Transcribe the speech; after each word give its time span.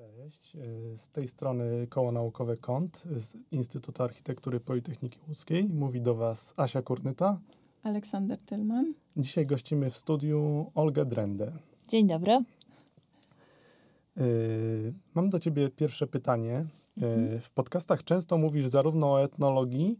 Cześć, 0.00 0.56
y, 0.56 0.96
z 0.96 1.08
tej 1.08 1.28
strony 1.28 1.86
Koło 1.86 2.12
Naukowe 2.12 2.56
KąT 2.56 3.02
z 3.16 3.36
Instytutu 3.50 4.02
Architektury 4.02 4.60
Politechniki 4.60 5.18
Łódzkiej. 5.28 5.64
Mówi 5.64 6.00
do 6.00 6.14
Was 6.14 6.54
Asia 6.56 6.82
Kurnyta. 6.82 7.40
Aleksander 7.82 8.38
Tylman. 8.38 8.94
Dzisiaj 9.16 9.46
gościmy 9.46 9.90
w 9.90 9.96
studiu 9.96 10.70
Olgę 10.74 11.04
Drendę. 11.04 11.52
Dzień 11.88 12.06
dobry. 12.06 12.44
Y, 14.18 14.94
mam 15.14 15.30
do 15.30 15.38
Ciebie 15.38 15.70
pierwsze 15.70 16.06
pytanie. 16.06 16.66
Y, 17.36 17.40
w 17.40 17.50
podcastach 17.54 18.04
często 18.04 18.38
mówisz 18.38 18.66
zarówno 18.66 19.12
o 19.12 19.22
etnologii, 19.22 19.98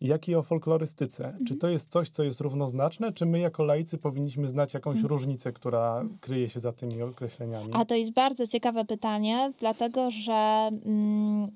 jak 0.00 0.28
i 0.28 0.34
o 0.34 0.42
folklorystyce. 0.42 1.24
Mhm. 1.26 1.44
Czy 1.44 1.56
to 1.56 1.68
jest 1.68 1.90
coś, 1.90 2.10
co 2.10 2.22
jest 2.22 2.40
równoznaczne, 2.40 3.12
czy 3.12 3.26
my 3.26 3.38
jako 3.38 3.64
laicy 3.64 3.98
powinniśmy 3.98 4.48
znać 4.48 4.74
jakąś 4.74 4.94
Mhm. 4.94 5.08
różnicę, 5.10 5.52
która 5.52 6.04
kryje 6.20 6.48
się 6.48 6.60
za 6.60 6.72
tymi 6.72 7.02
określeniami? 7.02 7.70
A 7.72 7.84
to 7.84 7.94
jest 7.94 8.12
bardzo 8.12 8.46
ciekawe 8.46 8.84
pytanie, 8.84 9.52
dlatego 9.58 10.10
że 10.10 10.70
mm, 10.86 11.48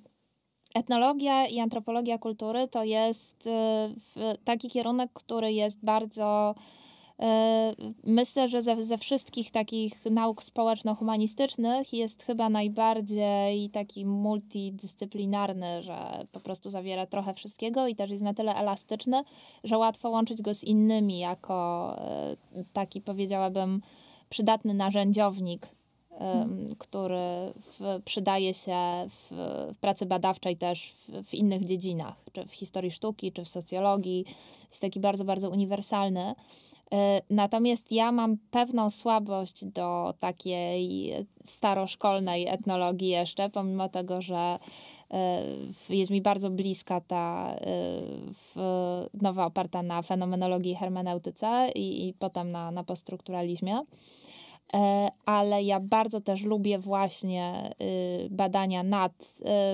etnologia 0.74 1.46
i 1.46 1.58
antropologia 1.60 2.18
kultury 2.18 2.68
to 2.68 2.84
jest 2.84 3.46
y, 3.46 3.50
taki 4.44 4.68
kierunek, 4.68 5.10
który 5.14 5.52
jest 5.52 5.84
bardzo. 5.84 6.54
y, 6.58 6.93
Myślę, 8.04 8.48
że 8.48 8.62
ze, 8.62 8.84
ze 8.84 8.98
wszystkich 8.98 9.50
takich 9.50 10.04
nauk 10.10 10.42
społeczno-humanistycznych 10.42 11.92
jest 11.92 12.22
chyba 12.22 12.48
najbardziej 12.48 13.70
taki 13.70 14.06
multidyscyplinarny, 14.06 15.82
że 15.82 16.26
po 16.32 16.40
prostu 16.40 16.70
zawiera 16.70 17.06
trochę 17.06 17.34
wszystkiego 17.34 17.86
i 17.86 17.94
też 17.94 18.10
jest 18.10 18.22
na 18.22 18.34
tyle 18.34 18.54
elastyczny, 18.54 19.24
że 19.64 19.78
łatwo 19.78 20.10
łączyć 20.10 20.42
go 20.42 20.54
z 20.54 20.64
innymi 20.64 21.18
jako 21.18 21.96
y, 22.56 22.64
taki, 22.72 23.00
powiedziałabym, 23.00 23.80
przydatny 24.28 24.74
narzędziownik, 24.74 25.68
em, 26.10 26.74
który 26.78 27.52
w, 27.56 28.02
przydaje 28.04 28.54
się 28.54 29.06
w, 29.08 29.30
w 29.74 29.78
pracy 29.78 30.06
badawczej 30.06 30.56
też 30.56 30.94
w, 31.08 31.24
w 31.24 31.34
innych 31.34 31.64
dziedzinach, 31.64 32.24
czy 32.32 32.46
w 32.46 32.52
historii 32.52 32.90
sztuki, 32.90 33.32
czy 33.32 33.44
w 33.44 33.48
socjologii. 33.48 34.24
Jest 34.68 34.82
taki 34.82 35.00
bardzo, 35.00 35.24
bardzo 35.24 35.50
uniwersalny. 35.50 36.34
E, 36.94 37.22
Natomiast 37.30 37.92
ja 37.92 38.12
mam 38.12 38.36
pewną 38.50 38.90
słabość 38.90 39.64
do 39.64 40.14
takiej 40.18 41.12
staroszkolnej 41.44 42.48
etnologii 42.48 43.08
jeszcze, 43.08 43.50
pomimo 43.50 43.88
tego, 43.88 44.20
że 44.20 44.58
e, 45.10 45.42
jest 45.90 46.10
mi 46.10 46.20
bardzo 46.22 46.50
bliska 46.50 47.00
ta 47.00 47.54
e, 47.54 47.78
nowa 49.22 49.46
oparta 49.46 49.82
na 49.82 50.02
fenomenologii 50.02 50.74
hermeneutyce 50.74 51.70
i, 51.74 52.08
i 52.08 52.12
potem 52.12 52.50
na, 52.50 52.70
na 52.70 52.84
poststrukturalizmie. 52.84 53.80
E, 54.74 55.08
Ale 55.26 55.62
ja 55.62 55.80
bardzo 55.80 56.20
też 56.20 56.42
lubię 56.42 56.78
właśnie 56.78 57.70
y, 58.26 58.28
badania 58.30 58.82
nad 58.82 59.12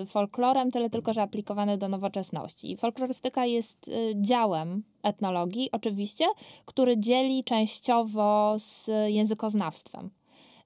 y, 0.03 0.07
folklorem, 0.07 0.71
tyle 0.71 0.91
tylko, 0.91 1.13
że 1.13 1.23
aplikowane 1.23 1.79
do 1.79 1.89
nowoczesności. 1.89 2.73
I 2.73 2.77
Folklorystyka 2.77 3.47
jest 3.47 3.89
y, 3.89 4.13
działem 4.17 4.83
etnologii, 5.03 5.69
oczywiście, 5.73 6.25
który 6.65 6.99
dzieli 6.99 7.45
częściowo 7.45 8.55
z 8.59 8.91
językoznawstwem 9.07 10.11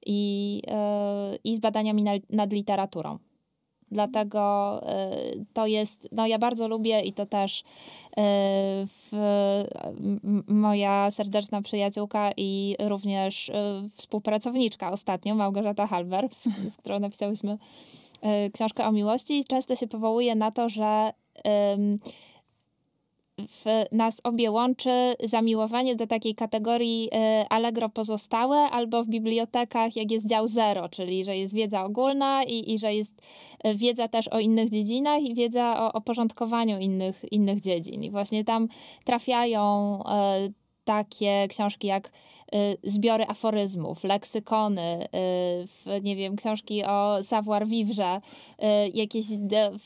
i, 0.07 0.63
i 1.45 1.55
z 1.55 1.59
badaniami 1.59 2.03
na- 2.03 2.13
nad 2.31 2.53
literaturą. 2.53 3.19
Dlatego 3.95 4.81
y, 5.33 5.45
to 5.53 5.67
jest, 5.67 6.09
no 6.13 6.27
ja 6.27 6.39
bardzo 6.39 6.69
lubię 6.69 7.01
i 7.01 7.13
to 7.13 7.27
też 7.27 7.61
y, 7.61 7.65
w, 8.87 9.13
moja 10.49 11.11
serdeczna 11.11 11.63
przyjaciółka 11.63 12.31
i 12.37 12.77
również 12.81 13.49
y, 13.49 13.53
współpracowniczka 13.97 14.93
ostatnio, 14.93 15.35
Małgorzata 15.35 15.87
Halber, 15.87 16.29
z, 16.31 16.49
z 16.73 16.77
którą 16.77 16.99
napisałyśmy 16.99 17.59
książkę 18.53 18.87
o 18.87 18.93
miłości, 18.93 19.45
często 19.45 19.77
się 19.77 19.87
powołuje 19.87 20.35
na 20.35 20.51
to, 20.51 20.69
że 20.69 21.13
w 23.39 23.65
nas 23.93 24.21
obie 24.25 24.51
łączy 24.51 25.15
zamiłowanie 25.25 25.97
do 25.97 26.07
takiej 26.07 26.35
kategorii 26.35 27.09
y, 27.15 27.49
Allegro 27.49 27.89
pozostałe 27.89 28.57
albo 28.57 29.05
w 29.05 29.07
bibliotekach, 29.07 29.97
jak 29.97 30.11
jest 30.11 30.27
dział 30.27 30.47
zero, 30.47 30.89
czyli 30.89 31.25
że 31.25 31.37
jest 31.37 31.55
wiedza 31.55 31.85
ogólna 31.85 32.45
i, 32.45 32.73
i 32.73 32.79
że 32.79 32.95
jest 32.95 33.23
y, 33.67 33.75
wiedza 33.75 34.09
też 34.09 34.29
o 34.29 34.41
innych 34.41 34.71
dziedzinach 34.71 35.23
i 35.23 35.35
wiedza 35.35 35.83
o, 35.83 35.93
o 35.93 36.01
porządkowaniu 36.01 36.79
innych, 36.79 37.33
innych 37.33 37.61
dziedzin. 37.61 38.03
I 38.05 38.11
właśnie 38.11 38.45
tam 38.45 38.69
trafiają 39.05 39.99
y, 40.47 40.64
takie 40.85 41.49
książki 41.49 41.87
jak 41.87 42.09
y, 42.09 42.11
zbiory 42.83 43.25
aforyzmów, 43.29 44.05
leksykony, 44.05 45.09
y, 45.87 46.01
nie 46.01 46.17
wiem, 46.17 46.37
książki 46.37 46.85
o 46.85 47.23
savoir 47.23 47.67
vivre, 47.67 48.17
y, 48.17 48.65
jakieś 48.95 49.27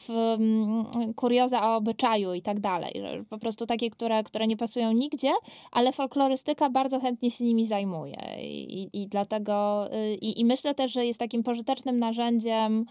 mm, 0.08 0.84
kurioza 1.14 1.70
o 1.70 1.76
obyczaju 1.76 2.34
i 2.34 2.42
tak 2.42 2.60
dalej. 2.60 3.02
Po 3.30 3.38
prostu 3.38 3.66
takie, 3.66 3.90
które, 3.90 4.24
które 4.24 4.46
nie 4.46 4.56
pasują 4.56 4.92
nigdzie, 4.92 5.32
ale 5.72 5.92
folklorystyka 5.92 6.70
bardzo 6.70 7.00
chętnie 7.00 7.30
się 7.30 7.44
nimi 7.44 7.66
zajmuje. 7.66 8.16
I, 8.42 9.02
i, 9.02 9.08
dlatego, 9.08 9.88
i, 10.20 10.44
myślę 10.44 10.74
też, 10.74 10.92
że 10.92 11.06
jest 11.06 11.18
takim 11.18 11.42
pożytecznym 11.42 11.98
narzędziem, 11.98 12.84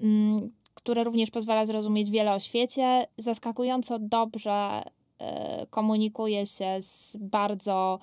mm, 0.00 0.50
które 0.74 1.04
również 1.04 1.30
pozwala 1.30 1.66
zrozumieć 1.66 2.10
wiele 2.10 2.34
o 2.34 2.40
świecie. 2.40 3.06
Zaskakująco 3.18 3.98
dobrze 3.98 4.82
komunikuje 5.70 6.46
się 6.46 6.76
z 6.80 7.16
bardzo, 7.20 7.98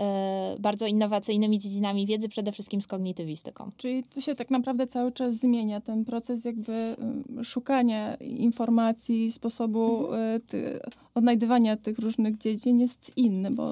e, 0.00 0.56
bardzo 0.58 0.86
innowacyjnymi 0.86 1.58
dziedzinami 1.58 2.06
wiedzy, 2.06 2.28
przede 2.28 2.52
wszystkim 2.52 2.82
z 2.82 2.86
kognitywistyką. 2.86 3.70
Czyli 3.76 4.02
to 4.02 4.20
się 4.20 4.34
tak 4.34 4.50
naprawdę 4.50 4.86
cały 4.86 5.12
czas 5.12 5.34
zmienia, 5.34 5.80
ten 5.80 6.04
proces 6.04 6.44
jakby 6.44 6.96
y, 7.40 7.44
szukania 7.44 8.14
informacji, 8.14 9.32
sposobu 9.32 10.14
y, 10.14 10.40
ty, 10.40 10.80
odnajdywania 11.14 11.76
tych 11.76 11.98
różnych 11.98 12.38
dziedzin 12.38 12.80
jest 12.80 13.12
inny, 13.16 13.50
bo 13.50 13.70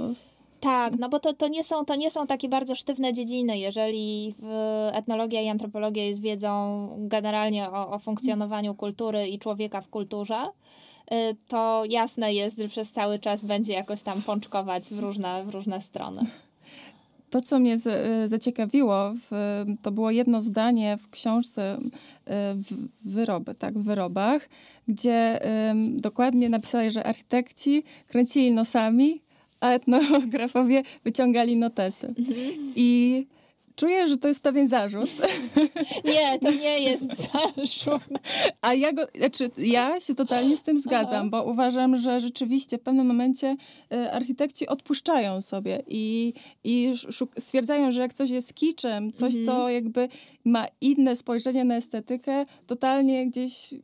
Tak, 0.61 0.99
no 0.99 1.09
bo 1.09 1.19
to, 1.21 1.33
to, 1.33 1.49
nie 1.49 1.65
są, 1.65 1.85
to 1.85 1.95
nie 1.97 2.11
są 2.11 2.27
takie 2.27 2.49
bardzo 2.49 2.75
sztywne 2.75 3.13
dziedziny. 3.13 3.59
Jeżeli 3.59 4.35
etnologia 4.93 5.43
i 5.43 5.49
antropologia 5.49 6.05
jest 6.05 6.21
wiedzą 6.21 6.89
generalnie 6.99 7.71
o, 7.71 7.91
o 7.91 7.99
funkcjonowaniu 7.99 8.75
kultury 8.75 9.29
i 9.29 9.39
człowieka 9.39 9.81
w 9.81 9.89
kulturze, 9.89 10.47
to 11.49 11.83
jasne 11.89 12.35
jest, 12.35 12.59
że 12.59 12.69
przez 12.69 12.93
cały 12.93 13.19
czas 13.19 13.45
będzie 13.45 13.73
jakoś 13.73 14.03
tam 14.03 14.23
pączkować 14.23 14.85
w 14.85 14.99
różne, 14.99 15.45
w 15.45 15.51
różne 15.51 15.81
strony. 15.81 16.27
to, 17.31 17.41
co 17.41 17.59
mnie 17.59 17.79
z, 17.79 18.31
zaciekawiło, 18.31 19.13
w, 19.31 19.65
to 19.83 19.91
było 19.91 20.11
jedno 20.11 20.41
zdanie 20.41 20.99
w 21.03 21.11
książce 21.11 21.79
y, 21.79 22.33
w, 22.55 22.89
Wyroby, 23.05 23.55
tak, 23.55 23.79
w 23.79 23.83
Wyrobach, 23.83 24.49
gdzie 24.89 25.41
ym, 25.71 26.01
dokładnie 26.01 26.49
napisałeś, 26.49 26.95
że 26.95 27.05
architekci 27.05 27.83
kręcili 28.09 28.53
nosami, 28.53 29.23
a 29.61 29.71
etnografowie 29.71 30.83
wyciągali 31.05 31.57
notesy. 31.57 32.15
I 32.77 33.27
czuję, 33.77 34.09
że 34.09 34.17
to 34.17 34.29
jest 34.29 34.41
pewien 34.41 34.69
zarzut. 34.69 35.11
Nie, 36.05 36.39
to 36.39 36.51
nie 36.51 36.81
jest 36.81 37.07
zarzut. 37.07 38.03
A 38.63 38.75
ja, 38.75 38.93
go, 38.93 39.03
znaczy, 39.15 39.51
ja 39.59 40.01
się 40.01 40.15
totalnie 40.15 40.57
z 40.57 40.63
tym 40.63 40.79
zgadzam, 40.79 41.31
bo 41.31 41.45
uważam, 41.45 41.97
że 41.97 42.21
rzeczywiście 42.21 42.79
w 42.79 42.83
pewnym 42.83 43.07
momencie 43.07 43.57
y, 43.93 44.13
architekci 44.13 44.67
odpuszczają 44.67 45.43
sobie 45.43 45.83
i, 45.87 46.35
i 46.65 46.93
stwierdzają, 47.39 47.93
że 47.93 48.01
jak 48.01 48.15
coś 48.15 48.31
jest 48.31 48.55
kiczem, 48.55 49.13
coś, 49.13 49.35
co 49.45 49.69
jakby 49.69 50.09
ma 50.45 50.67
inne 50.81 51.17
spojrzenie 51.17 51.65
na 51.65 51.77
estetykę, 51.77 52.45
totalnie 52.67 53.27
gdzieś 53.27 53.75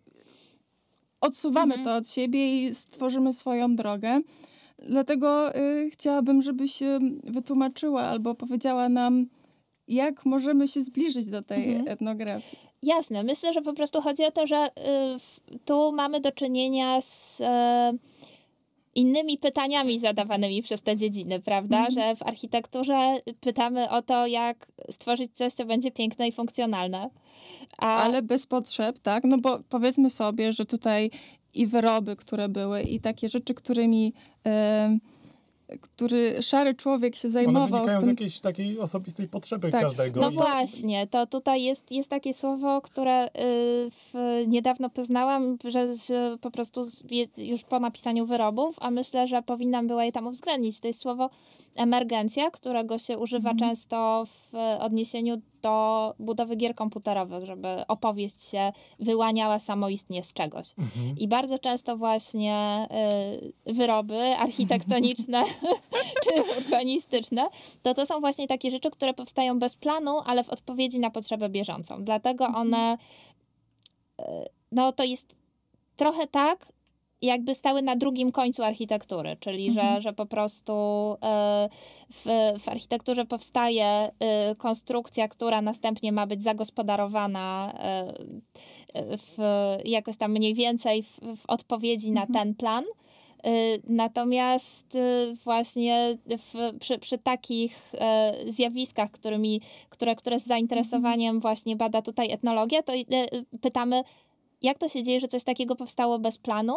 odsuwamy 1.20 1.84
to 1.84 1.96
od 1.96 2.08
siebie 2.08 2.66
i 2.66 2.75
stworzymy 2.75 3.32
swoją 3.32 3.76
drogę. 3.76 4.20
Dlatego 4.78 5.56
y, 5.56 5.91
chciałabym, 5.92 6.42
żebyś 6.42 6.78
wytłumaczyła 7.25 8.02
albo 8.02 8.34
powiedziała 8.34 8.88
nam, 8.88 9.26
jak 9.88 10.24
możemy 10.26 10.69
się 10.69 10.82
zbliżyć 10.82 11.26
do 11.26 11.42
tej 11.42 11.64
Mhm. 11.69 11.88
etnografii. 11.88 12.58
Jasne, 12.82 13.22
myślę, 13.22 13.52
że 13.52 13.62
po 13.62 13.72
prostu 13.72 14.02
chodzi 14.02 14.25
o 14.25 14.31
to, 14.31 14.46
że 14.46 14.66
y, 14.66 15.58
tu 15.64 15.93
mamy 15.93 16.20
do 16.20 16.32
czynienia 16.32 17.00
z 17.00 17.40
e, 17.40 17.93
innymi 18.94 19.38
pytaniami 19.38 19.99
zadawanymi 20.00 20.62
przez 20.62 20.82
te 20.82 20.96
dziedziny, 20.96 21.40
prawda? 21.40 21.90
Że 21.90 22.16
w 22.16 22.22
architekturze 22.22 23.16
pytamy 23.40 23.90
o 23.90 24.02
to, 24.02 24.26
jak 24.26 24.66
stworzyć 24.90 25.31
coś, 25.34 25.52
co 25.52 25.64
będzie 25.64 25.90
piękne 25.90 26.28
i 26.28 26.32
funkcjonalne. 26.32 27.11
A, 27.78 27.96
Ale 28.02 28.22
bez 28.22 28.46
potrzeb, 28.46 28.99
tak? 28.99 29.25
No 29.25 29.38
bo 29.38 29.58
powiedzmy 29.69 30.11
sobie, 30.11 30.52
że 30.52 30.64
tutaj 30.64 31.11
i 31.55 31.66
wyroby, 31.66 32.16
które 32.16 32.49
były, 32.49 32.82
i 32.82 33.00
takie 33.00 33.28
rzeczy, 33.28 33.55
którymi 33.55 34.12
który 35.80 36.42
szary 36.42 36.74
człowiek 36.74 37.16
się 37.16 37.28
One 37.28 37.32
zajmował. 37.32 37.68
wynikają 37.68 37.98
w 37.98 38.02
z 38.02 38.04
tym, 38.04 38.10
jakiejś 38.14 38.40
takiej 38.40 38.80
osobistej 38.80 39.28
potrzeby 39.28 39.70
Tak. 39.70 39.82
każdego. 39.82 40.20
No 40.20 40.30
I- 40.30 40.34
właśnie, 40.34 41.06
to 41.06 41.26
tutaj 41.26 41.62
jest, 41.62 41.92
jest 41.92 42.10
takie 42.10 42.34
słowo, 42.34 42.80
które 42.80 43.26
y, 43.26 43.30
w, 43.90 44.14
niedawno 44.46 44.90
poznałam, 44.90 45.56
że 45.64 45.94
z, 45.94 46.40
po 46.40 46.50
prostu 46.50 46.82
z, 46.82 47.02
już 47.38 47.64
po 47.64 47.80
napisaniu 47.80 48.26
wyrobów, 48.26 48.76
a 48.80 48.90
myślę, 48.90 49.26
że 49.26 49.42
powinnam 49.42 49.86
była 49.86 50.04
je 50.04 50.12
tam 50.12 50.26
uwzględnić. 50.26 50.80
To 50.80 50.88
jest 50.88 51.00
słowo 51.00 51.30
emergencja, 51.74 52.50
którego 52.50 52.98
się 52.98 53.18
używa 53.18 53.54
często 53.54 54.24
w 54.26 54.54
odniesieniu 54.80 55.40
do 55.66 56.14
budowy 56.18 56.56
gier 56.56 56.74
komputerowych, 56.74 57.44
żeby 57.44 57.68
opowieść 57.88 58.42
się 58.42 58.72
wyłaniała 58.98 59.58
samoistnie 59.58 60.24
z 60.24 60.32
czegoś. 60.32 60.74
Mhm. 60.78 61.18
I 61.18 61.28
bardzo 61.28 61.58
często 61.58 61.96
właśnie 61.96 62.88
y, 63.66 63.72
wyroby 63.74 64.36
architektoniczne 64.36 65.44
czy 66.24 66.42
urbanistyczne, 66.58 67.48
to 67.82 67.94
to 67.94 68.06
są 68.06 68.20
właśnie 68.20 68.46
takie 68.46 68.70
rzeczy, 68.70 68.90
które 68.90 69.14
powstają 69.14 69.58
bez 69.58 69.76
planu, 69.76 70.20
ale 70.26 70.44
w 70.44 70.50
odpowiedzi 70.50 71.00
na 71.00 71.10
potrzebę 71.10 71.48
bieżącą. 71.48 72.04
Dlatego 72.04 72.46
one, 72.46 72.98
y, 74.20 74.24
no 74.72 74.92
to 74.92 75.04
jest 75.04 75.36
trochę 75.96 76.26
tak, 76.26 76.72
jakby 77.22 77.54
stały 77.54 77.82
na 77.82 77.96
drugim 77.96 78.32
końcu 78.32 78.62
architektury, 78.62 79.36
czyli 79.40 79.72
że, 79.72 80.00
że 80.00 80.12
po 80.12 80.26
prostu 80.26 80.72
y, 81.12 81.16
w, 82.12 82.26
w 82.60 82.68
architekturze 82.68 83.24
powstaje 83.24 84.10
y, 84.52 84.56
konstrukcja, 84.56 85.28
która 85.28 85.62
następnie 85.62 86.12
ma 86.12 86.26
być 86.26 86.42
zagospodarowana 86.42 87.72
y, 88.94 89.16
w, 89.16 89.38
jakoś 89.84 90.16
tam 90.16 90.32
mniej 90.32 90.54
więcej 90.54 91.02
w, 91.02 91.20
w 91.36 91.46
odpowiedzi 91.48 92.10
na 92.10 92.26
ten 92.26 92.54
plan. 92.54 92.84
Natomiast 93.88 94.98
właśnie 95.44 96.18
w, 96.38 96.78
przy, 96.78 96.98
przy 96.98 97.18
takich 97.18 97.92
zjawiskach, 98.48 99.10
którymi, 99.10 99.60
które, 99.88 100.16
które 100.16 100.40
z 100.40 100.46
zainteresowaniem 100.46 101.40
właśnie 101.40 101.76
bada 101.76 102.02
tutaj 102.02 102.32
etnologia, 102.32 102.82
to 102.82 102.92
pytamy, 103.60 104.02
jak 104.62 104.78
to 104.78 104.88
się 104.88 105.02
dzieje, 105.02 105.20
że 105.20 105.28
coś 105.28 105.44
takiego 105.44 105.76
powstało 105.76 106.18
bez 106.18 106.38
planu? 106.38 106.74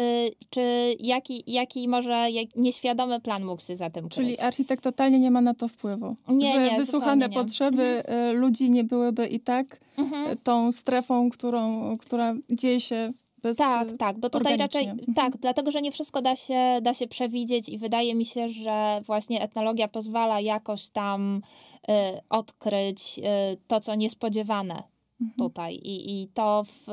Y, 0.00 0.30
Czy 0.50 0.96
jaki, 1.00 1.42
jaki 1.46 1.88
może 1.88 2.28
nieświadomy 2.56 3.20
plan 3.20 3.44
mógł 3.44 3.62
się 3.62 3.76
za 3.76 3.90
tym 3.90 4.08
Czyli 4.08 4.26
kryć? 4.28 4.40
architekt 4.40 4.84
totalnie 4.84 5.18
nie 5.18 5.30
ma 5.30 5.40
na 5.40 5.54
to 5.54 5.68
wpływu. 5.68 6.16
Nie, 6.28 6.52
że 6.52 6.70
nie, 6.70 6.76
wysłuchane 6.78 7.28
nie. 7.28 7.34
potrzeby 7.34 8.02
y, 8.30 8.32
ludzi 8.32 8.70
nie 8.70 8.84
byłyby 8.84 9.26
i 9.26 9.40
tak 9.40 9.80
Mhm. 9.98 10.30
y, 10.32 10.36
tą 10.36 10.72
strefą, 10.72 11.30
którą, 11.30 11.92
która 11.96 12.34
dzieje 12.50 12.80
się 12.80 13.12
bez... 13.42 13.56
Tak, 13.56 13.88
tak, 13.98 14.18
bo 14.18 14.30
tutaj 14.30 14.56
raczej 14.56 14.82
organicznie. 14.82 15.14
tak, 15.14 15.36
dlatego 15.36 15.70
że 15.70 15.82
nie 15.82 15.92
wszystko 15.92 16.22
da 16.22 16.36
się, 16.36 16.78
da 16.82 16.94
się 16.94 17.06
przewidzieć 17.06 17.68
i 17.68 17.78
wydaje 17.78 18.14
mi 18.14 18.24
się, 18.24 18.48
że 18.48 19.00
właśnie 19.06 19.42
etnologia 19.42 19.88
pozwala 19.88 20.40
jakoś 20.40 20.88
tam 20.88 21.42
y, 21.88 21.92
odkryć 22.30 23.18
y, 23.18 23.22
to, 23.66 23.80
co 23.80 23.94
niespodziewane 23.94 24.82
Mhm. 25.20 25.38
tutaj 25.38 25.74
i, 25.74 26.22
i 26.22 26.28
to 26.34 26.64
w, 26.64 26.86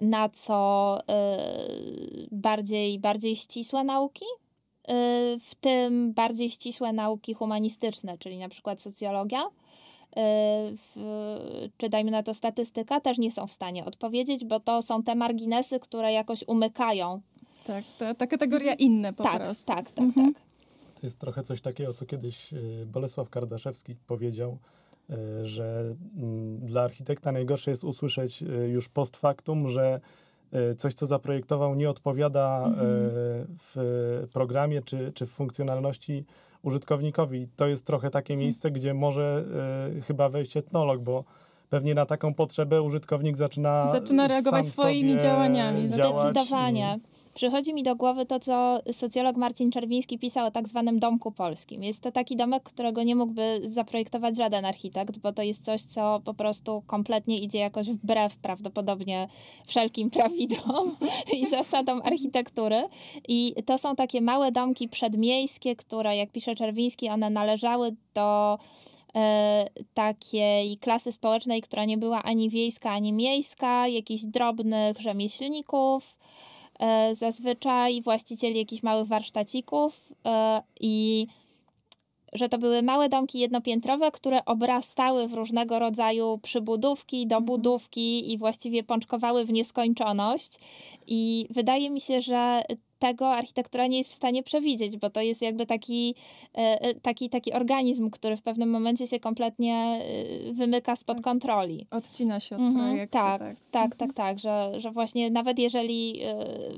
na 0.00 0.28
co 0.28 0.98
y, 1.00 2.28
bardziej, 2.32 2.98
bardziej 2.98 3.36
ścisłe 3.36 3.84
nauki, 3.84 4.24
y, 4.24 4.90
w 5.40 5.54
tym 5.60 6.12
bardziej 6.12 6.50
ścisłe 6.50 6.92
nauki 6.92 7.34
humanistyczne, 7.34 8.18
czyli 8.18 8.38
na 8.38 8.48
przykład 8.48 8.80
socjologia, 8.82 9.42
y, 9.46 9.50
w, 10.76 10.96
czy 11.76 11.88
dajmy 11.88 12.10
na 12.10 12.22
to 12.22 12.34
statystyka, 12.34 13.00
też 13.00 13.18
nie 13.18 13.32
są 13.32 13.46
w 13.46 13.52
stanie 13.52 13.84
odpowiedzieć, 13.84 14.44
bo 14.44 14.60
to 14.60 14.82
są 14.82 15.02
te 15.02 15.14
marginesy, 15.14 15.80
które 15.80 16.12
jakoś 16.12 16.44
umykają. 16.46 17.20
Tak, 17.66 17.84
ta, 17.98 18.14
ta 18.14 18.26
kategoria 18.26 18.74
inne 18.74 19.12
po 19.12 19.22
tak, 19.22 19.42
prostu. 19.42 19.66
tak, 19.66 19.92
tak, 19.92 20.04
Mhm. 20.04 20.34
tak. 20.34 20.42
To 21.00 21.06
jest 21.06 21.18
trochę 21.18 21.42
coś 21.42 21.60
takiego, 21.60 21.94
co 21.94 22.06
kiedyś 22.06 22.50
Bolesław 22.86 23.30
Kardaszewski 23.30 23.94
powiedział, 24.06 24.58
że 25.42 25.94
mm, 26.16 26.58
dla 26.58 26.82
architekta 26.82 27.32
najgorsze 27.32 27.70
jest 27.70 27.84
usłyszeć 27.84 28.42
y, 28.42 28.46
już 28.68 28.88
post 28.88 29.16
factum, 29.16 29.68
że 29.68 30.00
y, 30.54 30.74
coś, 30.74 30.94
co 30.94 31.06
zaprojektował, 31.06 31.74
nie 31.74 31.90
odpowiada 31.90 32.68
y, 32.68 32.72
w 33.58 34.28
programie 34.32 34.82
czy, 34.82 35.12
czy 35.14 35.26
w 35.26 35.30
funkcjonalności 35.30 36.24
użytkownikowi. 36.62 37.48
To 37.56 37.66
jest 37.66 37.86
trochę 37.86 38.10
takie 38.10 38.36
miejsce, 38.36 38.70
gdzie 38.70 38.94
może 38.94 39.44
y, 39.98 40.02
chyba 40.02 40.28
wejść 40.28 40.56
etnolog, 40.56 41.00
bo 41.00 41.24
pewnie 41.70 41.94
na 41.94 42.06
taką 42.06 42.34
potrzebę 42.34 42.82
użytkownik 42.82 43.36
zaczyna 43.36 43.88
Zaczyna 43.88 44.28
reagować 44.28 44.66
sam 44.66 44.72
swoimi 44.72 45.10
sobie 45.10 45.22
działaniami. 45.22 45.92
Zdecydowanie. 45.92 46.98
Przychodzi 47.34 47.74
mi 47.74 47.82
do 47.82 47.96
głowy 47.96 48.26
to, 48.26 48.40
co 48.40 48.78
socjolog 48.92 49.36
Marcin 49.36 49.70
Czerwiński 49.70 50.18
pisał 50.18 50.46
o 50.46 50.50
tak 50.50 50.68
zwanym 50.68 50.98
domku 50.98 51.32
polskim. 51.32 51.82
Jest 51.82 52.02
to 52.02 52.12
taki 52.12 52.36
domek, 52.36 52.62
którego 52.62 53.02
nie 53.02 53.16
mógłby 53.16 53.60
zaprojektować 53.64 54.36
żaden 54.36 54.64
architekt, 54.64 55.18
bo 55.18 55.32
to 55.32 55.42
jest 55.42 55.64
coś, 55.64 55.82
co 55.82 56.20
po 56.24 56.34
prostu 56.34 56.82
kompletnie 56.86 57.38
idzie 57.38 57.58
jakoś 57.58 57.90
wbrew 57.90 58.36
prawdopodobnie 58.36 59.28
wszelkim 59.66 60.10
prawidłom 60.10 60.96
i 61.32 61.46
zasadom 61.46 62.02
architektury. 62.04 62.88
I 63.28 63.54
to 63.66 63.78
są 63.78 63.96
takie 63.96 64.20
małe 64.20 64.52
domki 64.52 64.88
przedmiejskie, 64.88 65.76
które, 65.76 66.16
jak 66.16 66.30
pisze 66.30 66.54
Czerwiński, 66.54 67.08
one 67.08 67.30
należały 67.30 67.96
do 68.14 68.58
takiej 69.94 70.76
klasy 70.76 71.12
społecznej, 71.12 71.62
która 71.62 71.84
nie 71.84 71.98
była 71.98 72.22
ani 72.22 72.50
wiejska, 72.50 72.90
ani 72.90 73.12
miejska, 73.12 73.88
jakichś 73.88 74.22
drobnych 74.24 75.00
rzemieślników, 75.00 76.18
e, 76.78 77.14
zazwyczaj 77.14 78.02
właścicieli 78.02 78.58
jakichś 78.58 78.82
małych 78.82 79.06
warsztacików 79.06 80.12
e, 80.26 80.62
i 80.80 81.26
że 82.32 82.48
to 82.48 82.58
były 82.58 82.82
małe 82.82 83.08
domki 83.08 83.38
jednopiętrowe, 83.38 84.10
które 84.10 84.44
obrastały 84.44 85.28
w 85.28 85.34
różnego 85.34 85.78
rodzaju 85.78 86.38
przybudówki, 86.42 87.26
dobudówki 87.26 88.32
i 88.32 88.38
właściwie 88.38 88.82
pączkowały 88.82 89.44
w 89.44 89.52
nieskończoność. 89.52 90.58
I 91.06 91.46
wydaje 91.50 91.90
mi 91.90 92.00
się, 92.00 92.20
że 92.20 92.62
tego 93.04 93.28
architektura 93.32 93.86
nie 93.86 93.98
jest 93.98 94.10
w 94.12 94.14
stanie 94.14 94.42
przewidzieć, 94.42 94.96
bo 94.96 95.10
to 95.10 95.20
jest 95.20 95.42
jakby 95.42 95.66
taki, 95.66 96.14
e, 96.54 96.80
e, 96.82 96.94
taki, 96.94 97.28
taki 97.30 97.52
organizm, 97.52 98.10
który 98.10 98.36
w 98.36 98.42
pewnym 98.42 98.70
momencie 98.70 99.06
się 99.06 99.20
kompletnie 99.20 99.74
e, 99.76 100.52
wymyka 100.52 100.96
spod 100.96 101.16
Tak. 101.16 101.24
kontroli. 101.24 101.86
Odcina 101.90 102.40
się 102.40 102.56
od 102.56 102.62
Mhm, 102.62 102.86
projektu. 102.90 103.12
tak, 103.18 103.38
tak. 103.42 103.56
tak, 103.70 103.96
tak, 103.96 104.12
tak, 104.12 104.38
że, 104.38 104.72
że 104.80 104.90
właśnie 104.90 105.30
nawet 105.30 105.58
jeżeli 105.58 106.20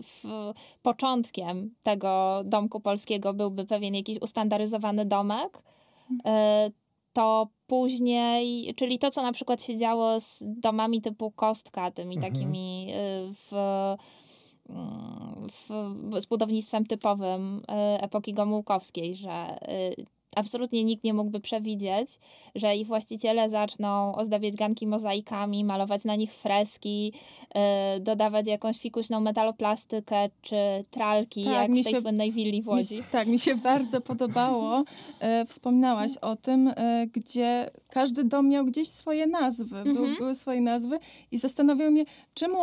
w 0.02 0.52
początkiem 0.82 1.75
tego 1.82 2.43
domku 2.44 2.81
polskiego 2.81 3.34
byłby 3.34 3.64
pewien 3.64 3.94
jakiś 3.94 4.20
ustandaryzowany 4.20 5.05
domek, 5.05 5.62
y, 6.11 6.17
to 7.12 7.49
później, 7.67 8.75
czyli 8.75 8.99
to, 8.99 9.11
co 9.11 9.22
na 9.22 9.32
przykład 9.32 9.62
się 9.62 9.76
działo 9.76 10.20
z 10.20 10.44
domami 10.46 11.00
typu 11.02 11.31
kostka, 11.31 11.90
tymi 11.90 12.17
Mhm. 12.17 12.32
takimi 12.32 12.93
w, 13.50 13.52
w, 15.52 16.20
z 16.20 16.26
budownictwem 16.26 16.86
typowym 16.86 17.56
y, 17.58 17.62
epoki 18.02 18.34
gomułkowskiej, 18.34 19.14
że 19.14 19.58
y, 19.98 20.06
absolutnie 20.36 20.84
nikt 20.84 21.04
nie 21.04 21.14
mógłby 21.14 21.40
przewidzieć, 21.40 22.18
że 22.54 22.76
ich 22.76 22.86
właściciele 22.86 23.50
zaczną 23.50 24.14
ozdabiać 24.14 24.56
ganki 24.56 24.86
mozaikami, 24.86 25.64
malować 25.64 26.04
na 26.04 26.16
nich 26.16 26.32
freski, 26.32 27.12
y, 27.96 28.00
dodawać 28.00 28.46
jakąś 28.46 28.79
fikuśną 28.79 29.20
metaloplastykę 29.20 30.29
czy 30.43 30.56
tralki, 30.91 31.44
Tak, 31.44 31.52
jak 31.52 31.70
mi 31.70 31.81
w 31.82 31.84
tej 31.84 31.94
się- 31.94 32.00
słynnej 32.00 32.32
willi 32.32 32.62
w 32.62 32.67
Mi 32.67 32.70
Łodzi. 32.72 32.94
się, 32.96 33.02
tak, 33.12 33.29
mi 33.29 33.38
się 33.38 33.55
bardzo 33.55 34.00
podobało. 34.00 34.84
E, 35.20 35.44
wspominałaś 35.50 36.17
o 36.17 36.36
tym, 36.36 36.72
e, 36.76 37.06
gdzie 37.12 37.70
każdy 37.91 38.24
dom 38.24 38.48
miał 38.48 38.64
gdzieś 38.64 38.88
swoje 38.88 39.26
nazwy. 39.26 39.76
Mhm. 39.79 40.17
były 40.19 40.34
swoje 40.34 40.60
nazwy 40.60 40.98
i 41.31 41.38
zastanawiało 41.38 41.91
mnie, 41.91 42.05
czemu 42.34 42.58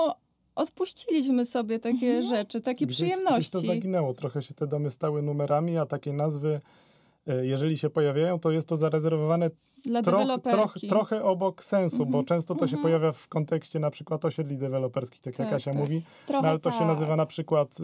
odpuściliśmy 0.56 1.46
sobie 1.46 1.80
takie 1.80 2.22
rzeczy, 2.22 2.62
takie 2.62 2.86
Gdzieś- 2.86 2.98
przyjemności. 2.98 3.40
Gdzieś 3.40 3.52
to 3.52 3.60
zaginęło. 3.60 4.14
Trochę 4.14 4.42
się 4.42 4.54
te 4.54 4.68
domy 4.68 4.90
stały 4.90 5.22
numerami, 5.22 5.78
a 5.78 5.86
takie 5.86 6.14
nazwy, 6.14 6.62
y, 7.28 7.48
jeżeli 7.48 7.78
się 7.78 7.90
pojawiają, 7.90 8.40
to 8.40 8.52
jest 8.52 8.68
to 8.68 8.78
zarezerwowane 8.78 9.50
troch, 10.04 10.42
troch, 10.52 10.74
trochę 10.90 11.24
obok 11.24 11.64
sensu, 11.64 11.98
bo 11.98 12.04
Mhm. 12.04 12.26
często 12.26 12.56
to 12.56 12.68
się 12.68 12.76
Mhm. 12.78 12.84
pojawia 12.84 13.12
w 13.12 13.28
kontekście 13.28 13.80
na 13.80 13.90
przykład 13.92 14.26
osiedli 14.26 14.58
deweloperskich, 14.58 15.22
tak 15.22 15.40
jak 15.40 15.48
Tak, 15.48 15.56
Asia 15.56 15.72
tak. 15.72 15.80
mówi, 15.80 16.02
no, 16.30 16.40
ale 16.40 16.60
to 16.60 16.70
tak. 16.70 16.80
się 16.80 16.86
nazywa 16.86 17.16
na 17.16 17.26
przykład 17.26 17.78
y, 17.80 17.84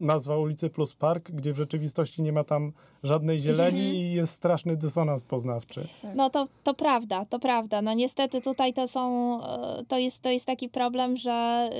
nazwa 0.00 0.36
ulicy 0.36 0.70
plus 0.70 0.94
park, 0.94 1.30
gdzie 1.30 1.52
w 1.52 1.56
rzeczywistości 1.56 2.22
nie 2.22 2.32
ma 2.32 2.44
tam 2.44 2.72
żadnej 3.02 3.40
zieleni 3.40 3.80
Mhm. 3.80 3.96
i 3.96 4.12
jest 4.12 4.32
straszny 4.32 4.76
dysonans 4.76 5.24
poznawczy. 5.24 5.86
No 6.14 6.30
to, 6.30 6.46
to 6.62 6.74
prawda, 6.74 7.24
to 7.24 7.38
prawda. 7.38 7.82
No 7.82 7.94
niestety 7.94 8.40
tutaj 8.40 8.72
to 8.72 8.88
są, 8.88 9.34
e, 9.42 9.84
to 9.88 9.98
jest, 9.98 10.22
to 10.22 10.30
jest 10.30 10.46
taki 10.46 10.68
problem, 10.68 11.16
że 11.16 11.70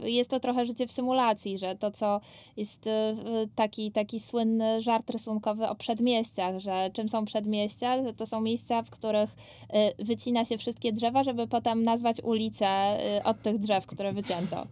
y, 0.00 0.10
jest 0.10 0.30
to 0.30 0.40
trochę 0.40 0.66
życie 0.66 0.86
w 0.86 0.92
symulacji, 0.92 1.58
że 1.58 1.76
to 1.76 1.90
co 1.90 2.20
jest 2.56 2.86
y, 2.86 2.90
taki, 3.54 3.92
taki 3.92 4.20
słynny 4.20 4.80
żart 4.80 5.10
rysunkowy 5.10 5.68
o 5.68 5.74
przedmieściach, 5.74 6.58
że 6.58 6.90
czym 6.92 7.08
są 7.08 7.24
przedmieścia, 7.24 8.02
że 8.02 8.14
to 8.14 8.26
są 8.26 8.40
miejsca, 8.40 8.82
w 8.82 8.90
których 8.90 9.36
wycina 9.98 10.44
się 10.44 10.58
wszystkie 10.58 10.92
drzewa, 10.92 11.22
żeby 11.22 11.46
potem 11.46 11.82
nazwać 11.82 12.20
ulicę 12.22 12.66
od 13.24 13.42
tych 13.42 13.58
drzew, 13.58 13.86
które 13.86 14.12
wycięto. 14.12 14.66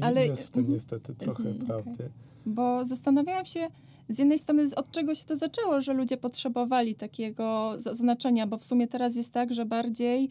Ale- 0.00 0.26
jest 0.26 0.46
w 0.46 0.50
tym 0.50 0.72
niestety 0.72 1.14
trochę 1.14 1.48
Mhm, 1.48 1.66
prawdy. 1.66 2.10
Bo 2.46 2.84
zastanawiałam 2.84 3.46
się 3.46 3.68
z 4.08 4.18
jednej 4.18 4.38
strony, 4.38 4.66
od 4.76 4.90
czego 4.90 5.14
się 5.14 5.24
to 5.24 5.36
zaczęło, 5.36 5.80
że 5.80 5.92
ludzie 5.92 6.16
potrzebowali 6.16 6.94
takiego 6.94 7.74
zaznaczenia, 7.78 8.46
bo 8.46 8.58
w 8.58 8.64
sumie 8.64 8.86
teraz 8.88 9.16
jest 9.16 9.32
tak, 9.32 9.52
że 9.54 9.64
bardziej 9.64 10.28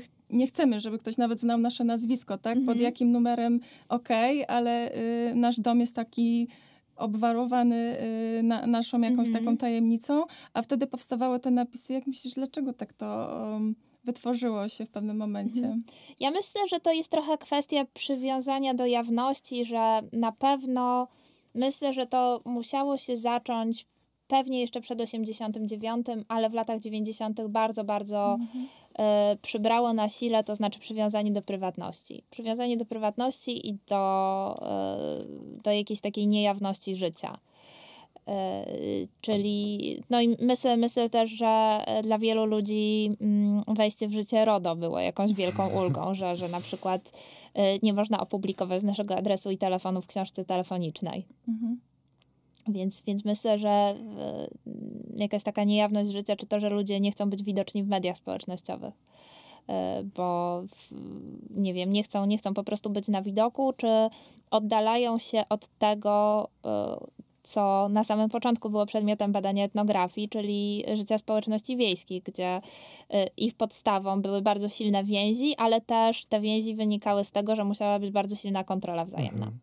ch- 0.00 0.08
nie 0.30 0.46
chcemy, 0.46 0.80
żeby 0.80 0.98
ktoś 0.98 1.16
nawet 1.16 1.40
znał 1.40 1.58
nasze 1.58 1.84
nazwisko, 1.84 2.38
tak? 2.38 2.54
Pod 2.54 2.60
Mhm. 2.60 2.78
jakim 2.80 3.12
numerem 3.12 3.60
okej, 3.88 4.44
ale 4.48 4.92
e, 4.92 5.34
nasz 5.34 5.60
dom 5.60 5.80
jest 5.80 5.94
taki 5.94 6.48
obwarowany 6.96 7.96
y, 8.38 8.42
na, 8.42 8.66
naszą 8.66 9.00
jakąś 9.00 9.26
Mhm. 9.28 9.44
taką 9.44 9.56
tajemnicą, 9.56 10.24
a 10.54 10.62
wtedy 10.62 10.86
powstawały 10.86 11.40
te 11.40 11.50
napisy. 11.50 11.92
Jak 11.92 12.06
myślisz, 12.06 12.34
dlaczego 12.34 12.72
tak 12.72 12.92
to 12.92 13.38
um, 13.52 13.74
wytworzyło 14.08 14.68
się 14.68 14.86
w 14.86 14.90
pewnym 14.90 15.16
momencie? 15.16 15.58
Mhm. 15.58 15.82
Ja 16.20 16.30
myślę, 16.30 16.60
że 16.68 16.80
to 16.80 16.92
jest 16.92 17.10
trochę 17.10 17.38
kwestia 17.38 17.84
przywiązania 17.94 18.74
do 18.74 18.86
jawności, 18.86 19.64
że 19.64 20.00
na 20.12 20.32
pewno 20.32 21.08
myślę, 21.54 21.92
że 21.92 22.06
to 22.06 22.40
musiało 22.44 22.96
się 22.96 23.16
zacząć 23.16 23.86
pewnie 24.28 24.60
jeszcze 24.60 24.80
przed 24.80 25.00
89, 25.00 26.06
ale 26.28 26.50
w 26.50 26.54
latach 26.54 26.78
90. 26.80 27.40
bardzo, 27.48 27.84
bardzo 27.84 28.36
Mhm. 28.40 28.66
e, 28.98 29.36
przybrało 29.42 29.92
na 29.92 30.08
sile, 30.08 30.44
to 30.44 30.54
znaczy 30.54 30.78
przywiązanie 30.78 31.32
do 31.32 31.42
prywatności. 31.42 32.22
Przywiązanie 32.30 32.76
do 32.76 32.84
prywatności 32.84 33.68
i 33.68 33.78
do, 33.86 34.58
e, 34.62 35.24
do 35.64 35.72
jakiejś 35.72 36.00
takiej 36.00 36.26
niejawności 36.26 36.94
życia. 36.94 37.38
E, 38.28 38.66
Czyli, 39.20 40.02
no 40.10 40.20
i 40.20 40.36
myślę, 40.40 40.76
myślę 40.76 41.10
też, 41.10 41.30
że 41.30 41.82
e, 41.86 42.02
dla 42.02 42.18
wielu 42.18 42.46
ludzi 42.46 43.16
mm, 43.20 43.62
wejście 43.68 44.08
w 44.08 44.12
życie 44.12 44.44
RODO 44.44 44.76
było 44.76 45.00
jakąś 45.00 45.32
wielką 45.32 45.68
ulgą, 45.80 46.14
że, 46.14 46.36
że 46.36 46.48
na 46.48 46.60
przykład 46.60 47.12
e, 47.54 47.78
nie 47.78 47.92
można 47.92 48.20
opublikować 48.20 48.82
naszego 48.82 49.16
adresu 49.16 49.50
i 49.50 49.58
telefonu 49.58 50.02
w 50.02 50.06
książce 50.06 50.44
telefonicznej. 50.44 51.26
Mhm. 51.48 51.80
Więc, 52.68 53.02
więc 53.02 53.24
myślę, 53.24 53.58
że 53.58 53.96
jakaś 55.16 55.42
taka 55.42 55.64
niejawność 55.64 56.10
życia, 56.10 56.36
czy 56.36 56.46
to, 56.46 56.60
że 56.60 56.70
ludzie 56.70 57.00
nie 57.00 57.10
chcą 57.10 57.30
być 57.30 57.42
widoczni 57.42 57.84
w 57.84 57.88
mediach 57.88 58.16
społecznościowych, 58.16 58.94
bo 60.16 60.62
nie 61.50 61.74
wiem, 61.74 61.92
nie 61.92 62.02
chcą, 62.02 62.26
nie 62.26 62.38
chcą 62.38 62.54
po 62.54 62.64
prostu 62.64 62.90
być 62.90 63.08
na 63.08 63.22
widoku, 63.22 63.72
czy 63.72 63.86
oddalają 64.50 65.18
się 65.18 65.44
od 65.48 65.68
tego, 65.68 66.48
co 67.48 67.88
na 67.88 68.04
samym 68.04 68.28
początku 68.28 68.70
było 68.70 68.86
przedmiotem 68.86 69.32
badania 69.32 69.64
etnografii, 69.64 70.28
czyli 70.28 70.84
życia 70.94 71.18
społeczności 71.18 71.76
wiejskich, 71.76 72.22
gdzie 72.22 72.60
e, 73.10 73.26
ich 73.36 73.54
podstawą 73.54 74.22
były 74.22 74.42
bardzo 74.42 74.68
silne 74.68 75.04
więzi, 75.04 75.54
ale 75.56 75.80
też 75.80 76.26
te 76.26 76.40
więzi 76.40 76.74
wynikały 76.74 77.24
z 77.24 77.32
tego, 77.32 77.56
że 77.56 77.64
musiała 77.64 77.98
być 77.98 78.10
bardzo 78.10 78.36
silna 78.36 78.64
kontrola 78.64 79.04
wzajemna. 79.04 79.46
Mhm. 79.46 79.58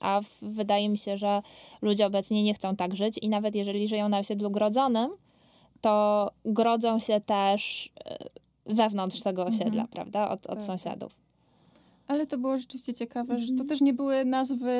A 0.00 0.20
wydaje 0.42 0.88
mi 0.88 0.98
się, 0.98 1.16
że 1.16 1.42
ludzie 1.82 2.06
obecnie 2.06 2.42
nie 2.42 2.54
chcą 2.54 2.76
tak 2.76 2.96
żyć 2.96 3.18
i 3.18 3.28
nawet 3.28 3.54
jeżeli 3.56 3.88
żyją 3.88 4.08
na 4.08 4.18
osiedlu 4.18 4.50
grodzonym, 4.50 5.10
to 5.80 6.30
grodzą 6.44 6.98
się 6.98 7.20
też 7.20 7.92
e, 8.04 8.18
wewnątrz 8.66 9.20
tego 9.22 9.44
osiedla, 9.44 9.82
Mhm. 9.82 9.88
prawda? 9.88 10.30
Od, 10.30 10.46
od 10.46 10.54
Tak. 10.54 10.62
sąsiadów. 10.62 11.16
Ale 12.12 12.26
to 12.26 12.38
było 12.38 12.58
rzeczywiście 12.58 12.94
ciekawe, 12.94 13.38
że 13.38 13.46
to 13.46 13.50
Mhm. 13.52 13.68
też 13.68 13.80
nie 13.80 13.92
były 13.94 14.24
nazwy 14.24 14.70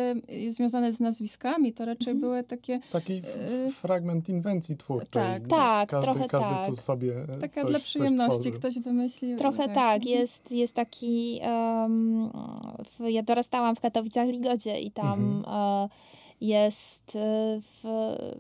y, 0.47 0.53
związane 0.53 0.93
z 0.93 1.01
nazwiskami, 1.01 1.73
to 1.73 1.85
raczej 1.85 2.13
Mhm. 2.13 2.21
były 2.21 2.43
takie 2.45 2.81
Taki 2.91 3.13
f- 3.13 3.37
Y, 3.69 3.73
fragment 3.73 4.29
inwencji 4.29 4.77
twórczej. 4.77 5.09
tak. 5.23 5.49
Tak, 5.49 5.89
każdy, 5.91 6.03
trochę 6.07 6.29
każdy 6.29 6.47
tak. 6.47 6.69
tu 6.71 6.77
sobie 6.77 7.15
taka 7.41 7.61
coś, 7.63 7.71
dla 7.71 7.81
przyjemności 7.81 8.53
ktoś 8.53 8.79
wymyślił. 8.79 9.39
Trochę 9.39 9.69
tak, 9.69 9.97
Mhm. 9.97 10.19
jest, 10.19 10.53
jest 10.53 10.75
taki. 10.75 11.39
em, 11.43 12.31
w, 12.99 13.09
ja 13.09 13.23
dorastałam 13.23 13.77
w 13.77 13.81
Katowicach 13.81 14.29
Ligodzie 14.29 14.81
i 14.81 14.91
tam 14.91 15.21
Mhm. 15.37 15.55
e, 15.57 15.89
jest 16.43 17.17
e, 17.17 17.61
w, 17.61 17.83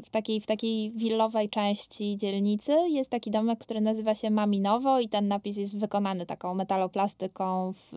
w, 0.04 0.11
takiej, 0.11 0.40
w 0.40 0.47
takiej 0.47 0.90
willowej 0.90 1.49
części 1.49 2.16
dzielnicy 2.16 2.73
jest 2.73 3.11
taki 3.11 3.30
domek, 3.30 3.59
który 3.59 3.80
nazywa 3.80 4.14
się 4.14 4.30
Maminowo 4.30 5.00
i 5.00 5.09
ten 5.09 5.28
napis 5.28 5.56
jest 5.56 5.78
wykonany 5.78 6.26
taką 6.26 6.54
metaloplastyką 6.54 7.73
w 7.73 7.92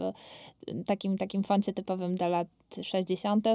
takim, 0.86 1.18
takim 1.18 1.44
foncie 1.44 1.74
typowym 1.74 2.16
dla 2.16 2.28
lat 2.28 2.48
60. 2.82 3.48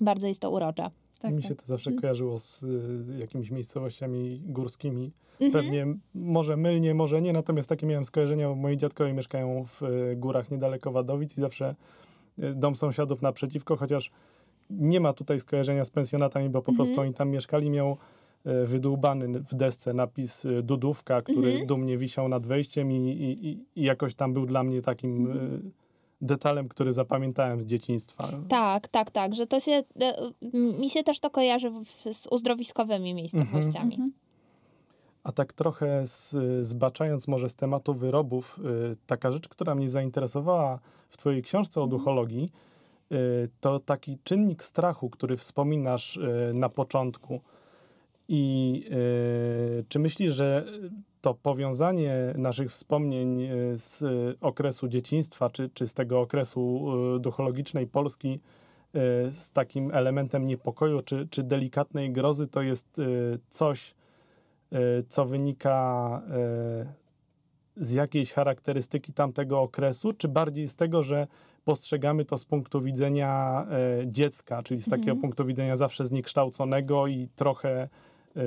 Bardzo 0.00 0.26
jest 0.26 0.40
to 0.40 0.50
urocze. 0.50 0.90
Tak, 1.20 1.34
Mi 1.34 1.42
tak. 1.42 1.48
się 1.48 1.54
to 1.54 1.66
zawsze 1.66 1.90
Mhm. 1.90 2.00
kojarzyło 2.00 2.38
z 2.38 2.62
y, 2.62 3.18
jakimiś 3.20 3.50
miejscowościami 3.50 4.42
górskimi. 4.46 5.12
Mhm. 5.40 5.52
Pewnie 5.52 5.86
może 6.14 6.56
mylnie, 6.56 6.94
może 6.94 7.22
nie, 7.22 7.32
natomiast 7.32 7.68
takie 7.68 7.86
miałem 7.86 8.04
skojarzenia, 8.04 8.48
bo 8.48 8.54
moi 8.54 8.76
dziadkowie 8.76 9.12
mieszkają 9.12 9.64
w 9.64 9.82
y, 9.82 10.16
górach 10.16 10.50
niedaleko 10.50 10.92
Wadowic 10.92 11.38
i 11.38 11.40
zawsze 11.40 11.74
y, 12.38 12.54
dom 12.54 12.76
sąsiadów 12.76 13.22
naprzeciwko, 13.22 13.76
chociaż 13.76 14.10
nie 14.70 15.00
ma 15.00 15.12
tutaj 15.12 15.40
skojarzenia 15.40 15.84
z 15.84 15.90
pensjonatami, 15.90 16.50
bo 16.50 16.62
po 16.62 16.70
Mhm. 16.72 16.76
prostu 16.86 17.00
oni 17.02 17.14
tam 17.14 17.30
mieszkali, 17.30 17.70
miał 17.70 17.96
y, 18.62 18.66
wydłubany 18.66 19.28
w 19.28 19.54
desce 19.54 19.92
napis 19.94 20.44
y, 20.44 20.62
Dudówka, 20.62 21.22
który 21.22 21.48
Mhm. 21.48 21.66
dumnie 21.66 21.98
wisiał 21.98 22.28
nad 22.28 22.46
wejściem 22.46 22.92
i, 22.92 22.96
i, 22.96 23.48
i- 23.48 23.82
jakoś 23.84 24.14
tam 24.14 24.32
był 24.32 24.46
dla 24.46 24.62
mnie 24.62 24.82
takim 24.82 25.26
Mhm. 25.26 25.54
y, 25.66 25.70
detalem, 26.20 26.68
który 26.68 26.92
zapamiętałem 26.92 27.62
z 27.62 27.66
dzieciństwa. 27.66 28.28
Tak, 28.48 28.88
tak, 28.88 29.10
tak, 29.10 29.34
że 29.34 29.46
to 29.46 29.60
się, 29.60 29.72
e, 29.72 30.14
mi 30.80 30.90
się 30.90 31.02
też 31.02 31.20
to 31.20 31.30
kojarzy 31.30 31.70
z 32.12 32.26
uzdrowiskowymi 32.30 33.14
miejscowościami. 33.14 33.94
Mhm. 33.94 34.12
A 35.24 35.32
tak 35.32 35.52
trochę 35.52 36.06
z, 36.06 36.36
zbaczając 36.66 37.28
może 37.28 37.48
z 37.48 37.54
tematu 37.54 37.94
wyrobów, 37.94 38.60
taka 39.06 39.30
rzecz, 39.30 39.48
która 39.48 39.74
mnie 39.74 39.88
zainteresowała 39.88 40.78
w 41.10 41.16
twojej 41.16 41.42
książce 41.42 41.80
o 41.80 41.84
Mhm. 41.84 41.98
duchologii, 41.98 42.48
to 43.60 43.80
taki 43.80 44.18
czynnik 44.24 44.62
strachu, 44.64 45.10
który 45.10 45.36
wspominasz 45.36 46.16
y, 46.16 46.50
na 46.54 46.68
początku. 46.68 47.40
I 48.28 48.84
y, 49.80 49.84
czy 49.88 49.98
myślisz, 49.98 50.34
że 50.34 50.64
to 51.20 51.34
powiązanie 51.34 52.34
naszych 52.38 52.70
wspomnień 52.70 53.42
y, 53.42 53.78
z 53.78 54.04
okresu 54.40 54.88
dzieciństwa, 54.88 55.50
czy, 55.50 55.70
czy 55.74 55.86
z 55.86 55.94
tego 55.94 56.20
okresu 56.20 56.92
y, 57.16 57.20
duchologicznej 57.20 57.86
Polski 57.86 58.32
y, 58.32 59.00
z 59.32 59.52
takim 59.52 59.90
elementem 59.94 60.46
niepokoju, 60.46 61.02
czy, 61.02 61.28
czy 61.30 61.42
delikatnej 61.42 62.12
grozy, 62.12 62.46
to 62.46 62.62
jest 62.62 62.98
y, 62.98 63.38
coś, 63.50 63.94
y, 64.72 65.04
co 65.08 65.24
wynika 65.24 66.22
y, 67.76 67.84
z 67.84 67.92
jakiejś 67.92 68.32
charakterystyki 68.32 69.12
tamtego 69.12 69.60
okresu, 69.60 70.12
czy 70.12 70.28
bardziej 70.28 70.68
z 70.68 70.76
tego, 70.76 71.02
że 71.02 71.26
postrzegamy 71.64 72.24
to 72.24 72.38
z 72.38 72.44
punktu 72.44 72.82
widzenia 72.82 73.66
y, 74.02 74.06
dziecka, 74.06 74.62
czyli 74.62 74.80
z 74.80 74.84
takiego 74.84 75.10
Mhm. 75.10 75.20
punktu 75.20 75.44
widzenia 75.46 75.76
zawsze 75.76 76.06
zniekształconego 76.06 77.06
i 77.06 77.28
trochę 77.36 77.88
y, 78.36 78.40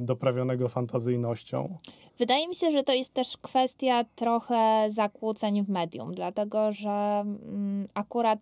doprawionego 0.00 0.68
fantazyjnością. 0.68 1.76
Wydaje 2.18 2.48
mi 2.48 2.54
się, 2.54 2.70
że 2.70 2.82
to 2.82 2.92
jest 2.92 3.14
też 3.14 3.36
kwestia 3.36 4.04
trochę 4.16 4.84
zakłóceń 4.86 5.64
w 5.64 5.68
medium, 5.68 6.14
dlatego 6.14 6.72
że 6.72 6.90
mm, 6.90 7.88
akurat 7.94 8.40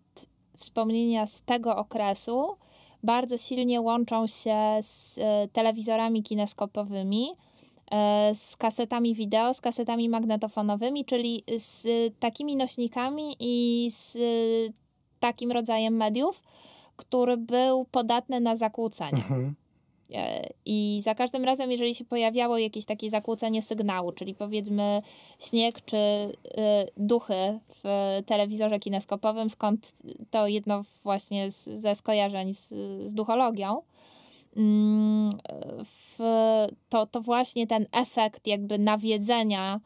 wspomnienia 0.57 1.27
z 1.27 1.43
tego 1.43 1.77
okresu 1.77 2.57
bardzo 3.03 3.37
silnie 3.37 3.81
łączą 3.81 4.27
się 4.27 4.57
z 4.81 5.19
e, 5.19 5.49
telewizorami 5.53 6.23
kineskopowymi, 6.23 7.29
e, 7.31 7.52
z 8.35 8.57
kasetami 8.57 9.15
wideo, 9.15 9.55
z 9.55 9.61
kasetami 9.61 10.09
magnetofonowymi, 10.09 11.05
czyli 11.05 11.43
z 11.57 11.87
takimi 12.19 12.57
nośnikami 12.57 13.37
i 13.41 13.87
z 13.91 14.17
e, 14.17 14.21
takim 15.21 15.53
rodzajem 15.53 15.97
mediów, 15.97 16.43
który 16.97 17.37
był 17.37 17.85
podatny 17.85 18.41
na 18.41 18.57
zakłócenia. 18.57 19.19
Mhm. 19.19 19.55
E, 20.15 20.49
I 20.65 21.01
za 21.03 21.15
każdym 21.15 21.45
razem, 21.45 21.71
jeżeli 21.71 21.95
się 21.95 22.05
pojawiało 22.05 22.59
jakieś 22.59 22.85
takie 22.85 23.11
zakłócenie 23.11 23.63
sygnału, 23.63 24.13
czyli 24.13 24.35
powiedzmy 24.35 25.03
śnieg 25.39 25.85
czy 25.85 25.97
y, 25.97 26.33
duchy 26.97 27.59
w 27.69 27.85
telewizorze 28.27 28.79
kineskopowym, 28.79 29.51
skąd 29.51 29.93
to 30.31 30.47
jedno 30.47 30.83
właśnie 31.03 31.51
z, 31.51 31.65
ze 31.65 31.95
skojarzeń 31.95 32.55
z, 32.55 32.69
z 33.09 33.15
duchologią, 33.15 33.83
w, 35.85 36.19
to, 36.89 37.07
to 37.07 37.21
właśnie 37.21 37.67
ten 37.67 37.87
efekt 37.93 38.47
jakby 38.47 38.79
nawiedzenia 38.79 39.81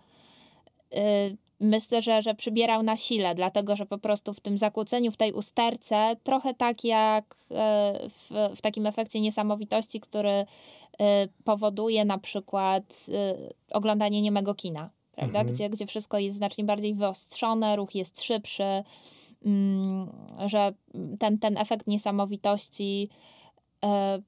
y, 0.94 1.37
myślę, 1.61 2.02
że, 2.02 2.23
że 2.23 2.35
przybierał 2.35 2.82
na 2.82 2.96
sile, 2.96 3.35
dlatego 3.35 3.76
że 3.76 3.87
po 3.87 3.99
prostu 3.99 4.35
w 4.35 4.40
tym 4.40 4.58
zakłóceniu, 4.58 5.12
w 5.12 5.16
tej 5.16 5.32
usterce, 5.32 6.16
trochę 6.23 6.54
tak 6.54 6.85
jak 6.85 7.37
e, 7.50 8.00
w, 8.08 8.30
w 8.56 8.61
takim 8.61 8.87
efekcie 8.87 9.20
niesamowitości, 9.20 10.00
który 10.00 10.30
e, 10.30 10.46
powoduje 11.44 12.04
na 12.04 12.18
przykład 12.18 13.06
oglądanie 13.73 14.23
niemego 14.23 14.54
kina, 14.54 14.90
prawda? 15.12 15.40
Mhm. 15.40 15.54
Gdzie, 15.54 15.70
gdzie 15.70 15.87
wszystko 15.87 16.18
jest 16.18 16.37
znacznie 16.37 16.64
bardziej 16.64 16.94
wyostrzone, 16.94 17.76
ruch 17.76 17.94
jest 17.94 18.23
szybszy, 18.23 18.85
mm, 19.44 20.11
że 20.46 20.73
ten, 21.18 21.38
ten 21.38 21.58
efekt 21.58 21.87
niesamowitości 21.87 23.08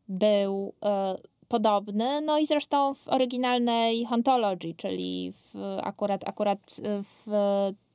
był 0.08 0.74
e, 0.84 1.16
podobny. 1.48 2.20
No 2.20 2.38
i 2.38 2.46
zresztą 2.46 2.94
w 2.94 3.08
oryginalnej 3.08 4.04
Hauntology, 4.04 4.74
czyli 4.76 5.32
w, 5.32 5.54
akurat, 5.82 6.28
akurat 6.28 6.80
w 7.02 7.30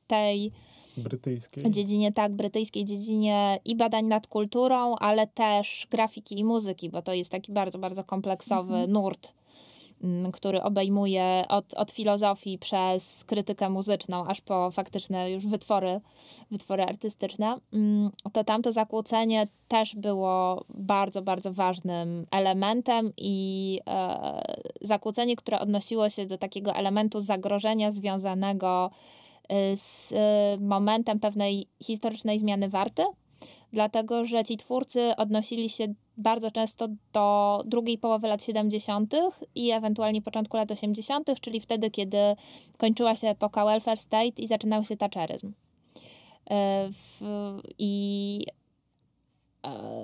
tej 0.06 0.52
Brytyjskiej. 0.96 1.70
dziedzinie, 1.70 2.12
tak, 2.12 2.32
brytyjskiej 2.32 2.84
dziedzinie 2.84 3.58
i 3.64 3.76
badań 3.76 4.04
nad 4.04 4.26
kulturą, 4.26 4.94
ale 4.96 5.26
też 5.26 5.86
grafiki 5.90 6.38
i 6.38 6.44
muzyki, 6.44 6.90
bo 6.90 7.02
to 7.02 7.12
jest 7.14 7.32
taki 7.32 7.52
bardzo, 7.52 7.78
bardzo 7.78 8.04
kompleksowy 8.04 8.74
Mhm. 8.74 8.92
nurt 8.92 9.34
który 10.32 10.62
obejmuje 10.62 11.44
od, 11.48 11.74
od 11.74 11.90
filozofii 11.90 12.58
przez 12.58 13.24
krytykę 13.24 13.70
muzyczną, 13.70 14.26
aż 14.26 14.40
po 14.40 14.70
faktyczne 14.70 15.30
już 15.30 15.46
wytwory, 15.46 16.00
wytwory 16.50 16.82
artystyczne, 16.82 17.54
mm, 17.72 18.10
to 18.32 18.44
tamto 18.44 18.72
zakłócenie 18.72 19.48
też 19.68 19.96
było 19.96 20.64
bardzo, 20.68 21.22
bardzo 21.22 21.52
ważnym 21.52 22.26
elementem 22.30 23.12
i 23.16 23.80
e, 23.88 24.42
zakłócenie, 24.80 25.36
które 25.36 25.60
odnosiło 25.60 26.08
się 26.08 26.26
do 26.26 26.38
takiego 26.38 26.74
elementu 26.74 27.20
zagrożenia 27.20 27.90
związanego 27.90 28.90
Y, 29.52 29.76
z 29.76 30.12
y, 30.12 30.16
momentem 30.60 31.20
pewnej 31.20 31.66
historycznej 31.82 32.38
zmiany 32.38 32.68
warty, 32.68 33.02
dlatego 33.72 34.24
że 34.24 34.44
ci 34.44 34.56
twórcy 34.56 35.16
odnosili 35.16 35.68
się 35.68 35.94
bardzo 36.16 36.50
często 36.50 36.88
do 37.12 37.62
drugiej 37.66 37.98
połowy 37.98 38.28
lat 38.28 38.42
70. 38.42 39.14
i 39.54 39.70
ewentualnie 39.70 40.22
początku 40.22 40.56
lat 40.56 40.70
80., 40.70 41.40
czyli 41.40 41.60
wtedy, 41.60 41.90
kiedy 41.90 42.18
kończyła 42.78 43.16
się 43.16 43.28
epoka 43.28 43.64
welfare 43.64 43.98
state 43.98 44.42
i 44.42 44.46
zaczynał 44.46 44.84
się 44.84 44.96
thatcheryzm. 44.96 45.48
Y, 45.48 45.54
I 47.78 48.40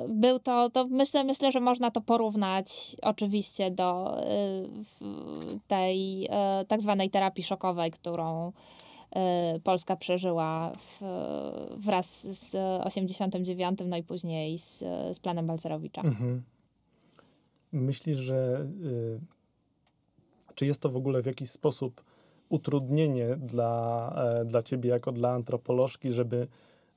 był 0.09 0.39
to, 0.39 0.71
to 0.71 0.87
myślę, 0.89 1.25
myślę, 1.25 1.53
że 1.53 1.61
można 1.61 1.91
to 1.91 2.01
porównać 2.01 2.97
oczywiście 3.03 3.71
do 3.71 4.17
tej 5.67 6.29
tak 6.69 6.83
zwanej 6.83 7.11
terapii 7.11 7.45
szokowej, 7.45 7.91
którą 7.91 8.53
Polska 9.65 9.97
przeżyła 9.97 10.73
w, 10.77 11.01
wraz 11.77 12.27
z 12.39 12.55
89, 12.87 13.79
no 13.87 13.97
i 13.97 14.03
później 14.03 14.59
z, 14.59 14.79
z 15.13 15.19
planem 15.19 15.47
Balcerowicza. 15.47 16.03
Mhm. 16.03 16.43
Myślisz, 17.73 18.19
że 18.19 18.67
y, 18.85 19.21
czy 20.55 20.67
jest 20.67 20.81
to 20.81 20.89
w 20.89 20.97
ogóle 20.97 21.23
w 21.23 21.27
jakiś 21.27 21.51
sposób 21.51 22.05
utrudnienie 22.49 23.37
dla, 23.37 24.13
e, 24.41 24.45
dla 24.45 24.63
ciebie 24.63 24.91
jako 24.91 25.13
dla 25.13 25.31
antropolożki, 25.31 26.13
żeby 26.13 26.47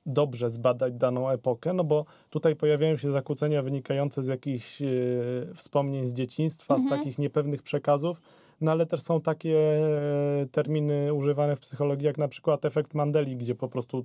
dobrze 0.06 0.50
zbadać 0.50 0.94
daną 0.94 1.30
epokę, 1.30 1.72
no 1.72 1.84
bo 1.84 2.04
tutaj 2.30 2.56
pojawiają 2.56 2.96
się 2.96 3.10
zakłócenia 3.10 3.62
wynikające 3.62 4.22
z 4.22 4.26
jakichś 4.26 4.82
y, 4.82 5.48
wspomnień 5.54 6.06
z 6.06 6.12
dzieciństwa, 6.12 6.74
mhm. 6.74 6.90
z 6.90 6.98
takich 6.98 7.18
niepewnych 7.18 7.62
przekazów, 7.62 8.20
no 8.60 8.70
ale 8.70 8.86
też 8.86 9.00
są 9.00 9.20
takie 9.20 9.58
e, 9.58 10.46
terminy 10.46 11.14
używane 11.14 11.56
w 11.56 11.60
psychologii, 11.60 12.06
jak 12.06 12.18
na 12.18 12.28
przykład 12.28 12.64
efekt 12.64 12.94
Mandeli, 12.94 13.36
gdzie 13.36 13.54
po 13.54 13.68
prostu 13.68 14.04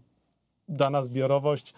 dana 0.67 1.01
zbiorowość 1.01 1.73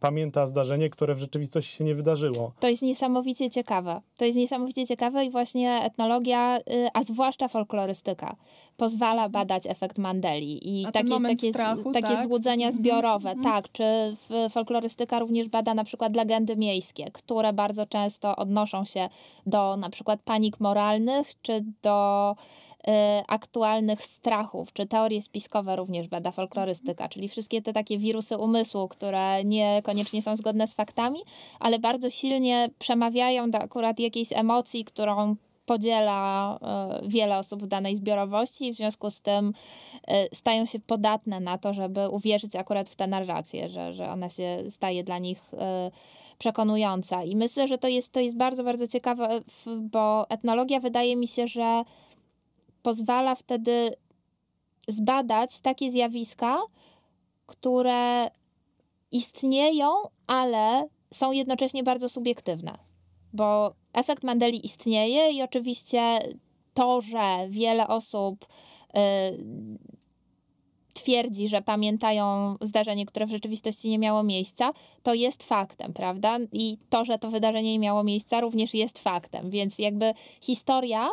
pamięta 0.00 0.46
zdarzenie, 0.46 0.90
które 0.90 1.14
w 1.14 1.18
rzeczywistości 1.18 1.76
się 1.76 1.84
nie 1.84 1.94
wydarzyło. 1.94 2.52
To 2.60 2.68
jest 2.68 2.82
niesamowicie 2.82 3.50
ciekawe. 3.50 4.00
To 4.16 4.24
jest 4.24 4.38
niesamowicie 4.38 4.86
ciekawe 4.86 5.24
i 5.24 5.30
właśnie 5.30 5.80
etnologia, 5.82 6.58
y, 6.58 6.88
a 6.94 7.02
zwłaszcza 7.02 7.48
folklorystyka, 7.48 8.36
pozwala 8.76 9.28
badać 9.28 9.66
efekt 9.66 9.98
Mandeli 9.98 10.80
i 10.80 10.86
a 10.86 10.92
takie, 10.92 11.20
takie, 11.22 11.50
strachu, 11.50 11.92
takie 11.92 12.14
tak? 12.14 12.24
złudzenia 12.24 12.66
mhm. 12.66 12.82
zbiorowe. 12.82 13.30
Mm 13.30 13.40
-hmm. 13.40 13.44
Tak, 13.44 13.72
czy 13.72 14.16
folklorystyka 14.50 15.18
również 15.18 15.48
bada 15.48 15.74
na 15.74 15.84
przykład 15.84 16.16
legendy 16.16 16.56
miejskie, 16.56 17.10
które 17.12 17.52
bardzo 17.52 17.86
często 17.86 18.36
odnoszą 18.36 18.84
się 18.84 19.08
do 19.46 19.76
na 19.76 19.90
przykład 19.90 20.20
panik 20.24 20.60
moralnych, 20.60 21.42
czy 21.42 21.64
do 21.82 22.34
aktualnych 23.28 24.02
strachów, 24.02 24.72
czy 24.72 24.86
teorie 24.86 25.22
spiskowe 25.22 25.76
również 25.76 26.08
bada 26.08 26.30
folklorystyka, 26.30 27.08
czyli 27.08 27.28
wszystkie 27.28 27.62
te 27.62 27.72
takie 27.72 27.98
wirusy 27.98 28.36
umysłu, 28.36 28.88
które 28.88 29.44
niekoniecznie 29.44 30.22
są 30.22 30.36
zgodne 30.36 30.68
z 30.68 30.74
faktami, 30.74 31.20
ale 31.60 31.78
bardzo 31.78 32.10
silnie 32.10 32.70
przemawiają 32.78 33.50
do 33.50 33.58
akurat 33.58 34.00
jakiejś 34.00 34.32
emocji, 34.32 34.84
którą 34.84 35.36
podziela 35.68 36.58
y, 37.04 37.08
wiele 37.08 37.38
osób 37.38 37.62
w 37.62 37.66
danej 37.66 37.96
zbiorowości 37.96 38.66
i 38.66 38.72
w 38.72 38.76
związku 38.76 39.10
z 39.10 39.22
tym 39.22 39.48
y, 39.48 40.12
stają 40.32 40.64
się 40.64 40.78
podatne 40.80 41.40
na 41.40 41.58
to, 41.58 41.74
żeby 41.74 42.08
uwierzyć 42.08 42.56
akurat 42.56 42.88
w 42.88 42.96
tę 42.96 43.06
narrację, 43.06 43.68
że, 43.68 43.92
że 43.92 44.10
ona 44.10 44.30
się 44.30 44.64
staje 44.68 45.04
dla 45.04 45.18
nich 45.18 45.52
przekonująca. 46.38 47.22
I 47.22 47.36
myślę, 47.36 47.68
że 47.68 47.78
to 47.78 47.88
jest, 47.88 48.12
to 48.12 48.20
jest 48.20 48.36
bardzo, 48.36 48.64
bardzo 48.64 48.86
ciekawe, 48.86 49.40
bo 49.66 50.30
etnologia 50.30 50.80
wydaje 50.80 51.16
mi 51.16 51.28
się, 51.28 51.48
że 51.48 51.82
pozwala 52.82 53.34
wtedy 53.34 53.94
zbadać 54.88 55.60
takie 55.60 55.90
zjawiska, 55.90 56.58
które 57.46 58.30
istnieją, 59.12 59.90
ale 60.26 60.88
są 61.14 61.32
jednocześnie 61.32 61.82
bardzo 61.82 62.08
subiektywne. 62.08 62.78
Bo 63.32 63.74
efekt 63.92 64.24
Mandeli 64.24 64.66
istnieje 64.66 65.30
i 65.30 65.42
oczywiście 65.42 66.18
to, 66.74 67.00
że 67.00 67.46
wiele 67.48 67.88
osób 67.88 68.44
y, 68.44 68.98
twierdzi, 70.94 71.48
że 71.48 71.62
pamiętają 71.62 72.56
zdarzenie, 72.60 73.06
które 73.06 73.26
w 73.26 73.30
rzeczywistości 73.30 73.90
nie 73.90 73.98
miało 73.98 74.22
miejsca, 74.22 74.72
to 75.02 75.14
jest 75.14 75.42
faktem, 75.42 75.92
prawda? 75.92 76.38
I 76.52 76.78
to, 76.90 77.04
że 77.04 77.18
to 77.18 77.30
wydarzenie 77.30 77.72
nie 77.72 77.78
miało 77.78 78.04
miejsca, 78.04 78.40
również 78.40 78.74
jest 78.74 78.98
faktem. 78.98 79.50
Więc 79.50 79.78
jakby 79.78 80.14
historia 80.40 81.08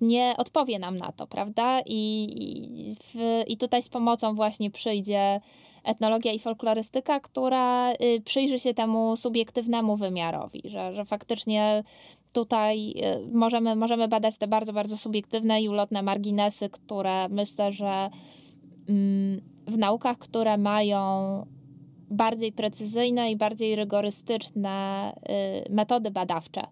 nie 0.00 0.34
odpowie 0.38 0.78
nam 0.78 0.96
na 0.96 1.12
to, 1.12 1.26
prawda? 1.26 1.80
I, 1.86 2.28
i, 2.30 2.94
w, 2.94 3.42
I 3.46 3.56
tutaj 3.56 3.82
z 3.82 3.88
pomocą 3.88 4.34
właśnie 4.34 4.70
przyjdzie 4.70 5.40
etnologia 5.84 6.32
i 6.32 6.38
folklorystyka, 6.38 7.20
która 7.20 7.92
y, 7.92 8.20
przyjrzy 8.24 8.58
się 8.58 8.74
temu 8.74 9.16
subiektywnemu 9.16 9.96
wymiarowi, 9.96 10.62
że, 10.64 10.94
że 10.94 11.04
faktycznie 11.04 11.84
tutaj 12.32 12.90
y, 12.90 13.30
możemy, 13.32 13.76
możemy 13.76 14.08
badać 14.08 14.38
te 14.38 14.46
bardzo, 14.46 14.72
bardzo 14.72 14.96
subiektywne 14.96 15.62
i 15.62 15.68
ulotne 15.68 16.02
marginesy, 16.02 16.68
które 16.68 17.28
myślę, 17.28 17.72
że 17.72 18.10
mm, 18.88 19.40
w 19.66 19.78
naukach, 19.78 20.18
które 20.18 20.58
mają 20.58 21.42
bardziej 22.10 22.52
precyzyjne 22.52 23.30
i 23.30 23.36
bardziej 23.36 23.76
rygorystyczne 23.76 25.12
metody 25.70 26.10
badawcze, 26.10 26.62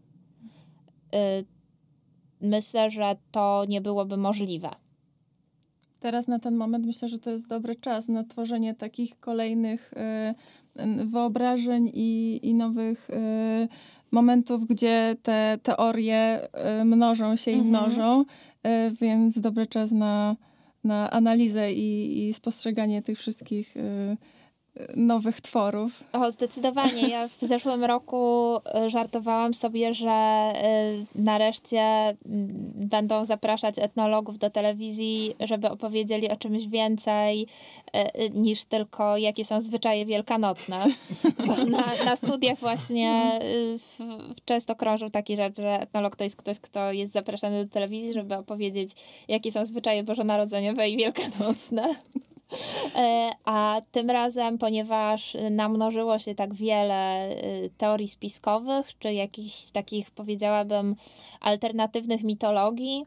myślę, 2.44 2.90
że 2.90 3.16
to 3.30 3.64
nie 3.68 3.80
byłoby 3.80 4.16
możliwe. 4.16 4.70
Teraz 6.00 6.28
na 6.28 6.38
ten 6.38 6.56
moment 6.56 6.86
myślę, 6.86 7.08
że 7.08 7.18
to 7.18 7.30
jest 7.30 7.48
dobry 7.48 7.76
czas 7.76 8.08
na 8.08 8.24
tworzenie 8.24 8.74
takich 8.74 9.20
kolejnych 9.20 9.92
y, 9.92 11.06
wyobrażeń 11.06 11.90
i, 11.94 12.40
i 12.42 12.54
nowych 12.54 13.10
y, 13.10 13.68
momentów, 14.10 14.66
gdzie 14.66 15.16
te 15.22 15.58
teorie 15.62 16.48
y, 16.80 16.84
mnożą 16.84 17.36
się 17.36 17.50
mhm. 17.50 17.66
i 17.66 17.70
mnożą, 17.70 18.24
więc 19.00 19.40
dobry 19.40 19.66
czas 19.66 19.92
na, 19.92 20.36
na 20.84 21.10
analizę 21.10 21.72
i, 21.72 22.18
i 22.28 22.32
spostrzeganie 22.32 23.02
tych 23.02 23.18
wszystkich 23.18 23.74
nowych 24.96 25.40
tworów. 25.40 26.04
O, 26.12 26.30
zdecydowanie. 26.30 27.08
Ja 27.08 27.28
w 27.28 27.40
zeszłym 27.52 27.84
roku 27.84 28.56
e, 28.74 28.90
żartowałam 28.90 29.54
sobie, 29.54 29.94
że 29.94 30.10
e, 30.10 30.52
nareszcie 31.14 31.80
mm, 31.80 32.16
będą 32.74 33.24
zapraszać 33.24 33.78
etnologów 33.78 34.38
do 34.38 34.50
telewizji, 34.50 35.34
żeby 35.40 35.70
opowiedzieli 35.70 36.30
o 36.30 36.36
czymś 36.36 36.66
więcej 36.66 37.46
e, 37.92 38.28
niż 38.28 38.64
tylko 38.64 39.16
jakie 39.16 39.44
są 39.44 39.60
zwyczaje 39.60 40.06
wielkanocne. 40.06 40.84
Bo 41.46 41.64
na, 41.64 42.04
na 42.04 42.16
studiach 42.16 42.58
właśnie 42.58 43.40
w, 43.78 43.98
często 44.44 44.76
krążył 44.76 45.10
taki 45.10 45.36
rzecz, 45.36 45.56
że 45.56 45.80
etnolog 45.80 46.16
to 46.16 46.24
jest 46.24 46.36
ktoś, 46.36 46.60
kto 46.60 46.92
jest 46.92 47.12
zapraszany 47.12 47.64
do 47.64 47.72
telewizji, 47.72 48.12
żeby 48.12 48.36
opowiedzieć, 48.36 48.92
jakie 49.28 49.52
są 49.52 49.66
zwyczaje 49.66 50.02
bożonarodzeniowe 50.02 50.88
i 50.88 50.96
wielkanocne. 50.96 51.94
E, 52.96 53.30
a 53.44 53.80
tym 53.90 54.10
razem, 54.10 54.58
ponieważ 54.58 55.36
namnożyło 55.50 56.18
się 56.18 56.34
tak 56.34 56.54
wiele 56.54 57.28
e, 57.28 57.70
teorii 57.78 58.08
spiskowych, 58.08 58.98
czy 58.98 59.12
jakichś 59.12 59.70
takich, 59.70 60.10
powiedziałabym, 60.10 60.96
alternatywnych 61.40 62.24
mitologii, 62.24 63.06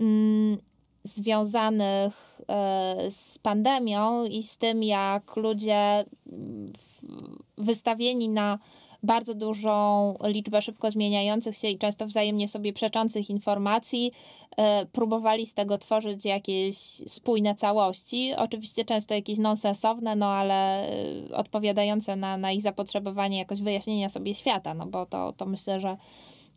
mm, 0.00 0.58
związanych 1.04 2.40
e, 2.48 3.10
z 3.10 3.38
pandemią 3.38 4.24
i 4.24 4.42
z 4.42 4.58
tym, 4.58 4.82
jak 4.82 5.36
ludzie 5.36 6.04
wystawieni 7.58 8.28
na 8.28 8.58
bardzo 9.04 9.34
dużą 9.34 10.14
liczbę 10.24 10.62
szybko 10.62 10.90
zmieniających 10.90 11.56
się 11.56 11.68
i 11.68 11.78
często 11.78 12.06
wzajemnie 12.06 12.48
sobie 12.48 12.72
przeczących 12.72 13.30
informacji, 13.30 14.12
e, 14.56 14.86
próbowali 14.86 15.46
z 15.46 15.54
tego 15.54 15.78
tworzyć 15.78 16.24
jakieś 16.24 16.76
spójne 17.06 17.54
całości. 17.54 18.32
Oczywiście 18.36 18.84
często 18.84 19.14
jakieś 19.14 19.38
nonsensowne, 19.38 20.16
no 20.16 20.26
ale 20.26 20.88
e, 20.88 21.36
odpowiadające 21.36 22.16
na, 22.16 22.36
na 22.36 22.52
ich 22.52 22.62
zapotrzebowanie 22.62 23.38
jakoś 23.38 23.62
wyjaśnienia 23.62 24.08
sobie 24.08 24.34
świata, 24.34 24.74
no 24.74 24.86
bo 24.86 25.06
to, 25.06 25.32
to 25.32 25.46
myślę, 25.46 25.80
że 25.80 25.96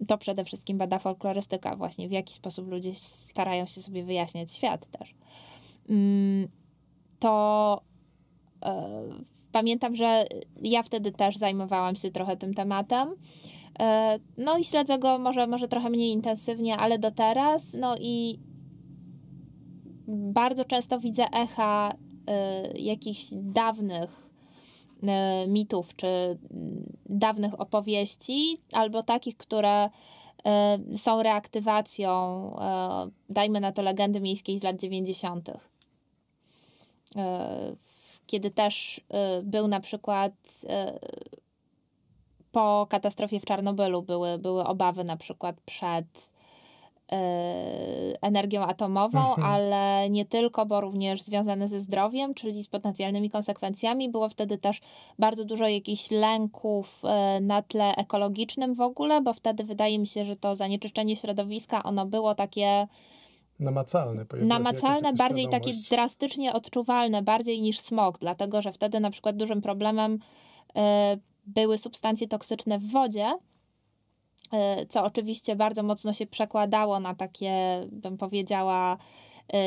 to 0.08 0.18
przede 0.18 0.44
wszystkim 0.44 0.78
bada 0.78 1.00
folklorystyka, 1.00 1.76
właśnie 1.76 2.08
w 2.08 2.12
jaki 2.12 2.34
sposób 2.34 2.68
ludzie 2.68 2.96
starają 2.96 3.66
się 3.66 3.82
sobie 3.82 4.04
wyjaśniać 4.04 4.52
świat 4.52 4.88
też. 4.88 5.16
Mm, 5.90 6.48
to 7.20 7.82
e, 8.66 9.02
pamiętam, 9.52 9.96
że 9.96 10.26
ja 10.62 10.84
wtedy 10.84 11.12
też 11.12 11.38
zajmowałam 11.38 11.96
się 11.96 12.12
trochę 12.12 12.38
tym 12.38 12.54
tematem. 12.54 13.16
E, 13.80 14.20
no 14.38 14.58
i 14.58 14.64
śledzę 14.64 15.00
go 15.00 15.20
może, 15.20 15.48
może 15.48 15.68
trochę 15.68 15.90
mniej 15.90 16.12
intensywnie, 16.12 16.78
ale 16.78 17.00
do 17.00 17.12
teraz. 17.12 17.74
No 17.80 17.96
i 18.00 18.40
bardzo 20.08 20.66
często 20.66 21.00
widzę 21.00 21.26
echa 21.32 21.94
y, 21.94 22.80
jakichś 22.80 23.26
dawnych 23.32 24.30
y, 25.04 25.48
mitów 25.48 25.96
czy 25.96 26.08
dawnych 27.06 27.62
opowieści, 27.62 28.58
albo 28.72 29.04
takich, 29.04 29.38
które 29.38 29.90
są 30.96 31.24
reaktywacją, 31.24 32.12
dajmy 33.30 33.60
na 33.60 33.72
to 33.72 33.82
legendy 33.82 34.22
miejskiej 34.22 34.60
z 34.60 34.64
lat 34.64 34.80
90. 34.80 35.52
Kiedy 38.28 38.52
też 38.52 39.02
był 39.44 39.68
na 39.68 39.80
przykład 39.80 40.34
po 42.52 42.88
katastrofie 42.90 43.40
w 43.40 43.46
Czarnobylu 43.46 44.02
były, 44.02 44.38
były 44.38 44.64
obawy 44.64 45.04
na 45.04 45.18
przykład 45.18 45.56
przed 45.66 46.32
E, 47.12 48.22
energią 48.22 48.62
atomową, 48.62 49.20
mhm. 49.20 49.48
ale 49.48 50.10
nie 50.10 50.26
tylko, 50.26 50.66
bo 50.66 50.82
również 50.82 51.22
związane 51.22 51.68
ze 51.68 51.80
zdrowiem, 51.80 52.34
czyli 52.34 52.64
z 52.64 52.68
potencjalnymi 52.68 53.30
konsekwencjami. 53.30 54.10
Było 54.10 54.30
wtedy 54.30 54.58
też 54.58 54.82
bardzo 55.20 55.46
dużo 55.46 55.68
jakichś 55.68 56.12
lęków 56.12 57.02
na 57.42 57.62
tle 57.62 57.96
ekologicznym 57.96 58.74
w 58.74 58.82
ogóle, 58.82 59.22
bo 59.22 59.34
wtedy 59.34 59.64
wydaje 59.64 60.00
mi 60.00 60.08
się, 60.08 60.26
że 60.26 60.36
to 60.36 60.56
zanieczyszczenie 60.56 61.16
środowiska, 61.16 61.84
ono 61.84 62.06
było 62.06 62.36
takie 62.36 62.88
namacalne. 63.60 64.26
Namacalne, 64.42 65.14
bardziej 65.14 65.48
takie 65.48 65.74
drastycznie 65.90 66.54
odczuwalne, 66.54 67.22
bardziej 67.22 67.62
niż 67.62 67.80
smog, 67.80 68.20
dlatego 68.20 68.62
że 68.62 68.72
wtedy 68.72 69.00
na 69.00 69.10
przykład 69.10 69.38
dużym 69.38 69.62
problemem 69.62 70.14
y, 70.14 70.80
były 71.46 71.78
substancje 71.78 72.28
toksyczne 72.28 72.80
w 72.80 72.92
wodzie, 72.92 73.34
E, 74.52 74.86
co 74.86 75.04
oczywiście 75.04 75.56
bardzo 75.56 75.84
mocno 75.84 76.14
się 76.14 76.26
przekładało 76.26 77.00
na 77.00 77.16
takie, 77.16 77.84
bym 77.92 78.18
powiedziała, 78.18 78.98
e, 79.54 79.58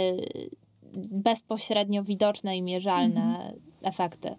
bezpośrednio 1.10 2.02
widoczne 2.02 2.56
i 2.56 2.62
mierzalne 2.62 3.20
mhm. 3.20 3.60
efekty. 3.82 4.34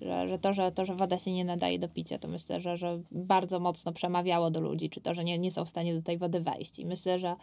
Że, 0.00 0.28
że, 0.28 0.38
to, 0.38 0.54
że 0.54 0.72
to, 0.72 0.84
że 0.84 0.94
woda 0.94 1.18
się 1.18 1.32
nie 1.32 1.44
nadaje 1.44 1.78
do 1.78 1.88
picia, 1.88 2.18
to 2.18 2.28
myślę, 2.28 2.60
że, 2.60 2.76
że 2.76 3.00
bardzo 3.10 3.60
mocno 3.60 3.92
przemawiało 3.92 4.50
do 4.50 4.60
ludzi, 4.60 4.90
czy 4.90 5.00
to, 5.00 5.14
że 5.14 5.24
nie, 5.24 5.38
nie 5.38 5.50
są 5.50 5.64
w 5.64 5.68
stanie 5.68 5.94
do 5.94 6.02
tej 6.02 6.18
wody 6.18 6.40
wejść. 6.40 6.78
I 6.78 6.86
myślę, 6.86 7.18
że 7.18 7.36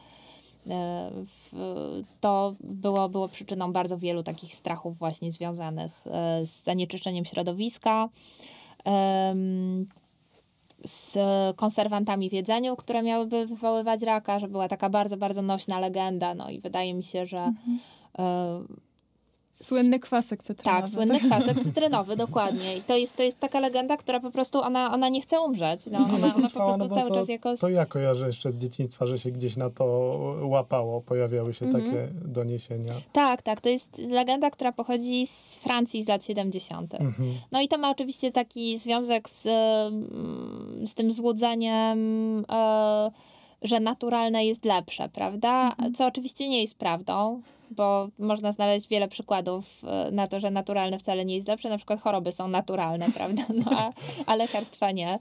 to 2.19 2.55
było, 2.59 3.09
było 3.09 3.29
przyczyną 3.29 3.73
bardzo 3.73 3.97
wielu 3.97 4.23
takich 4.23 4.55
strachów 4.55 4.97
właśnie 4.97 5.31
związanych 5.31 6.05
z 6.43 6.63
zanieczyszczeniem 6.63 7.25
środowiska 7.25 8.09
z 10.83 11.17
konserwantami 11.55 12.29
w 12.29 12.33
jedzeniu, 12.33 12.75
które 12.75 13.03
miałyby 13.03 13.45
wywoływać 13.45 14.01
raka, 14.01 14.39
że 14.39 14.47
była 14.47 14.67
taka 14.67 14.89
bardzo, 14.89 15.17
bardzo 15.17 15.41
nośna 15.41 15.79
legenda. 15.79 16.35
No 16.35 16.49
i 16.49 16.59
wydaje 16.59 16.93
mi 16.93 17.03
się, 17.03 17.25
że 17.25 17.39
mhm. 17.39 17.79
Słynny 19.51 19.99
kwasek 19.99 20.43
cytrynowy. 20.43 20.81
Tak, 20.81 20.91
słynny 20.91 21.19
kwasek 21.19 21.63
cytrynowy, 21.63 22.15
dokładnie. 22.15 22.77
I 22.77 22.81
to 22.81 22.97
jest, 22.97 23.15
to 23.15 23.23
jest 23.23 23.39
taka 23.39 23.59
legenda, 23.59 23.97
która 23.97 24.19
po 24.19 24.31
prostu, 24.31 24.61
ona, 24.61 24.93
ona 24.93 25.09
nie 25.09 25.21
chce 25.21 25.41
umrzeć. 25.41 25.85
No, 25.91 25.99
ona, 25.99 26.35
ona 26.35 26.49
po 26.49 26.59
prostu 26.59 26.87
no 26.87 26.95
cały 26.95 27.09
to, 27.09 27.15
czas 27.15 27.29
jakoś... 27.29 27.59
To 27.59 27.69
ja 27.69 27.85
kojarzę 27.85 28.27
jeszcze 28.27 28.51
z 28.51 28.57
dzieciństwa, 28.57 29.05
że 29.05 29.19
się 29.19 29.31
gdzieś 29.31 29.57
na 29.57 29.69
to 29.69 29.85
łapało, 30.41 31.01
pojawiały 31.01 31.53
się 31.53 31.65
mhm. 31.65 31.83
takie 31.83 32.07
doniesienia. 32.25 32.93
Tak, 33.13 33.41
tak, 33.41 33.61
to 33.61 33.69
jest 33.69 33.99
legenda, 33.99 34.49
która 34.49 34.71
pochodzi 34.71 35.27
z 35.27 35.55
Francji 35.55 36.03
z 36.03 36.07
lat 36.07 36.25
70. 36.25 36.93
Mhm. 36.93 37.33
No 37.51 37.61
i 37.61 37.67
to 37.67 37.77
ma 37.77 37.91
oczywiście 37.91 38.31
taki 38.31 38.77
związek 38.77 39.29
z, 39.29 39.45
mm, 39.45 40.87
z 40.87 40.93
tym 40.93 41.11
złudzeniem... 41.11 42.45
E, 42.51 43.11
że 43.61 43.79
naturalne 43.79 44.45
jest 44.45 44.65
lepsze, 44.65 45.09
prawda? 45.09 45.69
Mhm. 45.69 45.93
Co 45.93 46.05
oczywiście 46.05 46.49
nie 46.49 46.61
jest 46.61 46.77
prawdą, 46.77 47.41
bo 47.71 48.07
można 48.19 48.51
znaleźć 48.51 48.87
wiele 48.87 49.07
przykładów 49.07 49.81
e, 49.83 50.11
na 50.11 50.27
to, 50.27 50.39
że 50.39 50.51
naturalne 50.51 50.99
wcale 50.99 51.25
nie 51.25 51.35
jest 51.35 51.47
lepsze. 51.47 51.69
Na 51.69 51.77
przykład 51.77 52.01
choroby 52.01 52.31
są 52.31 52.47
naturalne, 52.47 53.11
prawda? 53.17 53.43
No, 53.53 53.71
a, 53.71 53.91
a 54.25 54.35
lekarstwa 54.35 54.91
nie. 54.91 55.19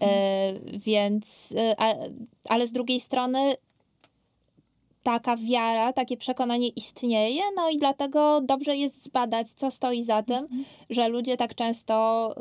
E, 0.00 0.52
więc, 0.72 1.54
e, 1.56 1.74
a, 1.78 1.94
ale 2.48 2.66
z 2.66 2.72
drugiej 2.72 3.00
strony 3.00 3.54
taka 5.02 5.36
wiara, 5.36 5.92
takie 5.92 6.16
przekonanie 6.16 6.68
istnieje, 6.68 7.42
no 7.56 7.70
i 7.70 7.78
dlatego 7.78 8.40
dobrze 8.40 8.76
jest 8.76 9.04
zbadać, 9.04 9.52
co 9.52 9.70
stoi 9.70 10.02
za 10.02 10.22
tym, 10.22 10.36
mhm. 10.36 10.64
że 10.90 11.08
ludzie 11.08 11.36
tak 11.36 11.54
często 11.54 12.34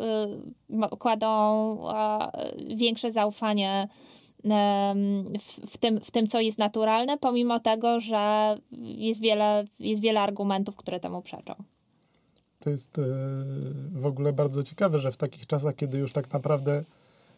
y, 0.93 0.97
kładą 0.97 1.37
większe 2.67 3.11
zaufanie 3.11 3.87
w, 5.39 5.67
w, 5.67 5.77
tym, 5.77 5.99
w 5.99 6.11
tym, 6.11 6.27
co 6.27 6.39
jest 6.39 6.57
naturalne, 6.57 7.17
pomimo 7.17 7.59
tego, 7.59 7.99
że 7.99 8.57
jest 8.81 9.21
wiele, 9.21 9.65
jest 9.79 10.01
wiele 10.01 10.21
argumentów, 10.21 10.75
które 10.75 10.99
temu 10.99 11.21
przeczą. 11.21 11.53
To 12.59 12.69
jest 12.69 12.99
e, 12.99 13.03
w 13.91 14.05
ogóle 14.05 14.33
bardzo 14.33 14.63
ciekawe, 14.63 14.99
że 14.99 15.11
w 15.11 15.17
takich 15.17 15.47
czasach, 15.47 15.75
kiedy 15.75 15.97
już 15.97 16.13
tak 16.13 16.33
naprawdę 16.33 16.83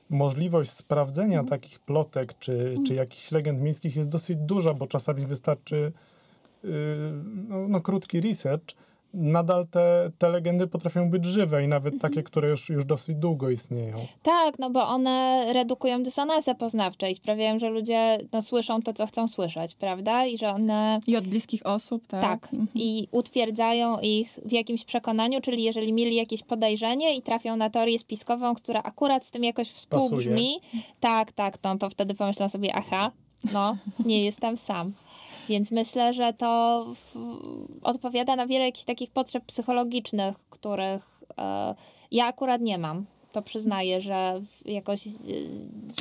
możliwość 0.09 0.71
sprawdzenia 0.71 1.39
mm. 1.39 1.49
takich 1.49 1.79
plotek 1.79 2.39
czy, 2.39 2.53
mm. 2.53 2.85
czy 2.85 2.93
jakichś 2.93 3.31
legend 3.31 3.61
miejskich 3.61 3.95
jest 3.95 4.09
dosyć 4.09 4.37
duża, 4.37 4.73
bo 4.73 4.87
czasami 4.87 5.25
wystarczy 5.25 5.91
yy, 6.63 6.69
no, 7.47 7.67
no, 7.67 7.81
krótki 7.81 8.21
research, 8.21 8.75
nadal 9.13 9.67
te, 9.67 10.11
te 10.17 10.29
legendy 10.29 10.67
potrafią 10.67 11.09
być 11.09 11.25
żywe 11.25 11.63
i 11.63 11.67
nawet 11.67 11.93
mhm. 11.93 12.11
takie, 12.11 12.23
które 12.23 12.49
już, 12.49 12.69
już 12.69 12.85
dosyć 12.85 13.15
długo 13.15 13.49
istnieją. 13.49 13.95
Tak, 14.23 14.59
no 14.59 14.69
bo 14.69 14.87
one 14.87 15.45
redukują 15.53 16.03
dysonanse 16.03 16.55
poznawcze 16.55 17.11
i 17.11 17.15
sprawiają, 17.15 17.59
że 17.59 17.69
ludzie 17.69 18.17
no, 18.33 18.41
słyszą 18.41 18.81
to, 18.81 18.93
co 18.93 19.05
chcą 19.05 19.27
słyszeć, 19.27 19.75
prawda? 19.75 20.25
I 20.25 20.37
że 20.37 20.49
one... 20.49 20.99
I 21.07 21.17
od 21.17 21.27
bliskich 21.27 21.65
osób, 21.65 22.07
tak? 22.07 22.21
Tak. 22.21 22.53
Mhm. 22.53 22.67
I 22.75 23.07
utwierdzają 23.11 23.99
ich 23.99 24.39
w 24.45 24.51
jakimś 24.51 24.85
przekonaniu, 24.85 25.41
czyli 25.41 25.63
jeżeli 25.63 25.93
mieli 25.93 26.15
jakieś 26.15 26.43
podejrzenie 26.43 27.15
i 27.15 27.21
trafią 27.21 27.55
na 27.55 27.69
teorię 27.69 27.99
spiskową, 27.99 28.55
która 28.55 28.83
akurat 28.83 29.25
z 29.25 29.31
tym 29.31 29.43
jakoś 29.43 29.69
współbrzmi, 29.69 30.59
Pasuje. 30.61 30.83
tak, 30.99 31.31
tak, 31.31 31.57
no, 31.63 31.77
to 31.77 31.89
wtedy 31.89 32.13
pomyślą 32.13 32.49
sobie, 32.49 32.75
aha, 32.75 33.11
no, 33.53 33.73
nie 34.05 34.25
jestem 34.25 34.57
sam. 34.57 34.93
Więc 35.49 35.71
myślę, 35.71 36.13
że 36.13 36.33
to 36.33 36.85
w, 36.95 37.15
odpowiada 37.83 38.35
na 38.35 38.47
wiele 38.47 38.65
jakichś 38.65 38.85
takich 38.85 39.11
potrzeb 39.11 39.45
psychologicznych, 39.45 40.49
których 40.49 41.23
e, 41.37 41.75
ja 42.11 42.25
akurat 42.25 42.61
nie 42.61 42.77
mam. 42.77 43.05
To 43.31 43.41
przyznaję, 43.41 44.01
że 44.01 44.41
jakoś, 44.65 45.07
e, 45.07 45.09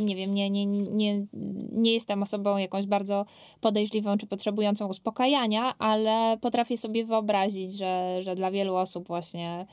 nie 0.02 0.16
wiem, 0.16 0.34
nie, 0.34 0.50
nie, 0.50 0.66
nie, 0.66 1.26
nie 1.72 1.92
jestem 1.92 2.22
osobą 2.22 2.56
jakąś 2.56 2.86
bardzo 2.86 3.26
podejrzliwą 3.60 4.18
czy 4.18 4.26
potrzebującą 4.26 4.88
uspokajania, 4.88 5.74
ale 5.78 6.38
potrafię 6.40 6.78
sobie 6.78 7.04
wyobrazić, 7.04 7.72
że, 7.72 8.22
że 8.22 8.34
dla 8.34 8.50
wielu 8.50 8.74
osób 8.74 9.08
właśnie 9.08 9.66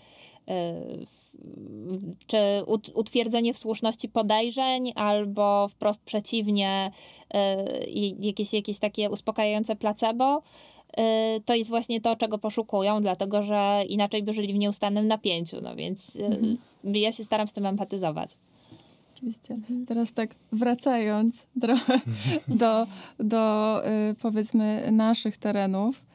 czy 2.27 2.37
utwierdzenie 2.93 3.53
w 3.53 3.57
słuszności 3.57 4.09
podejrzeń, 4.09 4.91
albo 4.95 5.67
wprost 5.67 6.03
przeciwnie, 6.03 6.91
y, 7.35 8.15
jakieś, 8.19 8.53
jakieś 8.53 8.79
takie 8.79 9.09
uspokajające 9.09 9.75
placebo, 9.75 10.41
y, 10.99 11.01
to 11.45 11.55
jest 11.55 11.69
właśnie 11.69 12.01
to, 12.01 12.15
czego 12.15 12.37
poszukują, 12.37 13.01
dlatego 13.01 13.41
że 13.41 13.83
inaczej 13.89 14.23
by 14.23 14.33
żyli 14.33 14.53
w 14.53 14.57
nieustannym 14.57 15.07
napięciu. 15.07 15.61
No 15.61 15.75
więc 15.75 16.19
mhm. 16.19 16.57
ja 16.83 17.11
się 17.11 17.23
staram 17.23 17.47
z 17.47 17.53
tym 17.53 17.65
empatyzować. 17.65 18.29
Oczywiście. 19.15 19.57
Teraz 19.87 20.13
tak 20.13 20.35
wracając 20.51 21.47
trochę 21.61 21.99
do, 22.47 22.87
do 23.19 23.81
powiedzmy 24.21 24.91
naszych 24.91 25.37
terenów, 25.37 26.05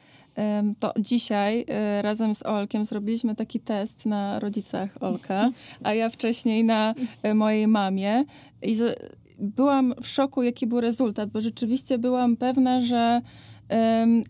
to 0.79 0.93
dzisiaj 0.99 1.65
e, 1.67 2.01
razem 2.01 2.35
z 2.35 2.43
Olkiem 2.45 2.85
zrobiliśmy 2.85 3.35
taki 3.35 3.59
test 3.59 4.05
na 4.05 4.39
rodzicach 4.39 4.89
Olka, 4.99 5.49
a 5.83 5.93
ja 5.93 6.09
wcześniej 6.09 6.63
na 6.63 6.93
e, 7.23 7.33
mojej 7.33 7.67
mamie. 7.67 8.25
I 8.61 8.75
byłam 9.39 9.93
w 10.01 10.07
szoku, 10.07 10.43
jaki 10.43 10.67
był 10.67 10.81
rezultat, 10.81 11.29
bo 11.29 11.41
rzeczywiście 11.41 11.97
byłam 11.97 12.37
pewna, 12.37 12.81
że 12.81 13.21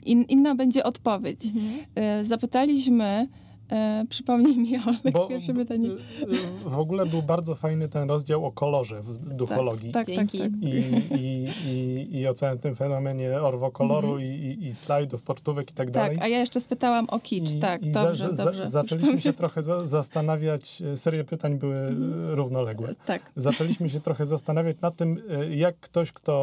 inna 0.05 0.55
będzie 0.55 0.83
odpowiedź. 0.83 1.45
Mhm. 1.45 1.85
E, 1.95 2.25
zapytaliśmy 2.25 3.27
E, 3.71 4.05
przypomnij 4.09 4.57
mi, 4.57 4.77
Olek, 4.87 5.13
Bo 5.13 5.27
pierwsze 5.27 5.53
pytanie. 5.53 5.89
W 6.65 6.79
ogóle 6.79 7.05
był 7.05 7.21
bardzo 7.21 7.55
fajny 7.55 7.89
ten 7.89 8.09
rozdział 8.09 8.45
o 8.45 8.51
kolorze 8.51 9.01
w 9.01 9.33
duchologii. 9.33 9.91
Tak, 9.91 10.07
tak, 10.07 10.15
tak, 10.15 10.25
tak. 10.31 10.51
I, 10.61 11.15
i, 11.15 11.47
i, 11.67 12.19
i 12.19 12.27
o 12.27 12.33
całym 12.33 12.59
tym 12.59 12.75
fenomenie 12.75 13.41
orwokoloru 13.41 14.07
mhm. 14.07 14.31
i, 14.31 14.35
i, 14.35 14.67
i 14.67 14.75
slajdów, 14.75 15.21
pocztówek 15.21 15.71
i 15.71 15.73
tak, 15.73 15.91
dalej. 15.91 16.15
Tak, 16.15 16.25
a 16.25 16.27
ja 16.27 16.39
jeszcze 16.39 16.59
spytałam 16.59 17.05
o 17.09 17.19
kicz, 17.19 17.53
I, 17.53 17.59
tak, 17.59 17.83
i 17.83 17.91
dobrze, 17.91 18.35
za, 18.35 18.45
dobrze. 18.45 18.67
zaczęliśmy 18.67 19.21
się 19.21 19.33
trochę 19.33 19.63
za, 19.63 19.87
zastanawiać, 19.87 20.81
e, 20.81 20.97
serie 20.97 21.23
pytań 21.23 21.55
były 21.57 21.77
mhm. 21.77 22.29
równoległe. 22.29 22.95
Tak. 23.05 23.31
Zaczęliśmy 23.35 23.89
się 23.89 23.99
trochę 23.99 24.25
zastanawiać 24.25 24.81
nad 24.81 24.95
tym, 24.95 25.21
e, 25.29 25.55
jak 25.55 25.79
ktoś, 25.79 26.11
kto 26.11 26.41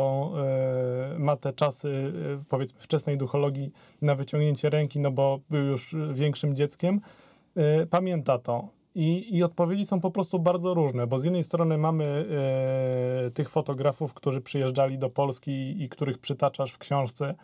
ma 1.19 1.37
te 1.37 1.53
czasy, 1.53 2.13
powiedzmy, 2.49 2.81
wczesnej 2.81 3.19
duchologii 3.19 3.71
na 4.03 4.15
wyciągnięcie 4.15 4.71
ręki, 4.71 5.01
no 5.01 5.11
bo 5.11 5.41
był 5.51 5.65
już 5.65 5.95
większym 6.13 6.57
dzieckiem, 6.57 7.01
Y, 7.01 7.18
pamięta 7.91 8.39
to. 8.39 8.69
I, 8.95 9.37
I 9.37 9.43
odpowiedzi 9.43 9.85
są 9.85 10.01
po 10.01 10.11
prostu 10.11 10.39
bardzo 10.39 10.75
różne, 10.75 11.07
bo 11.07 11.19
z 11.19 11.25
jednej 11.25 11.45
strony 11.45 11.79
mamy 11.79 12.27
e, 13.27 13.31
tych 13.31 13.51
fotografów, 13.51 14.15
którzy 14.15 14.41
przyjeżdżali 14.41 14.99
do 14.99 15.11
Polski 15.11 15.51
i, 15.51 15.83
i 15.83 15.89
których 15.89 16.19
przytaczasz 16.19 16.73
w 16.73 16.79
książce, 16.79 17.35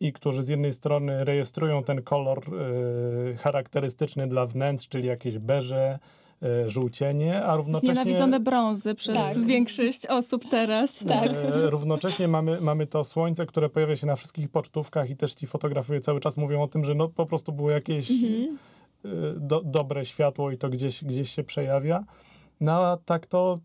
i 0.00 0.12
którzy 0.12 0.42
z 0.42 0.48
jednej 0.48 0.72
strony 0.72 1.24
rejestrują 1.24 1.82
ten 1.82 2.02
kolor 2.02 2.38
e, 2.38 3.36
charakterystyczny 3.36 4.26
dla 4.26 4.46
wnętrz, 4.46 4.88
czyli 4.88 5.08
jakieś 5.08 5.38
beże, 5.38 5.98
e, 6.42 6.70
żółcienie, 6.70 7.44
a 7.44 7.56
równocześnie... 7.56 7.94
Znienawidzone 7.94 8.40
brązy 8.40 8.94
przez 8.94 9.16
Tak. 9.16 9.44
większość 9.44 10.06
osób 10.06 10.44
teraz. 10.50 11.04
Tak. 11.08 11.30
E, 11.30 11.70
równocześnie 11.70 12.28
mamy, 12.28 12.60
mamy 12.60 12.86
to 12.86 13.04
słońce, 13.04 13.46
które 13.46 13.68
pojawia 13.68 13.96
się 13.96 14.06
na 14.06 14.16
wszystkich 14.16 14.48
pocztówkach 14.48 15.10
i 15.10 15.16
też 15.16 15.34
ci 15.34 15.46
fotografowie 15.46 16.00
cały 16.00 16.20
czas 16.20 16.36
mówią 16.36 16.62
o 16.62 16.68
tym, 16.68 16.84
że 16.84 16.94
no 16.94 17.08
po 17.08 17.26
prostu 17.26 17.52
było 17.52 17.70
jakieś 17.70 18.10
Mhm. 18.10 18.58
E, 19.04 19.08
do, 19.40 19.60
dobre 19.60 20.04
światło 20.04 20.50
i 20.50 20.58
to 20.58 20.68
gdzieś, 20.68 21.04
gdzieś 21.04 21.30
się 21.30 21.44
przejawia. 21.44 22.04
No 22.60 22.72
a 22.86 22.96
tak 22.96 23.26
to 23.26 23.58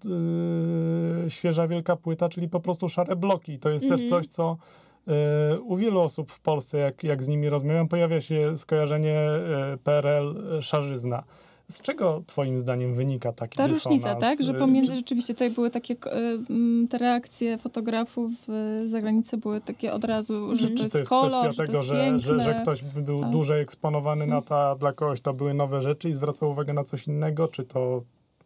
e, 1.25 1.29
świeża 1.29 1.67
wielka 1.67 1.95
płyta, 1.95 2.29
czyli 2.29 2.49
po 2.49 2.59
prostu 2.59 2.89
szare 2.89 3.15
bloki. 3.15 3.59
To 3.59 3.69
jest 3.69 3.83
Mhm. 3.83 4.01
też 4.01 4.09
coś, 4.09 4.27
co 4.27 4.57
e, 5.07 5.59
u 5.59 5.75
wielu 5.75 5.99
osób 6.01 6.31
w 6.31 6.39
Polsce, 6.39 6.77
jak, 6.77 7.03
jak 7.03 7.23
z 7.23 7.27
nimi 7.27 7.49
rozmawiam, 7.49 7.87
pojawia 7.87 8.21
się 8.21 8.57
skojarzenie 8.57 9.19
e, 9.19 9.77
PRL 9.83 10.57
e, 10.57 10.61
szarzyzna. 10.61 11.23
Z 11.71 11.81
czego 11.81 12.21
twoim 12.27 12.59
zdaniem 12.59 12.95
wynika 12.95 13.33
taki 13.33 13.57
Ta 13.57 13.67
dysonans? 13.67 13.85
różnica, 13.85 14.15
tak? 14.15 14.43
Że 14.43 14.51
E, 14.51 14.55
pomiędzy 14.55 14.91
czy- 14.91 14.97
rzeczywiście 14.97 15.33
tutaj 15.33 15.49
były 15.49 15.69
takie, 15.69 15.93
y, 15.93 16.87
te 16.89 16.97
reakcje 16.97 17.57
fotografów 17.57 18.31
y, 18.81 18.87
z 18.87 18.91
zagranicy 18.91 19.37
były 19.37 19.61
takie 19.61 19.93
od 19.93 20.03
razu, 20.03 20.33
że 20.57 20.67
Mhm. 20.67 20.69
to 20.71 20.77
Czy 20.77 20.83
jest, 20.83 20.93
to 20.93 20.99
jest 20.99 21.09
kolor, 21.09 21.29
kwestia 21.43 21.51
że 21.51 21.57
to 21.57 21.65
tego, 21.65 21.77
jest 21.77 21.87
że, 21.87 21.95
piękne. 21.95 22.21
że, 22.21 22.41
że 22.43 22.59
ktoś 22.61 22.83
by 22.83 23.01
był 23.01 23.21
Tak. 23.21 23.29
dłużej 23.31 23.61
eksponowany 23.61 24.27
na 24.27 24.41
to, 24.41 24.69
a 24.69 24.75
dla 24.75 24.93
kogoś 24.93 25.21
to 25.21 25.33
były 25.33 25.53
nowe 25.53 25.81
rzeczy 25.81 26.09
i 26.09 26.13
zwracał 26.13 26.51
uwagę 26.51 26.73
na 26.73 26.83
coś 26.83 27.07
innego? 27.07 27.47
Czy 27.47 27.63
to 27.63 28.01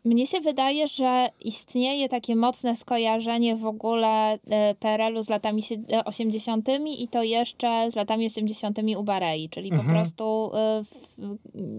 Mnie 0.05 0.27
się 0.27 0.39
wydaje, 0.41 0.87
że 0.87 1.27
istnieje 1.39 2.09
takie 2.09 2.35
mocne 2.35 2.75
skojarzenie 2.75 3.55
w 3.55 3.65
ogóle 3.65 4.33
e, 4.49 4.75
PRL-u 4.79 5.23
z 5.23 5.29
latami 5.29 5.61
sie- 5.61 5.83
e, 5.91 6.05
80. 6.05 6.69
i 6.99 7.07
to 7.07 7.23
jeszcze 7.23 7.91
z 7.91 7.95
latami 7.95 8.25
80. 8.25 8.79
u 8.97 9.03
Barei, 9.03 9.49
czyli 9.49 9.69
po 9.69 9.75
Mhm. 9.75 9.93
prostu 9.95 10.51
e, 10.55 10.83
w, 10.83 11.17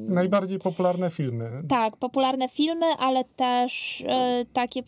najbardziej 0.09 0.59
popularne 0.59 1.11
filmy? 1.11 1.51
tak, 1.69 1.97
popularne 1.97 2.49
filmy, 2.49 2.87
ale 2.99 3.25
też 3.25 4.05
takie 4.53 4.83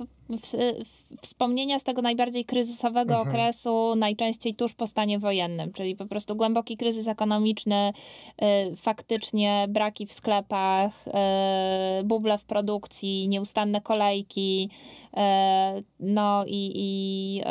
wspomnienia 1.23 1.79
z 1.79 1.85
tego 1.85 2.03
najbardziej 2.03 2.45
kryzysowego 2.45 3.15
Mhm. 3.15 3.29
okresu, 3.29 3.95
najczęściej 3.97 4.55
tuż 4.55 4.75
po 4.75 4.87
stanie 4.87 5.19
wojennym, 5.19 5.73
czyli 5.73 5.97
po 5.97 6.07
prostu 6.07 6.37
głęboki 6.37 6.77
kryzys 6.77 7.09
ekonomiczny, 7.09 7.93
e, 8.39 8.77
faktycznie 8.77 9.67
braki 9.69 10.07
w 10.07 10.13
sklepach, 10.13 11.05
e, 11.09 12.03
buble 12.05 12.39
w 12.39 12.45
produkcji, 12.45 13.29
nieustanne 13.29 13.81
kolejki, 13.81 14.71
e, 15.17 15.83
no 16.01 16.45
i, 16.47 16.73
i 16.75 17.43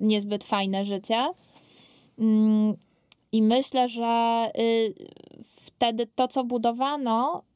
niezbyt 0.00 0.44
fajne 0.44 0.84
życie. 0.84 1.28
Mm, 2.18 2.76
I 3.32 3.42
myślę, 3.42 3.88
że 3.88 4.46
y, 4.58 4.94
wtedy 5.44 6.06
to, 6.14 6.28
co 6.28 6.44
budowano, 6.44 7.42
y, 7.42 7.49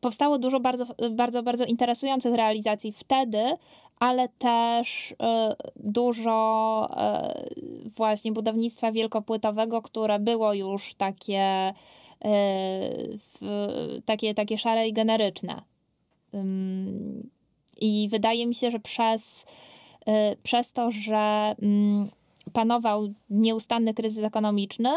powstało 0.00 0.38
dużo 0.38 0.60
bardzo, 0.60 0.86
bardzo, 1.10 1.42
bardzo 1.42 1.64
interesujących 1.64 2.34
realizacji 2.34 2.92
wtedy, 2.92 3.42
ale 3.98 4.28
też 4.28 5.10
y, 5.10 5.14
dużo 5.76 6.88
y, 7.84 7.90
właśnie 7.90 8.32
budownictwa 8.32 8.92
wielkopłytowego, 8.92 9.82
które 9.82 10.18
było 10.18 10.54
już 10.54 10.94
takie, 10.94 11.74
takie, 14.04 14.34
takie 14.34 14.58
szare 14.58 14.88
i 14.88 14.92
generyczne. 14.92 15.62
I 17.80 18.08
wydaje 18.10 18.46
mi 18.46 18.54
się, 18.54 18.70
że 18.70 18.80
przez, 18.80 19.46
przez 20.42 20.72
to, 20.72 20.90
że 20.90 21.54
mm, 21.62 22.10
panował 22.52 23.12
nieustanny 23.30 23.94
kryzys 23.94 24.24
ekonomiczny, 24.24 24.90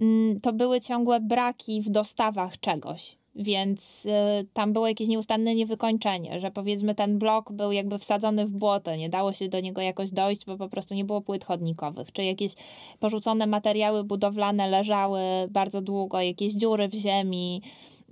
mm, 0.00 0.40
to 0.40 0.52
były 0.52 0.80
ciągłe 0.80 1.20
braki 1.20 1.82
w 1.82 1.88
dostawach 1.88 2.60
czegoś. 2.60 3.16
Więc 3.36 4.06
y, 4.06 4.10
tam 4.52 4.72
było 4.72 4.88
jakieś 4.88 5.08
nieustanne 5.08 5.54
niewykończenie, 5.54 6.40
że 6.40 6.50
powiedzmy 6.50 6.94
ten 6.94 7.18
blok 7.18 7.52
był 7.52 7.72
jakby 7.72 7.98
wsadzony 7.98 8.46
w 8.46 8.52
błoto, 8.52 8.96
nie 8.96 9.08
dało 9.08 9.32
się 9.32 9.48
do 9.48 9.60
niego 9.60 9.80
jakoś 9.80 10.10
dojść, 10.10 10.46
bo 10.46 10.56
po 10.56 10.68
prostu 10.68 10.94
nie 10.94 11.04
było 11.04 11.20
płyt 11.20 11.44
chodnikowych, 11.44 12.12
czy 12.12 12.24
jakieś 12.24 12.54
porzucone 13.00 13.46
materiały 13.46 14.04
budowlane 14.04 14.68
leżały 14.68 15.20
bardzo 15.50 15.80
długo, 15.80 16.20
jakieś 16.20 16.52
dziury 16.52 16.88
w 16.88 16.94
ziemi, 16.94 17.62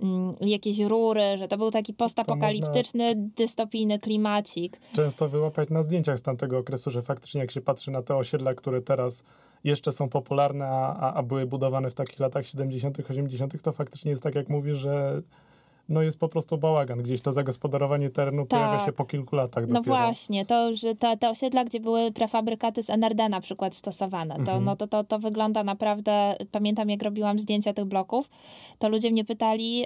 mm, 0.01 0.35
jakieś 0.41 0.79
rury, 0.79 1.37
że 1.37 1.47
to 1.47 1.57
był 1.57 1.71
taki 1.71 1.93
postapokaliptyczny, 1.93 3.13
dystopijny 3.15 3.99
klimacik. 3.99 4.79
Często 4.93 5.29
wyłapać 5.29 5.69
na 5.69 5.83
zdjęciach 5.83 6.17
z 6.17 6.21
tamtego 6.21 6.57
okresu, 6.57 6.91
że 6.91 7.01
faktycznie 7.01 7.41
jak 7.41 7.51
się 7.51 7.61
patrzy 7.61 7.91
na 7.91 8.01
te 8.01 8.15
osiedla, 8.15 8.53
które 8.53 8.81
teraz 8.81 9.23
jeszcze 9.63 9.91
są 9.91 10.09
popularne, 10.09 10.67
a, 10.67 10.95
a, 10.95 11.13
a 11.13 11.23
były 11.23 11.45
budowane 11.45 11.89
w 11.89 11.93
takich 11.93 12.19
latach 12.19 12.45
70., 12.45 12.99
80., 13.09 13.61
to 13.61 13.71
faktycznie 13.71 14.11
jest 14.11 14.23
tak, 14.23 14.35
jak 14.35 14.49
mówisz, 14.49 14.77
że 14.77 15.21
no 15.89 16.01
jest 16.01 16.19
po 16.19 16.29
prostu 16.29 16.57
bałagan. 16.57 17.01
Gdzieś 17.03 17.21
to 17.21 17.31
zagospodarowanie 17.31 18.09
terenu 18.09 18.45
pojawia 18.45 18.77
Tak. 18.77 18.85
się 18.85 18.91
po 18.91 19.05
kilku 19.05 19.35
latach 19.35 19.67
No 19.67 19.73
dopiero. 19.73 19.95
właśnie, 19.97 20.45
to, 20.45 20.73
że 20.73 20.95
te, 20.95 21.17
te 21.17 21.29
osiedla, 21.29 21.63
gdzie 21.65 21.79
były 21.79 22.11
prefabrykaty 22.11 22.83
z 22.83 22.89
NRD 22.89 23.29
na 23.29 23.41
przykład 23.41 23.75
stosowane, 23.75 24.35
to, 24.35 24.39
Mhm. 24.41 24.63
no 24.63 24.75
to, 24.75 24.87
to, 24.87 25.03
to 25.03 25.19
wygląda 25.19 25.63
naprawdę, 25.63 26.35
pamiętam 26.51 26.89
jak 26.89 27.03
robiłam 27.03 27.39
zdjęcia 27.39 27.73
tych 27.73 27.85
bloków, 27.85 28.29
to 28.79 28.89
ludzie 28.89 29.11
mnie 29.11 29.25
pytali, 29.25 29.83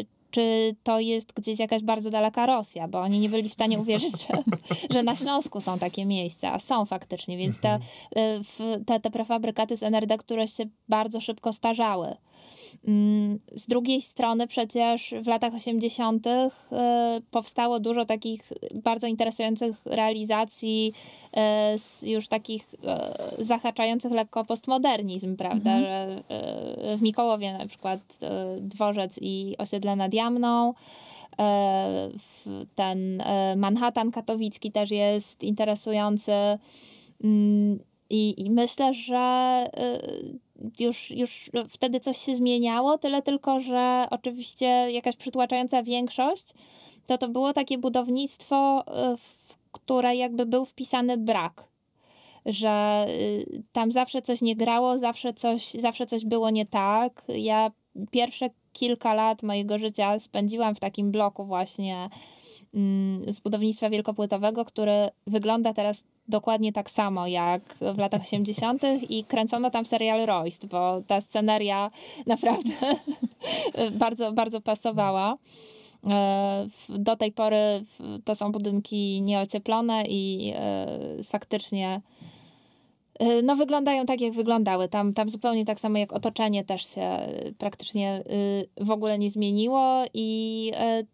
y, 0.00 0.06
czy 0.30 0.76
to 0.82 1.00
jest 1.00 1.32
gdzieś 1.32 1.58
jakaś 1.58 1.82
bardzo 1.82 2.10
daleka 2.10 2.46
Rosja, 2.46 2.88
bo 2.88 3.00
oni 3.00 3.20
nie 3.20 3.28
byli 3.28 3.48
w 3.48 3.52
stanie 3.52 3.78
uwierzyć, 3.78 4.12
że, 4.12 4.42
że 4.94 5.02
na 5.02 5.16
Śląsku 5.16 5.60
są 5.60 5.78
takie 5.78 6.04
miejsca, 6.06 6.52
a 6.52 6.58
są 6.58 6.84
faktycznie, 6.84 7.36
więc 7.36 7.60
te, 7.60 7.78
Mhm. 8.16 8.42
y, 8.80 8.84
te, 8.84 9.00
te 9.00 9.10
prefabrykaty 9.10 9.76
z 9.76 9.82
NRD, 9.82 10.16
które 10.18 10.48
się 10.48 10.64
bardzo 10.88 11.20
szybko 11.20 11.52
starzały. 11.52 12.16
Mm, 12.88 13.38
Z 13.56 13.66
drugiej 13.66 14.02
strony 14.02 14.46
przecież 14.46 15.14
w 15.22 15.26
latach 15.26 15.54
80. 15.54 16.26
y, 16.26 16.50
powstało 17.30 17.80
dużo 17.80 18.04
takich 18.04 18.52
bardzo 18.74 19.06
interesujących 19.06 19.86
realizacji, 19.86 20.92
y, 22.02 22.10
już 22.10 22.28
takich 22.28 22.74
y, 22.74 23.44
zahaczających 23.44 24.12
lekko 24.12 24.44
postmodernizm, 24.44 25.36
prawda? 25.36 25.70
Mhm. 25.70 26.22
W 26.98 27.02
Mikołowie 27.02 27.52
na 27.52 27.66
przykład 27.66 28.00
dworzec 28.60 29.18
i 29.22 29.54
osiedle 29.58 29.96
nad 29.96 30.14
Jamną. 30.14 30.74
Ten 32.74 33.22
Manhattan 33.56 34.10
katowicki 34.10 34.72
też 34.72 34.90
jest 34.90 35.44
interesujący. 35.44 36.32
Mm, 37.24 37.78
I, 38.10 38.44
I 38.46 38.50
myślę, 38.50 38.94
że 38.94 39.64
już, 40.80 41.10
już 41.10 41.50
wtedy 41.68 42.00
coś 42.00 42.18
się 42.18 42.36
zmieniało, 42.36 42.98
tyle 42.98 43.22
tylko, 43.22 43.60
że 43.60 44.06
oczywiście 44.10 44.66
jakaś 44.66 45.16
przytłaczająca 45.16 45.82
większość 45.82 46.52
to 47.06 47.18
to 47.18 47.28
było 47.28 47.52
takie 47.52 47.78
budownictwo, 47.78 48.84
y, 49.12 49.16
w 49.16 49.56
które 49.72 50.16
jakby 50.16 50.46
był 50.46 50.64
wpisany 50.64 51.16
brak. 51.16 51.68
Że 52.46 53.06
y, 53.08 53.62
tam 53.72 53.92
zawsze 53.92 54.22
coś 54.22 54.42
nie 54.42 54.56
grało, 54.56 54.98
zawsze 54.98 55.32
coś, 55.34 55.70
zawsze 55.70 56.06
coś 56.06 56.24
było 56.24 56.50
nie 56.50 56.66
tak. 56.66 57.22
Ja 57.28 57.70
pierwsze 58.10 58.50
kilka 58.72 59.14
lat 59.14 59.42
mojego 59.42 59.78
życia 59.78 60.18
spędziłam 60.18 60.74
w 60.74 60.80
takim 60.80 61.12
bloku 61.12 61.44
właśnie 61.44 62.08
z 63.26 63.40
budownictwa 63.40 63.90
wielkopłytowego, 63.90 64.64
który 64.64 65.08
wygląda 65.26 65.74
teraz 65.74 66.04
dokładnie 66.28 66.72
tak 66.72 66.90
samo 66.90 67.26
jak 67.26 67.62
w 67.94 67.98
latach 67.98 68.20
80. 68.20 68.82
i 69.08 69.24
kręcono 69.24 69.70
tam 69.70 69.86
serial 69.86 70.26
Royst, 70.26 70.66
bo 70.66 71.02
ta 71.06 71.20
sceneria 71.20 71.90
naprawdę 72.26 72.70
bardzo, 74.00 74.32
bardzo 74.32 74.60
pasowała. 74.60 75.36
E, 76.06 76.66
Do 76.88 77.16
tej 77.16 77.32
pory 77.32 77.56
to 78.24 78.34
są 78.34 78.52
budynki 78.52 79.22
nieocieplone 79.22 80.04
i 80.08 80.52
e, 80.56 80.86
faktycznie 81.24 82.00
e, 83.18 83.42
no, 83.42 83.56
wyglądają 83.56 84.06
tak, 84.06 84.20
jak 84.20 84.32
wyglądały. 84.32 84.88
Tam, 84.88 85.14
tam 85.14 85.28
zupełnie 85.28 85.64
tak 85.64 85.80
samo 85.80 85.98
jak 85.98 86.12
otoczenie 86.12 86.64
też 86.64 86.94
się 86.94 87.18
praktycznie 87.58 88.22
w 88.80 88.90
ogóle 88.90 89.18
nie 89.18 89.30
zmieniło 89.30 90.04
i 90.14 90.72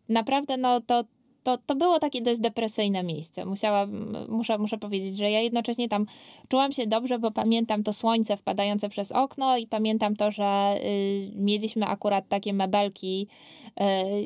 naprawdę 0.08 0.56
no, 0.56 0.80
to, 0.80 1.04
to, 1.42 1.58
to 1.66 1.74
było 1.74 1.98
takie 1.98 2.22
dość 2.22 2.40
depresyjne 2.40 3.02
miejsce. 3.02 3.44
Musiałam, 3.44 4.16
muszę, 4.28 4.58
muszę 4.58 4.78
powiedzieć, 4.78 5.16
że 5.16 5.30
ja 5.30 5.40
jednocześnie 5.40 5.88
tam 5.88 6.06
czułam 6.48 6.72
się 6.72 6.86
dobrze, 6.86 7.18
bo 7.18 7.30
pamiętam 7.30 7.82
to 7.82 7.92
słońce 7.92 8.36
wpadające 8.36 8.88
przez 8.88 9.12
okno 9.12 9.56
i 9.56 9.66
pamiętam 9.66 10.16
to, 10.16 10.30
że 10.30 10.74
y, 10.84 11.30
mieliśmy 11.34 11.86
akurat 11.86 12.28
takie 12.28 12.52
mebelki, 12.52 13.26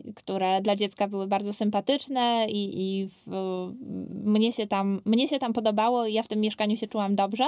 y, 0.07 0.13
które 0.15 0.61
dla 0.61 0.77
dziecka 0.77 1.09
były 1.09 1.27
bardzo 1.27 1.53
sympatyczne 1.53 2.47
i, 2.49 2.83
i 2.83 3.09
w, 3.09 3.27
mnie, 4.25 4.53
się 4.53 4.67
tam, 4.67 5.01
mnie 5.05 5.29
się 5.29 5.39
tam 5.39 5.53
podobało 5.53 6.07
i 6.07 6.13
ja 6.13 6.23
w 6.23 6.29
tym 6.29 6.41
mieszkaniu 6.41 6.77
się 6.77 6.87
czułam 6.87 7.15
dobrze, 7.17 7.47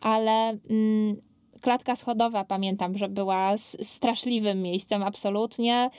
ale 0.00 0.58
mm, 0.70 1.29
klatka 1.60 1.96
schodowa, 1.96 2.44
pamiętam, 2.44 2.98
że 2.98 3.08
była 3.08 3.56
straszliwym 3.82 4.62
miejscem, 4.62 5.02
absolutnie. 5.02 5.90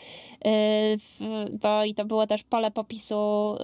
To, 1.62 1.86
I 1.86 1.93
to 1.93 2.06
było 2.06 2.28
też 2.28 2.43
pole 2.43 2.71
popisu 2.71 3.56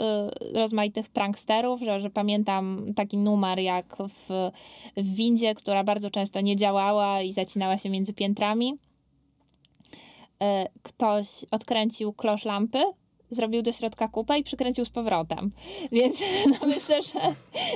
rozmaitych 0.54 1.10
pranksterów, 1.10 1.82
że, 1.82 2.02
że 2.02 2.10
pamiętam 2.10 2.94
taki 2.96 3.18
numer 3.18 3.60
jak 3.60 3.98
w, 4.10 4.52
w 4.98 5.16
windzie, 5.16 5.56
która 5.56 5.84
bardzo 5.84 6.12
często 6.12 6.42
nie 6.42 6.56
działała 6.56 7.22
i 7.22 7.34
zacinała 7.34 7.78
się 7.78 7.90
między 7.90 8.14
piętrami. 8.14 8.78
Ktoś 10.84 11.28
odkręcił 11.52 12.14
klosz 12.14 12.46
lampy 12.46 12.84
zrobił 13.30 13.62
do 13.62 13.72
środka 13.72 14.08
kupę 14.08 14.40
i 14.40 14.44
przykręcił 14.44 14.86
z 14.86 14.90
powrotem. 14.90 15.50
Więc 15.92 16.20
no 16.62 16.68
myślę, 16.68 17.02
że 17.04 17.20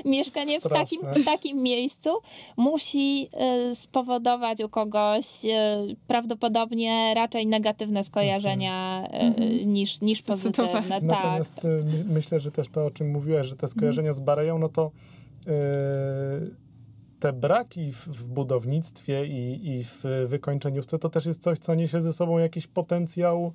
mieszkanie 0.06 0.62
w 0.62 0.70
takim, 0.70 1.02
w 1.02 1.26
takim 1.26 1.64
miejscu 1.64 2.10
musi 2.58 3.30
y, 3.72 3.76
spowodować 3.76 4.62
u 4.62 4.70
kogoś 4.70 5.26
y, 5.46 5.50
prawdopodobnie 6.08 7.14
raczej 7.16 7.48
negatywne 7.48 8.04
skojarzenia 8.04 9.08
y, 9.40 9.66
niż, 9.66 10.02
niż 10.02 10.22
pozytywne. 10.22 10.84
Natomiast 10.90 11.56
tak. 11.56 11.64
myślę, 12.10 12.40
że 12.40 12.52
też 12.52 12.70
to, 12.70 12.86
o 12.86 12.92
czym 12.92 13.12
mówiłaś, 13.12 13.48
że 13.48 13.58
te 13.58 13.68
skojarzenia 13.68 14.14
z 14.14 14.20
Bareją, 14.20 14.60
no 14.60 14.70
to 14.70 14.92
te 17.20 17.34
braki 17.34 17.92
w, 17.92 18.08
w 18.08 18.28
budownictwie 18.28 19.26
i, 19.26 19.70
i, 19.70 19.84
w 19.84 20.04
wykończeniówce 20.28 21.00
to 21.00 21.10
też 21.10 21.26
jest 21.26 21.44
coś, 21.44 21.60
co 21.60 21.76
niesie 21.76 22.02
ze 22.02 22.14
sobą 22.14 22.38
jakiś 22.38 22.68
potencjał 22.68 23.54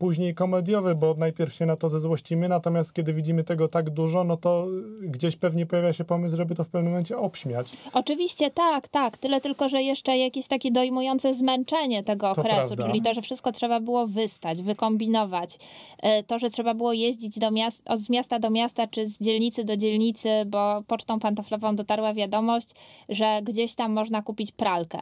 później 0.00 0.34
komediowy, 0.34 0.94
bo 0.94 1.14
najpierw 1.14 1.54
się 1.54 1.66
na 1.66 1.76
to 1.76 1.88
zezłościmy, 1.88 2.48
natomiast 2.48 2.92
kiedy 2.92 3.14
widzimy 3.14 3.44
tego 3.44 3.68
tak 3.68 3.90
dużo, 3.90 4.24
no 4.24 4.36
to 4.36 4.66
gdzieś 5.00 5.36
pewnie 5.36 5.66
pojawia 5.66 5.92
się 5.92 6.04
pomysł, 6.04 6.36
żeby 6.36 6.54
to 6.54 6.64
w 6.64 6.68
pewnym 6.68 6.92
momencie 6.92 7.18
obśmiać. 7.18 7.72
Oczywiście 7.92 8.50
tak, 8.50 8.88
tak. 8.88 9.18
Tyle 9.18 9.40
tylko, 9.40 9.68
że 9.68 9.82
jeszcze 9.82 10.18
jakieś 10.18 10.48
takie 10.48 10.70
dojmujące 10.70 11.34
zmęczenie 11.34 12.02
tego 12.02 12.30
okresu, 12.30 12.76
czyli 12.76 13.02
to, 13.02 13.14
że 13.14 13.22
wszystko 13.22 13.52
trzeba 13.52 13.80
było 13.80 14.06
wystać, 14.06 14.62
wykombinować. 14.62 15.58
E, 16.02 16.22
to, 16.22 16.38
że 16.38 16.50
trzeba 16.50 16.74
było 16.74 16.92
jeździć 16.92 17.38
do 17.38 17.50
miast, 17.50 17.84
z 17.94 18.10
miasta 18.10 18.38
do 18.38 18.50
miasta, 18.50 18.86
czy 18.86 19.06
z 19.06 19.20
dzielnicy 19.20 19.64
do 19.64 19.76
dzielnicy, 19.76 20.28
bo 20.46 20.82
pocztą 20.86 21.18
pantoflową 21.18 21.76
dotarła 21.76 22.14
wiadomość, 22.14 22.68
że 23.08 23.40
gdzieś 23.42 23.74
tam 23.74 23.92
można 23.92 24.22
kupić 24.22 24.52
pralkę 24.52 24.98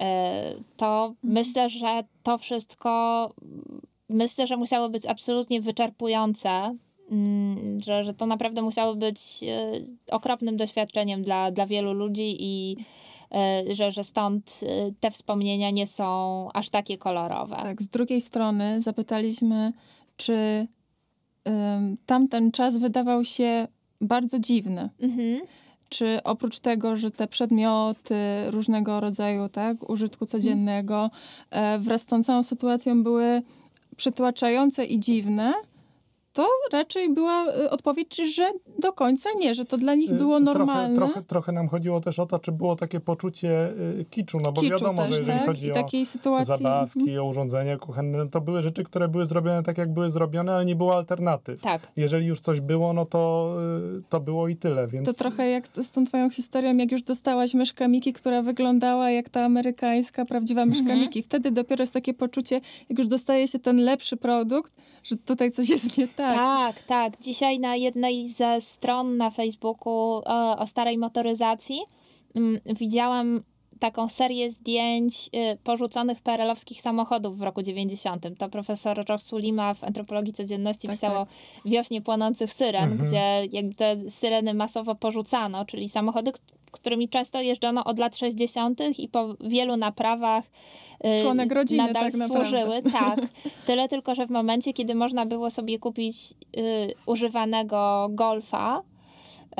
e, 0.00 0.54
to 0.76 0.86
mhm. 0.86 1.16
myślę, 1.22 1.68
że 1.68 2.04
to 2.22 2.38
wszystko 2.38 2.90
myślę, 4.08 4.46
że 4.46 4.56
musiało 4.56 4.88
być 4.88 5.06
absolutnie 5.06 5.60
wyczerpujące, 5.60 6.76
mm, 7.10 7.80
że, 7.80 8.04
że 8.04 8.14
to 8.14 8.26
naprawdę 8.26 8.62
musiało 8.62 8.94
być 8.94 9.20
e, 9.42 9.72
okropnym 10.10 10.56
doświadczeniem 10.56 11.22
dla, 11.22 11.50
dla 11.50 11.66
wielu 11.66 11.92
ludzi 11.92 12.36
i 12.40 12.76
e, 13.34 13.74
że, 13.74 13.90
że 13.90 14.04
stąd 14.04 14.60
e, 14.62 14.92
te 15.00 15.10
wspomnienia 15.10 15.70
nie 15.70 15.86
są 15.86 16.48
aż 16.54 16.70
takie 16.70 16.98
kolorowe. 16.98 17.56
Tak, 17.56 17.82
z 17.82 17.88
drugiej 17.88 18.20
strony 18.20 18.82
zapytaliśmy, 18.82 19.72
czy 20.16 20.66
um, 21.44 21.96
tamten 22.06 22.52
czas 22.52 22.76
wydawał 22.76 23.24
się 23.24 23.68
bardzo 24.00 24.38
dziwny. 24.38 24.88
Mhm. 25.00 25.40
Czy 25.88 26.20
oprócz 26.24 26.58
tego, 26.58 26.96
że 26.96 27.10
te 27.10 27.28
przedmioty 27.28 28.14
różnego 28.46 29.00
rodzaju, 29.00 29.48
tak, 29.48 29.90
użytku 29.90 30.26
codziennego 30.26 31.10
e, 31.50 31.78
wraz 31.78 32.00
z 32.00 32.04
tą 32.04 32.24
całą 32.24 32.42
sytuacją 32.42 33.02
były 33.02 33.42
przytłaczające 33.98 34.84
i 34.84 35.00
dziwne, 35.00 35.54
to 36.38 36.48
raczej 36.72 37.14
była 37.14 37.46
y, 37.46 37.70
odpowiedź, 37.70 38.16
że 38.36 38.52
do 38.78 38.92
końca 38.92 39.28
nie, 39.38 39.54
że 39.54 39.64
to 39.64 39.76
dla 39.76 39.94
nich 39.94 40.10
y, 40.10 40.14
było 40.14 40.40
normalne. 40.40 40.96
Trochę, 40.96 41.12
trochę, 41.12 41.26
trochę 41.26 41.52
nam 41.52 41.68
chodziło 41.68 42.00
też 42.00 42.18
o 42.18 42.26
to, 42.26 42.38
czy 42.38 42.52
było 42.52 42.76
takie 42.76 43.00
poczucie 43.00 43.68
y, 44.00 44.04
kiczu, 44.10 44.38
no 44.44 44.52
bo 44.52 44.60
kiczu 44.60 44.72
wiadomo, 44.72 45.02
też, 45.02 45.10
że 45.10 45.18
jeżeli 45.18 45.38
tak? 45.38 45.46
chodzi 45.46 45.72
o 45.72 46.04
sytuacji... 46.04 46.56
zabawki, 46.56 47.00
mhm. 47.00 47.18
o 47.18 47.24
urządzenia 47.24 47.76
kuchenne, 47.76 48.18
no 48.18 48.26
to 48.26 48.40
były 48.40 48.62
rzeczy, 48.62 48.84
które 48.84 49.08
były 49.08 49.26
zrobione 49.26 49.62
tak, 49.62 49.78
jak 49.78 49.92
były 49.92 50.10
zrobione, 50.10 50.54
ale 50.54 50.64
nie 50.64 50.76
było 50.76 50.96
alternatyw. 50.96 51.60
Tak. 51.60 51.88
Jeżeli 51.96 52.26
już 52.26 52.40
coś 52.40 52.60
było, 52.60 52.92
no 52.92 53.06
to, 53.06 53.54
to 54.08 54.20
było 54.20 54.48
i 54.48 54.56
tyle, 54.56 54.86
więc... 54.86 55.06
To 55.06 55.12
trochę 55.12 55.50
jak 55.50 55.68
z 55.68 55.92
tą 55.92 56.04
twoją 56.04 56.30
historią, 56.30 56.76
jak 56.76 56.92
już 56.92 57.02
dostałaś 57.02 57.54
myszkę 57.54 57.88
Miki, 57.88 58.12
która 58.12 58.42
wyglądała 58.42 59.10
jak 59.10 59.28
ta 59.28 59.44
amerykańska, 59.44 60.24
prawdziwa 60.24 60.66
myszka 60.66 60.82
mhm. 60.82 61.00
Miki. 61.00 61.22
Wtedy 61.22 61.50
dopiero 61.50 61.82
jest 61.82 61.92
takie 61.92 62.14
poczucie, 62.14 62.60
jak 62.88 62.98
już 62.98 63.06
dostaje 63.06 63.48
się 63.48 63.58
ten 63.58 63.76
lepszy 63.84 64.16
produkt, 64.16 64.72
że 65.08 65.16
tutaj 65.16 65.50
coś 65.50 65.68
jest 65.68 65.98
nie 65.98 66.08
tak. 66.08 66.34
Tak, 66.34 66.82
tak. 66.82 67.20
Dzisiaj 67.20 67.58
na 67.60 67.76
jednej 67.76 68.28
ze 68.28 68.60
stron 68.60 69.16
na 69.16 69.30
Facebooku 69.30 69.92
o, 70.24 70.58
o 70.58 70.66
starej 70.66 70.98
motoryzacji 70.98 71.80
mm, 72.34 72.60
widziałam 72.66 73.42
taką 73.78 74.08
serię 74.08 74.50
zdjęć 74.50 75.30
y, 75.52 75.56
porzuconych 75.64 76.20
PRL-owskich 76.20 76.80
samochodów 76.80 77.38
w 77.38 77.42
roku 77.42 77.62
90. 77.62 78.26
To 78.38 78.48
profesor 78.48 79.04
Roch 79.08 79.22
Sulima 79.22 79.74
w 79.74 79.84
Antropologii 79.84 80.32
Codzienności 80.32 80.86
tak, 80.86 80.96
pisało 80.96 81.18
tak. 81.18 81.28
Wiośnie 81.64 82.02
płonących 82.02 82.52
syren, 82.52 82.92
mhm. 82.92 83.08
gdzie 83.08 83.56
jakby 83.56 83.74
te 83.74 84.10
syreny 84.10 84.54
masowo 84.54 84.94
porzucano, 84.94 85.64
czyli 85.64 85.88
samochody, 85.88 86.32
którymi 86.70 87.08
często 87.08 87.40
jeżdżono 87.40 87.84
od 87.84 87.98
lat 87.98 88.16
60. 88.16 88.80
i 88.98 89.08
po 89.08 89.34
wielu 89.40 89.76
naprawach 89.76 90.44
y, 91.18 91.22
Członek 91.22 91.52
rodziny, 91.52 91.86
nadal 91.86 92.12
tak 92.12 92.26
służyły. 92.26 92.82
Tak. 92.92 93.20
Tyle 93.66 93.88
tylko, 93.88 94.14
że 94.14 94.26
w 94.26 94.30
momencie, 94.30 94.72
kiedy 94.72 94.94
można 94.94 95.26
było 95.26 95.50
sobie 95.50 95.78
kupić 95.78 96.16
y, 96.56 96.94
używanego 97.06 98.08
golfa, 98.10 98.82
y, 99.52 99.54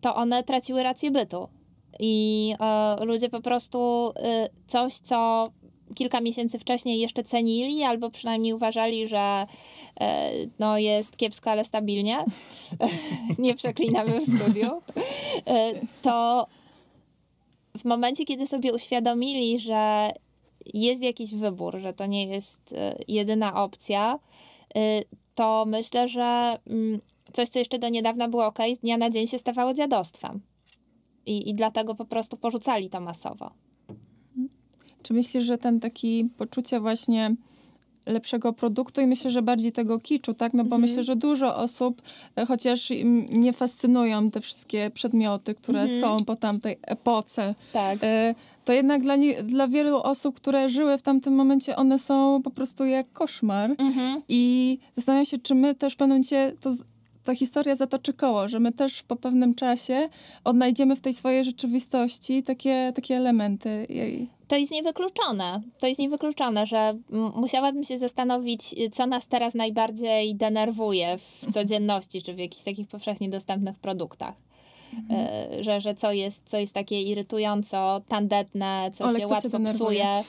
to 0.00 0.14
one 0.14 0.42
traciły 0.42 0.82
rację 0.82 1.10
bytu. 1.10 1.48
I 2.00 2.54
y, 3.02 3.04
ludzie 3.04 3.28
po 3.28 3.40
prostu 3.40 4.10
y, 4.10 4.12
coś, 4.66 4.94
co 4.94 5.50
kilka 5.94 6.20
miesięcy 6.20 6.58
wcześniej 6.58 7.00
jeszcze 7.00 7.24
cenili, 7.24 7.82
albo 7.82 8.10
przynajmniej 8.10 8.52
uważali, 8.52 9.08
że 9.08 9.46
e, 10.00 10.30
no, 10.58 10.78
jest 10.78 11.16
kiepsko, 11.16 11.50
ale 11.50 11.64
stabilnie. 11.64 12.24
Nie 13.38 13.54
przeklinamy 13.54 14.20
w 14.20 14.24
studiu. 14.24 14.82
E, 15.46 15.72
to 16.02 16.46
w 17.78 17.84
momencie, 17.84 18.24
kiedy 18.24 18.46
sobie 18.46 18.74
uświadomili, 18.74 19.58
że 19.58 20.10
jest 20.74 21.02
jakiś 21.02 21.34
wybór, 21.34 21.78
że 21.78 21.92
to 21.92 22.06
nie 22.06 22.26
jest 22.26 22.72
e, 22.72 22.96
jedyna 23.08 23.62
opcja, 23.62 24.18
to 25.34 25.64
myślę, 25.66 26.08
że 26.08 26.58
mm, 26.66 27.00
coś, 27.32 27.48
co 27.48 27.58
jeszcze 27.58 27.78
do 27.78 27.88
niedawna 27.88 28.28
było 28.28 28.46
ok, 28.46 28.58
z 28.74 28.78
dnia 28.78 28.96
na 28.96 29.10
dzień 29.10 29.26
się 29.26 29.38
stawało 29.38 29.74
dziadostwem. 29.74 30.40
I, 31.26 31.50
i 31.50 31.54
dlatego 31.54 31.94
po 31.94 32.04
prostu 32.04 32.36
porzucali 32.36 32.90
to 32.90 33.00
masowo. 33.00 33.50
Czy 35.02 35.14
myślisz, 35.14 35.44
że 35.44 35.58
ten 35.58 35.80
taki 35.80 36.28
poczucie 36.36 36.80
właśnie 36.80 37.36
lepszego 38.06 38.52
produktu 38.52 39.00
i 39.00 39.06
myślę, 39.06 39.30
że 39.30 39.42
bardziej 39.42 39.72
tego 39.72 39.98
kiczu, 39.98 40.34
tak? 40.34 40.54
No 40.54 40.64
bo 40.64 40.76
mhm. 40.76 40.82
myślę, 40.82 41.02
że 41.02 41.16
dużo 41.16 41.56
osób, 41.56 42.02
e, 42.36 42.46
chociaż 42.46 42.92
nie 43.32 43.52
fascynują 43.52 44.30
te 44.30 44.40
wszystkie 44.40 44.90
przedmioty, 44.90 45.54
które 45.54 45.80
mhm. 45.80 46.00
są 46.00 46.24
po 46.24 46.36
tamtej 46.36 46.78
epoce, 46.82 47.54
tak. 47.72 47.98
E, 48.02 48.34
to 48.64 48.72
jednak 48.72 49.02
dla, 49.02 49.16
nie, 49.16 49.42
dla 49.42 49.68
wielu 49.68 49.96
osób, 49.96 50.36
które 50.36 50.68
żyły 50.68 50.98
w 50.98 51.02
tamtym 51.02 51.34
momencie, 51.34 51.76
one 51.76 51.98
są 51.98 52.42
po 52.42 52.50
prostu 52.50 52.84
jak 52.84 53.12
koszmar. 53.12 53.70
Mhm. 53.78 54.22
I 54.28 54.78
zastanawiam 54.92 55.26
się, 55.26 55.38
czy 55.38 55.54
my 55.54 55.74
też 55.74 55.94
w 55.94 55.96
pewnym 55.96 56.14
momencie 56.14 56.52
to 56.60 56.70
ta 57.24 57.34
historia 57.34 57.76
zatoczy 57.76 58.12
koło, 58.12 58.48
że 58.48 58.60
my 58.60 58.72
też 58.72 59.02
po 59.02 59.16
pewnym 59.16 59.54
czasie 59.54 60.08
odnajdziemy 60.44 60.96
w 60.96 61.00
tej 61.00 61.14
swojej 61.14 61.44
rzeczywistości 61.44 62.42
takie, 62.42 62.92
takie 62.94 63.16
elementy 63.16 63.86
jej. 63.88 64.28
To 64.48 64.56
jest 64.56 64.72
niewykluczone. 64.72 65.60
To 65.78 65.86
jest 65.86 66.00
niewykluczone, 66.00 66.66
że 66.66 66.98
musiałabym 67.36 67.84
się 67.84 67.98
zastanowić, 67.98 68.74
co 68.92 69.06
nas 69.06 69.28
teraz 69.28 69.54
najbardziej 69.54 70.34
denerwuje 70.34 71.18
w 71.18 71.46
codzienności, 71.54 72.22
czy 72.22 72.34
w 72.34 72.38
jakichś 72.38 72.64
takich 72.64 72.88
powszechnie 72.88 73.28
dostępnych 73.28 73.78
produktach. 73.78 74.34
Mhm. 74.98 75.20
E, 75.20 75.62
że, 75.62 75.80
że 75.80 75.94
co, 75.94 76.12
jest, 76.12 76.42
co 76.46 76.58
jest 76.58 76.74
takie 76.74 77.02
irytująco 77.02 78.02
tandetne, 78.08 78.90
co 78.94 79.04
Olek, 79.04 79.22
się 79.22 79.28
co 79.28 79.34
łatwo 79.34 79.60
psuje. 79.60 80.06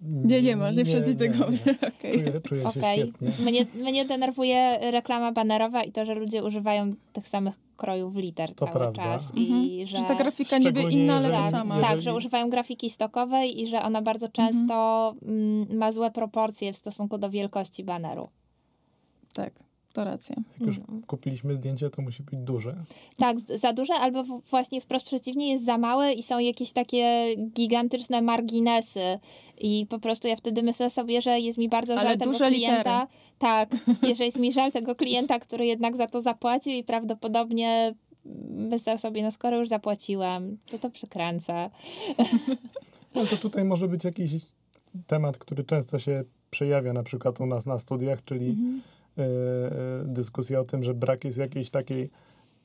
Nie, 0.00 0.42
nie 0.42 0.56
ma, 0.56 0.70
nie 0.70 0.84
przejdzie 0.84 1.14
tego. 1.14 1.44
Okay. 1.98 2.12
Czuję, 2.12 2.40
czuję 2.40 2.62
się 2.62 2.68
okay. 2.68 2.96
świetnie. 2.96 3.30
Mnie, 3.38 3.66
mnie 3.74 4.04
denerwuje 4.04 4.78
reklama 4.90 5.32
banerowa 5.32 5.82
i 5.82 5.92
to, 5.92 6.04
że 6.04 6.14
ludzie 6.14 6.44
używają 6.44 6.94
tych 7.12 7.28
samych 7.28 7.54
krojów 7.76 8.16
liter 8.16 8.54
to 8.54 8.64
cały 8.64 8.78
prawda. 8.78 9.02
czas. 9.02 9.30
Mhm. 9.36 9.64
I 9.64 9.86
że, 9.86 9.96
że 9.96 10.04
ta 10.04 10.14
grafika 10.14 10.58
niby 10.58 10.82
inna, 10.82 11.16
ale 11.16 11.30
ta 11.30 11.50
sama. 11.50 11.80
Tak, 11.80 12.02
że 12.02 12.14
używają 12.14 12.50
grafiki 12.50 12.90
stokowej 12.90 13.62
i 13.62 13.66
że 13.66 13.82
ona 13.82 14.02
bardzo 14.02 14.28
często 14.28 15.14
mhm. 15.22 15.78
ma 15.78 15.92
złe 15.92 16.10
proporcje 16.10 16.72
w 16.72 16.76
stosunku 16.76 17.18
do 17.18 17.30
wielkości 17.30 17.84
baneru. 17.84 18.28
Tak 19.34 19.65
to 19.96 20.04
racja. 20.04 20.36
Jak 20.60 20.66
już 20.68 20.78
mhm. 20.78 21.02
kupiliśmy 21.02 21.56
zdjęcie, 21.56 21.90
to 21.90 22.02
musi 22.02 22.22
być 22.22 22.40
duże. 22.40 22.76
Tak, 23.18 23.40
za 23.40 23.72
duże, 23.72 23.94
albo 23.94 24.24
właśnie 24.24 24.80
wprost 24.80 25.06
przeciwnie, 25.06 25.50
jest 25.50 25.64
za 25.64 25.78
małe 25.78 26.12
i 26.12 26.22
są 26.22 26.38
jakieś 26.38 26.72
takie 26.72 27.26
gigantyczne 27.36 28.22
marginesy. 28.22 29.18
I 29.58 29.86
po 29.88 29.98
prostu 29.98 30.28
ja 30.28 30.36
wtedy 30.36 30.62
myślę 30.62 30.90
sobie, 30.90 31.22
że 31.22 31.40
jest 31.40 31.58
mi 31.58 31.68
bardzo 31.68 31.94
Ale 31.94 32.08
żal 32.08 32.18
tego 32.18 32.38
klienta. 32.38 32.78
Litery. 32.78 33.06
Tak, 33.38 33.68
że 34.18 34.24
jest 34.24 34.38
mi 34.38 34.52
żal 34.52 34.72
tego 34.72 34.94
klienta, 34.94 35.38
który 35.38 35.66
jednak 35.66 35.96
za 35.96 36.06
to 36.06 36.20
zapłacił 36.20 36.72
i 36.72 36.84
prawdopodobnie 36.84 37.94
myślał 38.50 38.98
sobie, 38.98 39.22
no 39.22 39.30
skoro 39.30 39.58
już 39.58 39.68
zapłaciłem, 39.68 40.58
to 40.70 40.78
to 40.78 40.90
przykręcę. 40.90 41.70
No 43.14 43.26
to 43.26 43.36
tutaj 43.36 43.64
może 43.64 43.88
być 43.88 44.04
jakiś 44.04 44.32
temat, 45.06 45.38
który 45.38 45.64
często 45.64 45.98
się 45.98 46.24
przejawia 46.50 46.92
na 46.92 47.02
przykład 47.02 47.40
u 47.40 47.46
nas 47.46 47.66
na 47.66 47.78
studiach, 47.78 48.24
czyli 48.24 48.46
Mhm. 48.46 48.82
Y, 49.18 49.22
y, 49.22 50.04
dyskusja 50.04 50.60
o 50.60 50.64
tym, 50.64 50.82
że 50.84 50.94
brak 50.94 51.24
jest 51.24 51.38
jakiejś 51.38 51.70
takiej 51.70 52.10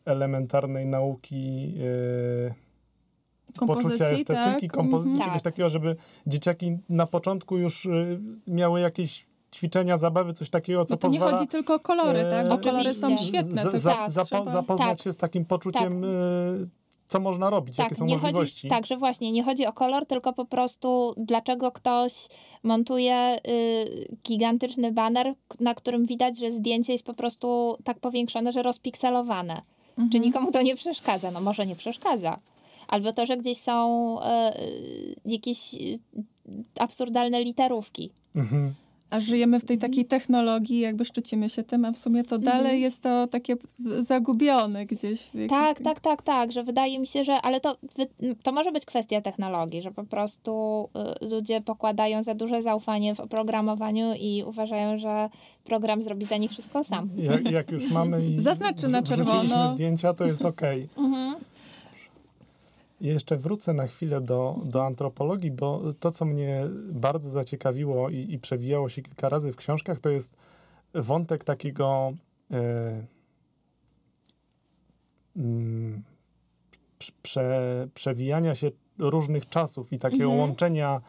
elementarnej 0.05 0.85
nauki 0.85 1.73
y, 1.77 3.65
poczucia 3.67 4.05
estetyki, 4.05 4.67
tak? 4.67 4.71
kompozycji, 4.71 5.11
Mhm. 5.11 5.29
czegoś 5.29 5.43
Tak. 5.43 5.53
takiego, 5.53 5.69
żeby 5.69 5.95
dzieciaki 6.27 6.77
na 6.89 7.05
początku 7.07 7.57
już 7.57 7.85
y, 7.85 8.19
miały 8.47 8.79
jakieś 8.79 9.25
ćwiczenia, 9.55 9.97
zabawy, 9.97 10.33
coś 10.33 10.49
takiego, 10.49 10.85
co 10.85 10.93
No 10.93 10.97
to 10.97 11.07
nie 11.07 11.19
chodzi 11.19 11.47
tylko 11.47 11.73
o 11.75 11.79
kolory, 11.79 12.25
tak? 12.29 12.49
Bo 12.49 12.57
kolory 12.57 12.93
są 12.93 13.17
świetne. 13.17 13.63
za- 13.63 13.71
za- 13.77 13.91
tak, 13.95 14.09
zapo- 14.11 14.51
zapoznać 14.51 14.89
tak. 14.89 14.99
się 14.99 15.13
z 15.13 15.17
takim 15.17 15.45
poczuciem, 15.45 16.03
y, 16.03 16.67
co 17.11 17.19
można 17.19 17.49
robić, 17.49 17.77
jakie 17.77 17.95
są 17.95 18.05
nie 18.05 18.17
możliwości. 18.17 18.61
chodzi, 18.61 18.67
tak, 18.69 18.85
że 18.85 18.97
właśnie 18.97 19.31
nie 19.31 19.43
chodzi 19.43 19.65
o 19.65 19.73
kolor, 19.73 20.05
tylko 20.05 20.33
po 20.33 20.45
prostu 20.45 21.13
dlaczego 21.17 21.71
ktoś 21.71 22.13
montuje 22.63 23.39
y, 23.47 24.17
gigantyczny 24.23 24.91
baner, 24.91 25.33
na 25.59 25.73
którym 25.73 26.05
widać, 26.05 26.39
że 26.39 26.51
zdjęcie 26.51 26.91
jest 26.91 27.05
po 27.05 27.13
prostu 27.13 27.77
tak 27.83 27.99
powiększone, 27.99 28.51
że 28.51 28.63
rozpikselowane. 28.63 29.61
Mhm. 29.89 30.09
Czy 30.09 30.19
nikomu 30.19 30.51
to 30.51 30.61
nie 30.61 30.75
przeszkadza? 30.75 31.31
No 31.31 31.41
może 31.41 31.65
nie 31.65 31.75
przeszkadza. 31.75 32.39
Albo 32.87 33.13
to, 33.13 33.25
że 33.25 33.37
gdzieś 33.37 33.57
są 33.57 34.17
y, 34.19 34.23
y, 34.61 35.15
jakieś 35.25 35.73
y, 35.73 35.99
absurdalne 36.79 37.43
literówki. 37.43 38.11
Mhm. 38.35 38.73
A 39.11 39.19
żyjemy 39.19 39.59
w 39.59 39.65
tej 39.65 39.77
takiej 39.77 40.05
technologii, 40.05 40.79
jakby 40.79 41.05
szczycimy 41.05 41.49
się 41.49 41.63
tym, 41.63 41.85
a 41.85 41.91
w 41.91 41.97
sumie 41.97 42.23
to 42.23 42.37
dalej 42.39 42.61
Mhm. 42.61 42.79
jest 42.81 43.03
to 43.03 43.27
takie 43.27 43.55
zagubione 43.99 44.85
gdzieś. 44.85 45.21
w 45.21 45.33
jakiś- 45.35 45.49
Tak, 45.49 45.79
tak, 45.79 45.99
tak, 45.99 46.21
tak, 46.21 46.51
że 46.51 46.63
wydaje 46.63 46.99
mi 46.99 47.07
się, 47.07 47.23
że, 47.23 47.33
ale 47.41 47.59
to, 47.59 47.75
to 48.43 48.51
może 48.51 48.71
być 48.71 48.85
kwestia 48.85 49.21
technologii, 49.21 49.81
że 49.81 49.91
po 49.91 50.03
prostu 50.03 50.51
y, 51.23 51.33
ludzie 51.35 51.61
pokładają 51.61 52.23
za 52.23 52.33
duże 52.35 52.61
zaufanie 52.61 53.15
w 53.15 53.19
oprogramowaniu 53.19 54.13
i 54.19 54.43
uważają, 54.47 54.97
że 54.97 55.29
program 55.63 56.01
zrobi 56.01 56.25
za 56.25 56.37
nich 56.37 56.51
wszystko 56.51 56.83
sam. 56.83 57.09
Jak, 57.17 57.51
jak 57.51 57.71
już 57.71 57.91
mamy 57.91 58.25
i 58.27 58.41
Zaznaczy 58.41 58.87
na 58.87 59.03
czerwono. 59.03 59.69
zdjęcia, 59.69 60.13
to 60.13 60.25
jest 60.25 60.45
okej. 60.45 60.87
Mhm. 60.97 61.35
Jeszcze 63.01 63.37
wrócę 63.37 63.73
na 63.73 63.87
chwilę 63.87 64.21
do, 64.21 64.59
do 64.65 64.85
antropologii, 64.85 65.51
bo 65.51 65.81
to, 65.99 66.11
co 66.11 66.25
mnie 66.25 66.63
bardzo 66.91 67.29
zaciekawiło 67.29 68.09
i, 68.09 68.33
i 68.33 68.39
przewijało 68.39 68.89
się 68.89 69.01
kilka 69.01 69.29
razy 69.29 69.51
w 69.51 69.55
książkach, 69.55 69.99
to 69.99 70.09
jest 70.09 70.35
wątek 70.93 71.43
takiego 71.43 72.13
e, 72.51 73.05
mm, 75.35 76.03
prze- 76.99 77.11
prze, 77.21 77.87
przewijania 77.93 78.55
się 78.55 78.71
różnych 78.97 79.49
czasów 79.49 79.93
i 79.93 79.99
takiego 79.99 80.23
Mhm. 80.23 80.39
łączenia 80.39 81.01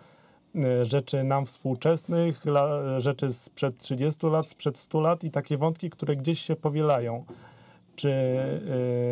e, 0.55 0.85
rzeczy 0.85 1.25
nam 1.25 1.47
współczesnych, 1.47 2.47
la, 2.47 3.01
rzeczy 3.01 3.33
sprzed 3.33 3.79
30 3.79 4.27
lat, 4.27 4.49
sprzed 4.49 4.79
100 4.79 5.01
lat 5.01 5.25
i 5.25 5.31
takie 5.31 5.57
wątki, 5.57 5.91
które 5.91 6.17
gdzieś 6.17 6.41
się 6.41 6.57
powielają. 6.57 7.25
Czy 7.97 8.09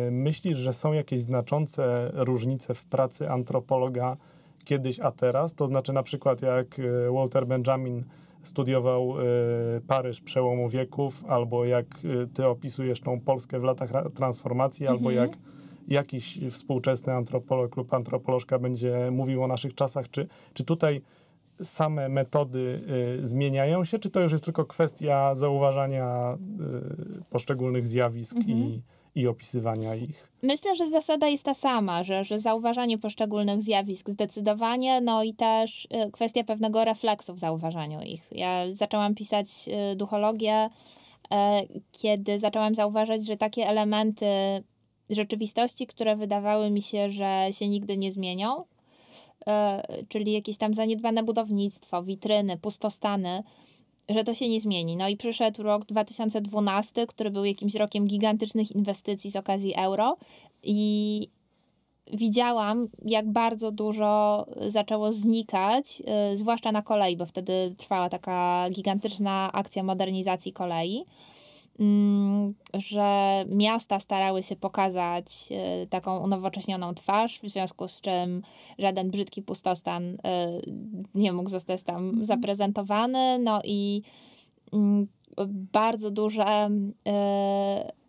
y, 0.07 0.11
myślisz, 0.11 0.57
że 0.57 0.73
są 0.73 0.93
jakieś 0.93 1.21
znaczące 1.21 2.11
różnice 2.13 2.73
w 2.73 2.85
pracy 2.85 3.29
antropologa 3.29 4.17
kiedyś, 4.63 4.99
a 4.99 5.11
teraz? 5.11 5.53
To 5.55 5.67
znaczy 5.67 5.93
na 5.93 6.03
przykład 6.03 6.41
jak 6.41 6.79
y, 6.79 7.11
Walter 7.13 7.47
Benjamin 7.47 8.03
studiował 8.43 9.19
y, 9.19 9.23
Paryż 9.87 10.21
przełomu 10.21 10.69
wieków, 10.69 11.23
albo 11.27 11.65
jak 11.65 11.85
ty 12.33 12.45
opisujesz 12.47 13.01
tą 13.01 13.19
Polskę 13.19 13.59
w 13.59 13.63
latach 13.63 13.91
ra- 13.91 14.09
transformacji, 14.09 14.87
albo 14.87 15.11
Mhm. 15.11 15.29
jak 15.29 15.37
jakiś 15.87 16.39
współczesny 16.49 17.13
antropolog 17.13 17.77
lub 17.77 17.93
antropolożka 17.93 18.59
będzie 18.59 19.11
mówił 19.11 19.43
o 19.43 19.47
naszych 19.47 19.75
czasach. 19.75 20.09
Czy, 20.09 20.27
czy 20.53 20.63
tutaj 20.63 21.01
same 21.63 22.09
metody 22.09 22.81
y, 23.21 23.27
zmieniają 23.27 23.83
się, 23.83 23.99
czy 23.99 24.09
to 24.09 24.19
już 24.19 24.31
jest 24.31 24.43
tylko 24.43 24.65
kwestia 24.65 25.35
zauważania 25.35 26.37
y, 27.19 27.23
poszczególnych 27.29 27.85
zjawisk 27.85 28.37
Mhm. 28.37 28.57
i, 28.57 28.81
i 29.15 29.27
opisywania 29.27 29.95
ich? 29.95 30.27
Myślę, 30.43 30.75
że 30.75 30.89
zasada 30.89 31.27
jest 31.27 31.45
ta 31.45 31.53
sama, 31.53 32.03
że, 32.03 32.23
że 32.23 32.39
zauważanie 32.39 32.97
poszczególnych 32.97 33.61
zjawisk 33.61 34.09
zdecydowanie, 34.09 35.01
no 35.01 35.23
i 35.23 35.33
też 35.33 35.85
y, 36.07 36.11
kwestia 36.11 36.43
pewnego 36.43 36.85
refleksu 36.85 37.33
w 37.33 37.39
zauważaniu 37.39 38.01
ich. 38.01 38.27
Ja 38.31 38.73
zaczęłam 38.73 39.15
pisać 39.15 39.47
duchologię, 39.95 40.69
kiedy 41.91 42.39
zaczęłam 42.39 42.75
zauważać, 42.75 43.25
że 43.25 43.37
takie 43.37 43.67
elementy 43.67 44.25
rzeczywistości, 45.09 45.87
które 45.87 46.15
wydawały 46.15 46.71
mi 46.71 46.81
się, 46.81 47.09
że 47.09 47.47
się 47.51 47.69
nigdy 47.69 47.97
nie 47.97 48.11
zmienią, 48.11 48.63
czyli 50.07 50.31
jakieś 50.31 50.57
tam 50.57 50.73
zaniedbane 50.73 51.23
budownictwo, 51.23 52.03
witryny, 52.03 52.57
pustostany, 52.57 53.43
że 54.09 54.23
to 54.23 54.33
się 54.33 54.49
nie 54.49 54.61
zmieni. 54.61 54.97
No 54.97 55.07
i 55.07 55.17
przyszedł 55.17 55.63
rok 55.63 55.85
2012, 55.85 57.07
który 57.07 57.31
był 57.31 57.45
jakimś 57.45 57.75
rokiem 57.75 58.07
gigantycznych 58.07 58.71
inwestycji 58.71 59.31
z 59.31 59.35
okazji 59.35 59.75
euro 59.75 60.17
i 60.63 61.27
widziałam, 62.13 62.87
jak 63.05 63.31
bardzo 63.31 63.71
dużo 63.71 64.45
zaczęło 64.67 65.11
znikać, 65.11 66.01
y, 66.33 66.37
zwłaszcza 66.37 66.71
na 66.71 66.81
kolei, 66.81 67.17
bo 67.17 67.25
wtedy 67.25 67.73
trwała 67.77 68.09
taka 68.09 68.67
gigantyczna 68.71 69.49
akcja 69.53 69.83
modernizacji 69.83 70.53
kolei. 70.53 71.03
Mm, 71.79 72.53
że 72.73 73.45
miasta 73.49 73.99
starały 73.99 74.43
się 74.43 74.55
pokazać 74.55 75.25
y, 75.83 75.87
taką 75.87 76.23
unowocześnioną 76.23 76.93
twarz, 76.93 77.39
w 77.39 77.49
związku 77.49 77.87
z 77.87 78.01
czym 78.01 78.41
żaden 78.79 79.11
brzydki 79.11 79.41
pustostan 79.41 80.03
y, 80.03 80.17
nie 81.15 81.33
mógł 81.33 81.49
zostać 81.49 81.83
tam 81.83 82.25
zaprezentowany. 82.25 83.39
No 83.39 83.61
i 83.63 84.01
mm, 84.73 85.07
bardzo 85.73 86.11
duże 86.11 86.69
y, 86.69 88.01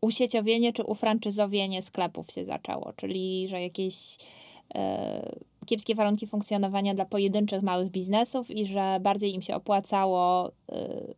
usieciowienie 0.00 0.72
czy 0.72 0.82
ufranczyzowienie 0.84 1.82
sklepów 1.82 2.30
się 2.30 2.44
zaczęło, 2.44 2.92
czyli 2.96 3.48
że 3.48 3.62
jakieś 3.62 4.16
e, 4.74 5.36
kiepskie 5.64 5.94
warunki 5.94 6.26
funkcjonowania 6.26 6.94
dla 6.94 7.04
pojedynczych 7.04 7.62
małych 7.62 7.90
biznesów 7.90 8.50
i 8.50 8.66
że 8.66 8.98
bardziej 9.00 9.34
im 9.34 9.42
się 9.42 9.54
opłacało 9.54 10.48
e, 10.48 10.52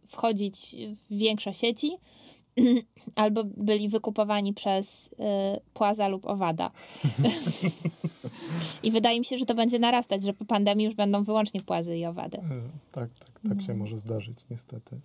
wchodzić 0.09 0.77
w 1.11 1.17
większe 1.17 1.55
sieci 1.55 1.91
albo 3.15 3.45
byli 3.45 3.89
wykupowani 3.89 4.55
przez 4.55 5.15
e, 5.19 5.61
płaza 5.75 6.09
lub 6.09 6.25
owada. 6.27 6.71
I 8.83 8.91
wydaje 8.91 9.19
mi 9.19 9.25
się, 9.25 9.39
że 9.39 9.45
to 9.45 9.55
będzie 9.55 9.79
narastać, 9.79 10.23
że 10.23 10.33
po 10.33 10.45
pandemii 10.45 10.85
już 10.87 10.95
będą 10.95 11.25
wyłącznie 11.25 11.63
płazy 11.63 11.99
i 11.99 12.07
owady. 12.07 12.39
Y, 12.39 12.43
Tak, 12.93 13.11
tak, 13.19 13.41
tak 13.49 13.63
się 13.63 13.75
może 13.75 13.99
zdarzyć, 13.99 14.39
niestety. 14.51 15.01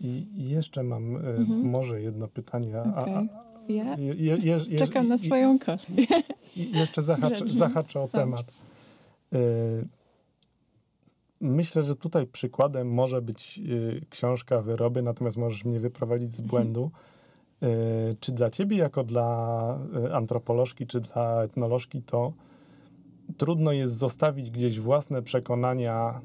I 0.00 0.26
jeszcze 0.36 0.82
mam 0.82 1.16
y, 1.16 1.38
może 1.48 2.02
jedno 2.02 2.28
pytanie. 2.28 2.78
a- 2.78 3.04
a-. 3.04 3.49
Ja 3.70 3.96
je- 3.98 4.36
je- 4.68 4.76
czekam 4.78 5.08
na 5.08 5.18
swoją 5.18 5.58
kolej. 5.58 5.80
Jeszcze 6.56 7.02
zahaczę, 7.02 7.48
zahaczę 7.48 8.00
o 8.00 8.08
temat. 8.08 8.52
Y, 9.34 9.88
Myślę, 11.42 11.82
że 11.82 11.96
tutaj 11.96 12.26
przykładem 12.26 12.92
może 12.94 13.22
być 13.22 13.60
y, 13.68 14.04
książka 14.10 14.60
Wyroby, 14.62 15.02
natomiast 15.02 15.36
możesz 15.36 15.64
mnie 15.64 15.80
wyprowadzić 15.80 16.32
z 16.34 16.40
błędu. 16.40 16.90
Y, 17.62 17.66
Czy 18.20 18.32
dla 18.32 18.50
ciebie, 18.50 18.76
jako 18.76 19.04
dla 19.04 19.78
antropolożki, 20.12 20.86
czy 20.86 21.00
dla 21.00 21.42
etnolożki, 21.42 22.02
to 22.02 22.32
trudno 23.36 23.72
jest 23.72 23.94
zostawić 23.98 24.50
gdzieś 24.50 24.80
własne 24.80 25.22
przekonania 25.22 26.20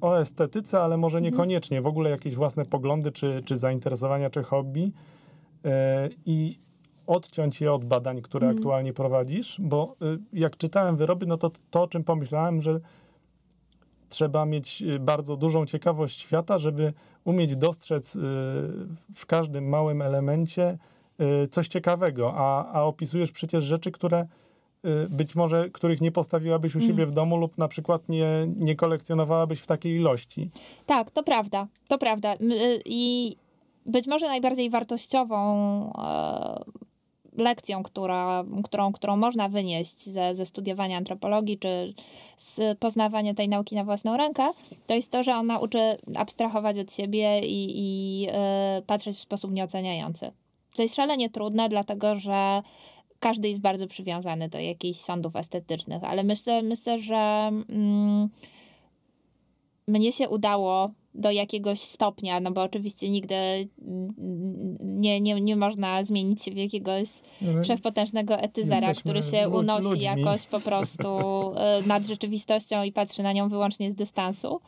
o 0.00 0.20
estetyce, 0.20 0.80
ale 0.80 0.96
może 0.96 1.20
niekoniecznie, 1.20 1.82
w 1.82 1.86
ogóle 1.86 2.10
jakieś 2.10 2.34
własne 2.34 2.64
poglądy, 2.64 3.12
czy, 3.12 3.42
czy 3.44 3.56
zainteresowania, 3.56 4.30
czy 4.30 4.42
hobby 4.42 4.92
i 6.26 6.58
odciąć 7.06 7.60
je 7.60 7.72
od 7.72 7.84
badań, 7.84 8.22
które 8.22 8.46
Mhm. 8.46 8.58
aktualnie 8.58 8.92
prowadzisz, 8.92 9.56
bo 9.58 9.96
y, 10.02 10.18
jak 10.32 10.56
czytałem 10.56 10.96
wyroby, 10.96 11.26
no 11.26 11.36
to 11.36 11.50
to, 11.70 11.82
o 11.82 11.88
czym 11.88 12.04
pomyślałem, 12.04 12.62
że 12.62 12.80
trzeba 14.08 14.46
mieć 14.46 14.82
y, 14.82 14.98
bardzo 14.98 15.36
dużą 15.36 15.66
ciekawość 15.66 16.20
świata, 16.20 16.58
żeby 16.58 16.92
umieć 17.24 17.56
dostrzec 17.56 18.16
y, 18.16 18.20
w 19.14 19.26
każdym 19.26 19.68
małym 19.68 20.02
elemencie 20.02 20.78
coś 21.50 21.68
ciekawego, 21.68 22.32
a, 22.36 22.72
a 22.72 22.82
opisujesz 22.82 23.32
przecież 23.32 23.64
rzeczy, 23.64 23.90
które 23.92 24.26
być 25.10 25.34
może, 25.34 25.70
których 25.70 26.00
nie 26.00 26.12
postawiłabyś 26.12 26.74
u 26.74 26.78
Mm. 26.78 26.90
siebie 26.90 27.06
w 27.06 27.10
domu 27.10 27.36
lub 27.36 27.58
na 27.58 27.68
przykład 27.68 28.08
nie, 28.08 28.28
nie 28.56 28.76
kolekcjonowałabyś 28.76 29.60
w 29.60 29.66
takiej 29.66 29.96
ilości. 29.96 30.50
Tak, 30.86 31.10
to 31.10 31.22
prawda, 31.22 31.66
to 31.88 31.98
prawda. 31.98 32.34
I 32.84 33.36
być 33.86 34.06
może 34.06 34.26
najbardziej 34.26 34.70
wartościową 34.70 35.36
e, 35.98 36.64
lekcją, 37.38 37.82
która, 37.82 38.44
którą, 38.64 38.92
którą 38.92 39.16
można 39.16 39.48
wynieść 39.48 40.04
ze, 40.04 40.34
ze 40.34 40.44
studiowania 40.44 40.96
antropologii 40.96 41.58
czy 41.58 41.94
z 42.36 42.78
poznawania 42.78 43.34
tej 43.34 43.48
nauki 43.48 43.74
na 43.74 43.84
własną 43.84 44.16
rękę, 44.16 44.50
to 44.86 44.94
jest 44.94 45.12
to, 45.12 45.22
że 45.22 45.34
ona 45.34 45.58
uczy 45.58 45.78
abstrahować 46.16 46.78
od 46.78 46.92
siebie 46.92 47.40
i, 47.40 47.72
i 47.76 48.26
e, 48.30 48.82
patrzeć 48.86 49.16
w 49.16 49.20
sposób 49.20 49.52
nieoceniający. 49.52 50.32
co 50.74 50.82
jest 50.82 50.94
szalenie 50.94 51.30
trudne, 51.30 51.68
dlatego 51.68 52.14
że 52.14 52.62
każdy 53.20 53.48
jest 53.48 53.60
bardzo 53.60 53.86
przywiązany 53.86 54.48
do 54.48 54.58
jakichś 54.58 55.00
sądów 55.00 55.36
estetycznych, 55.36 56.04
ale 56.04 56.24
myślę, 56.24 56.62
myślę 56.62 56.98
że 56.98 57.50
mm, 57.68 58.28
mnie 59.88 60.12
się 60.12 60.28
udało 60.28 60.90
do 61.14 61.30
jakiegoś 61.30 61.80
stopnia, 61.80 62.40
no 62.40 62.50
bo 62.50 62.62
oczywiście 62.62 63.10
nigdy 63.10 63.34
nie, 64.80 65.20
nie, 65.20 65.40
nie 65.40 65.56
można 65.56 66.04
zmienić 66.04 66.44
się 66.44 66.50
w 66.50 66.56
jakiegoś 66.56 67.08
no, 67.42 67.62
wszechpotężnego 67.62 68.38
etyzera, 68.38 68.94
który 68.94 69.22
się 69.22 69.48
unosi 69.48 69.88
ludźmi. 69.88 70.02
jakoś 70.02 70.46
po 70.46 70.60
prostu 70.60 71.08
e, 71.56 71.82
nad 71.86 72.06
rzeczywistością 72.06 72.82
i 72.82 72.92
patrzy 72.92 73.22
na 73.22 73.32
nią 73.32 73.48
wyłącznie 73.48 73.90
z 73.90 73.94
dystansu. 73.94 74.60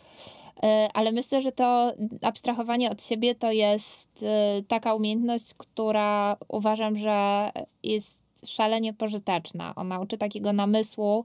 E, 0.63 0.89
ale 0.95 1.13
myślę, 1.13 1.43
że 1.43 1.53
to 1.53 1.93
abstrahowanie 2.23 2.91
od 2.91 3.03
siebie 3.03 3.35
to 3.35 3.53
jest 3.53 4.23
e, 4.23 4.63
taka 4.63 4.95
umiejętność, 4.95 5.55
która 5.55 6.37
uważam, 6.49 6.97
że 6.97 7.51
jest 7.83 8.23
szalenie 8.49 8.95
pożyteczna. 8.95 9.75
Ona 9.75 10.01
uczy 10.01 10.19
takiego 10.19 10.53
namysłu, 10.53 11.25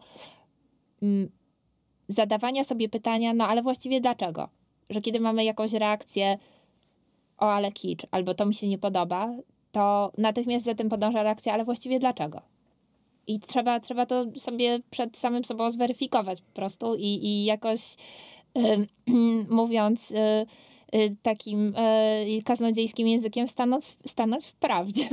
zadawania 2.07 2.63
sobie 2.63 2.89
pytania, 2.89 3.33
no 3.33 3.47
ale 3.47 3.61
właściwie 3.61 4.01
dlaczego? 4.01 4.49
Że 4.91 5.01
kiedy 5.01 5.19
mamy 5.19 5.43
jakąś 5.43 5.73
reakcję, 5.73 6.37
o 7.37 7.51
ale 7.51 7.71
kicz, 7.71 8.01
albo 8.11 8.33
to 8.33 8.45
mi 8.45 8.53
się 8.53 8.67
nie 8.67 8.77
podoba, 8.77 9.29
to 9.71 10.11
natychmiast 10.17 10.65
za 10.65 10.75
tym 10.75 10.89
podąża 10.89 11.23
reakcja, 11.23 11.53
ale 11.53 11.65
właściwie 11.65 11.99
dlaczego? 11.99 12.41
I 13.27 13.39
trzeba, 13.39 13.79
trzeba 13.79 14.05
to 14.05 14.25
sobie 14.35 14.79
przed 14.89 15.17
samym 15.17 15.43
sobą 15.45 15.69
zweryfikować 15.69 16.41
po 16.41 16.51
prostu 16.51 16.95
i, 16.95 17.05
i 17.05 17.45
jakoś 17.45 17.79
yy, 18.55 18.85
mówiąc 19.49 20.09
yy, 20.09 20.45
Y, 20.95 21.15
takim 21.21 21.73
y, 21.75 22.43
kaznodziejskim 22.43 23.07
językiem 23.07 23.47
stanąć, 23.47 23.85
stanąć 24.05 24.45
w 24.45 24.53
prawdzie. 24.53 25.09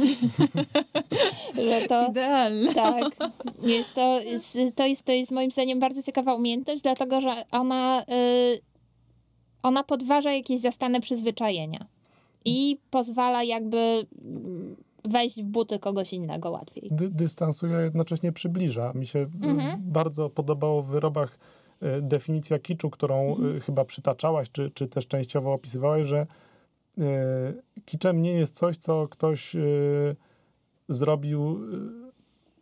że 1.71 1.81
to, 1.89 2.09
Idealne. 2.11 2.75
Tak. 2.75 3.05
Jest 3.63 3.95
to, 3.95 4.21
jest, 4.21 4.59
to, 4.75 4.87
jest, 4.87 5.03
to 5.03 5.13
jest 5.13 5.33
moim 5.33 5.51
zdaniem 5.51 5.79
bardzo 5.79 6.03
ciekawa 6.03 6.35
umiejętność, 6.35 6.83
dlatego 6.83 7.21
że 7.21 7.45
ona, 7.51 8.03
y, 8.03 8.59
ona 9.63 9.85
podważa 9.85 10.33
jakieś 10.33 10.61
zastane 10.61 11.01
przyzwyczajenia 11.01 11.87
i 12.45 12.79
pozwala 12.91 13.43
jakby 13.45 14.07
wejść 15.05 15.43
w 15.43 15.47
buty 15.47 15.79
kogoś 15.79 16.13
innego 16.13 16.51
łatwiej. 16.51 16.89
Dy 16.93 17.09
dystansuje, 17.09 17.77
a 17.77 17.81
jednocześnie 17.81 18.33
przybliża. 18.33 18.93
Mi 18.95 19.07
się 19.07 19.19
mhm. 19.19 19.83
bardzo 19.83 20.31
podobało 20.31 20.83
w 20.83 20.87
wyrobach 20.87 21.39
E, 21.83 22.03
definicja 22.03 22.59
kiczu, 22.59 22.91
którą 22.91 23.27
e, 23.27 23.29
mhm. 23.29 23.61
chyba 23.61 23.85
przytaczałaś, 23.85 24.51
czy, 24.53 24.71
czy 24.75 24.89
też 24.89 25.07
częściowo 25.07 25.53
opisywałaś, 25.53 26.07
że 26.07 26.27
e, 26.99 27.05
kiczem 27.85 28.23
nie 28.23 28.33
jest 28.33 28.57
coś, 28.57 28.77
co 28.77 29.09
ktoś 29.09 29.57
zrobił, 30.89 31.61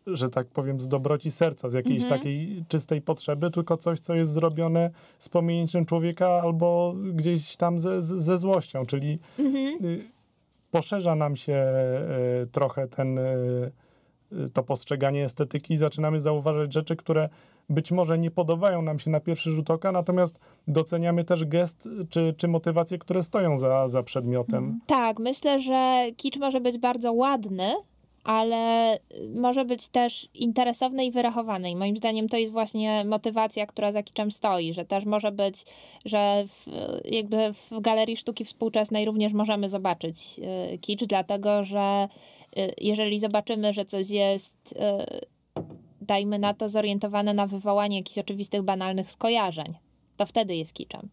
że 0.07 0.31
tak 0.31 0.47
powiem, 0.47 0.81
z 0.81 0.89
dobroci 0.89 1.31
serca, 1.31 1.71
z 1.71 1.73
jakiejś 1.73 2.03
mhm. 2.03 2.19
takiej 2.21 2.65
czystej 2.69 3.03
potrzeby, 3.03 3.51
tylko 3.51 3.77
coś, 3.77 4.01
co 4.01 4.15
jest 4.15 4.33
zrobione 4.33 4.91
z 5.19 5.29
pomięciem 5.29 5.87
człowieka 5.87 6.29
albo 6.29 6.95
gdzieś 7.13 7.57
tam 7.57 7.79
ze, 7.79 8.03
ze 8.03 8.39
złością, 8.39 8.87
czyli 8.87 9.19
mhm. 9.39 10.03
poszerza 10.71 11.15
nam 11.15 11.37
się 11.37 11.67
trochę 12.53 12.89
ten 12.89 13.19
to 14.53 14.63
postrzeganie 14.63 15.25
estetyki 15.25 15.75
i 15.75 15.77
zaczynamy 15.77 16.21
zauważać 16.21 16.73
rzeczy, 16.73 16.97
które 16.97 17.29
być 17.69 17.93
może 17.93 18.19
nie 18.19 18.31
podobają 18.31 18.83
nam 18.83 18.99
się 18.99 19.11
na 19.11 19.21
pierwszy 19.21 19.51
rzut 19.51 19.71
oka, 19.71 19.93
natomiast 19.93 20.39
doceniamy 20.69 21.25
też 21.25 21.45
gest 21.45 21.89
czy, 22.11 22.35
czy 22.37 22.49
motywacje, 22.49 22.99
które 22.99 23.23
stoją 23.23 23.59
za, 23.59 23.89
za 23.89 24.03
przedmiotem. 24.03 24.81
Tak, 24.87 25.19
myślę, 25.19 25.59
że 25.59 26.05
kicz 26.17 26.39
może 26.39 26.61
być 26.61 26.79
bardzo 26.79 27.13
ładny, 27.13 27.75
ale 28.27 28.99
może 29.35 29.65
być 29.65 29.89
też 29.89 30.29
interesowny 30.35 31.05
i 31.05 31.11
wyrachowany. 31.11 31.71
I 31.71 31.77
moim 31.77 31.97
zdaniem 31.97 32.29
to 32.29 32.37
jest 32.37 32.53
właśnie 32.53 33.05
motywacja, 33.05 33.67
która 33.67 33.93
za 33.93 34.03
kiczem 34.03 34.31
stoi, 34.31 34.73
że 34.73 34.85
też 34.85 35.05
może 35.05 35.33
być, 35.33 35.65
że 36.05 36.45
w, 36.47 36.67
jakby 37.05 37.53
w 37.53 37.81
Galerii 37.81 38.17
Sztuki 38.17 38.45
Współczesnej 38.45 39.05
również 39.05 39.33
możemy 39.33 39.69
zobaczyć 39.69 40.41
y, 40.75 40.79
kicz, 40.79 41.05
dlatego 41.05 41.65
że 41.65 42.09
y, 42.59 42.75
jeżeli 42.81 43.19
zobaczymy, 43.19 43.73
że 43.73 43.85
coś 43.85 44.11
jest 44.11 44.73
y, 44.73 45.65
dajmy 46.01 46.39
na 46.39 46.55
to, 46.55 46.69
zorientowane 46.69 47.35
na 47.35 47.47
wywołanie 47.47 47.97
jakichś 47.97 48.19
oczywistych, 48.19 48.63
banalnych 48.63 49.11
skojarzeń. 49.11 49.67
To 50.17 50.27
wtedy 50.27 50.57
jest 50.57 50.75
kiczem. 50.75 51.09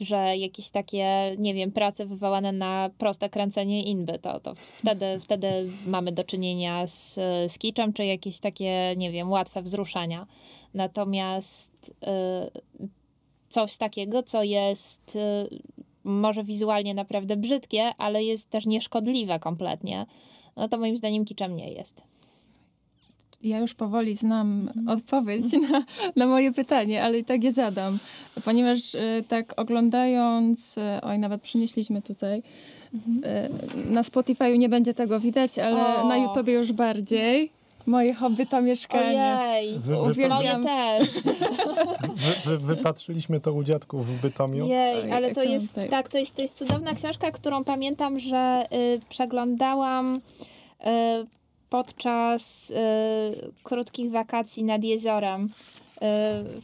Że 0.00 0.36
jakieś 0.36 0.70
takie, 0.70 1.36
nie 1.38 1.54
wiem, 1.54 1.72
prace 1.72 2.06
wywołane 2.06 2.52
na 2.52 2.90
proste 2.98 3.28
kręcenie 3.28 3.82
inby, 3.82 4.18
to, 4.18 4.40
to 4.40 4.54
wtedy, 4.54 5.06
wtedy 5.24 5.70
mamy 5.86 6.12
do 6.12 6.24
czynienia 6.24 6.86
z, 6.86 7.14
z 7.52 7.58
kiczem, 7.58 7.92
czy 7.92 8.04
jakieś 8.04 8.40
takie, 8.40 8.94
nie 8.96 9.12
wiem, 9.12 9.30
łatwe 9.30 9.62
wzruszenia. 9.62 10.26
Natomiast 10.74 11.94
e, 12.06 12.50
coś 13.48 13.76
takiego, 13.76 14.22
co 14.22 14.42
jest 14.42 15.16
e, 15.16 15.46
może 16.04 16.44
wizualnie 16.44 16.94
naprawdę 16.94 17.36
brzydkie, 17.36 17.94
ale 17.98 18.24
jest 18.24 18.50
też 18.50 18.66
nieszkodliwe 18.66 19.38
kompletnie, 19.38 20.06
no 20.56 20.68
to 20.68 20.78
moim 20.78 20.96
zdaniem 20.96 21.24
kiczem 21.24 21.56
nie 21.56 21.72
jest. 21.72 22.02
Ja 23.42 23.58
już 23.58 23.74
powoli 23.74 24.16
znam 24.16 24.68
mhm. 24.68 24.88
odpowiedź 24.88 25.52
na, 25.70 25.84
na 26.16 26.26
moje 26.26 26.52
pytanie, 26.52 27.02
ale 27.02 27.18
i 27.18 27.24
tak 27.24 27.44
je 27.44 27.52
zadam. 27.52 27.98
Ponieważ 28.44 28.94
y, 28.94 29.24
tak 29.28 29.60
oglądając, 29.60 30.78
y, 30.78 30.80
oj, 31.02 31.18
nawet 31.18 31.42
przynieśliśmy 31.42 32.02
tutaj, 32.02 32.42
mhm. 32.94 33.24
y, 33.86 33.92
na 33.92 34.02
Spotify'u 34.02 34.58
nie 34.58 34.68
będzie 34.68 34.94
tego 34.94 35.20
widać, 35.20 35.58
ale 35.58 35.96
o. 35.96 36.08
na 36.08 36.16
YouTubie 36.16 36.52
już 36.52 36.72
bardziej. 36.72 37.50
Moje 37.86 38.14
hobby 38.14 38.46
to 38.46 38.62
mieszkanie. 38.62 39.38
Ojej, 39.40 39.78
wy, 39.78 40.02
uwielbiam. 40.02 40.64
też. 40.64 41.08
Wy, 42.16 42.56
wy, 42.56 42.58
wypatrzyliśmy 42.58 43.40
to 43.40 43.52
u 43.52 43.64
dziadków 43.64 44.06
w 44.06 44.20
Bytomiu. 44.20 44.66
Jej, 44.66 45.12
ale 45.12 45.34
to 45.34 45.42
jest, 45.42 45.80
tak, 45.90 46.08
to 46.08 46.18
jest, 46.18 46.34
to 46.34 46.42
jest 46.42 46.54
cudowna 46.54 46.94
książka, 46.94 47.30
którą 47.30 47.64
pamiętam, 47.64 48.20
że 48.20 48.66
y, 48.72 49.00
przeglądałam 49.08 50.16
y, 50.16 50.88
podczas 51.72 52.70
y, 52.70 52.74
krótkich 53.62 54.10
wakacji 54.10 54.64
nad 54.64 54.84
jeziorem 54.84 55.44
y, 55.44 56.00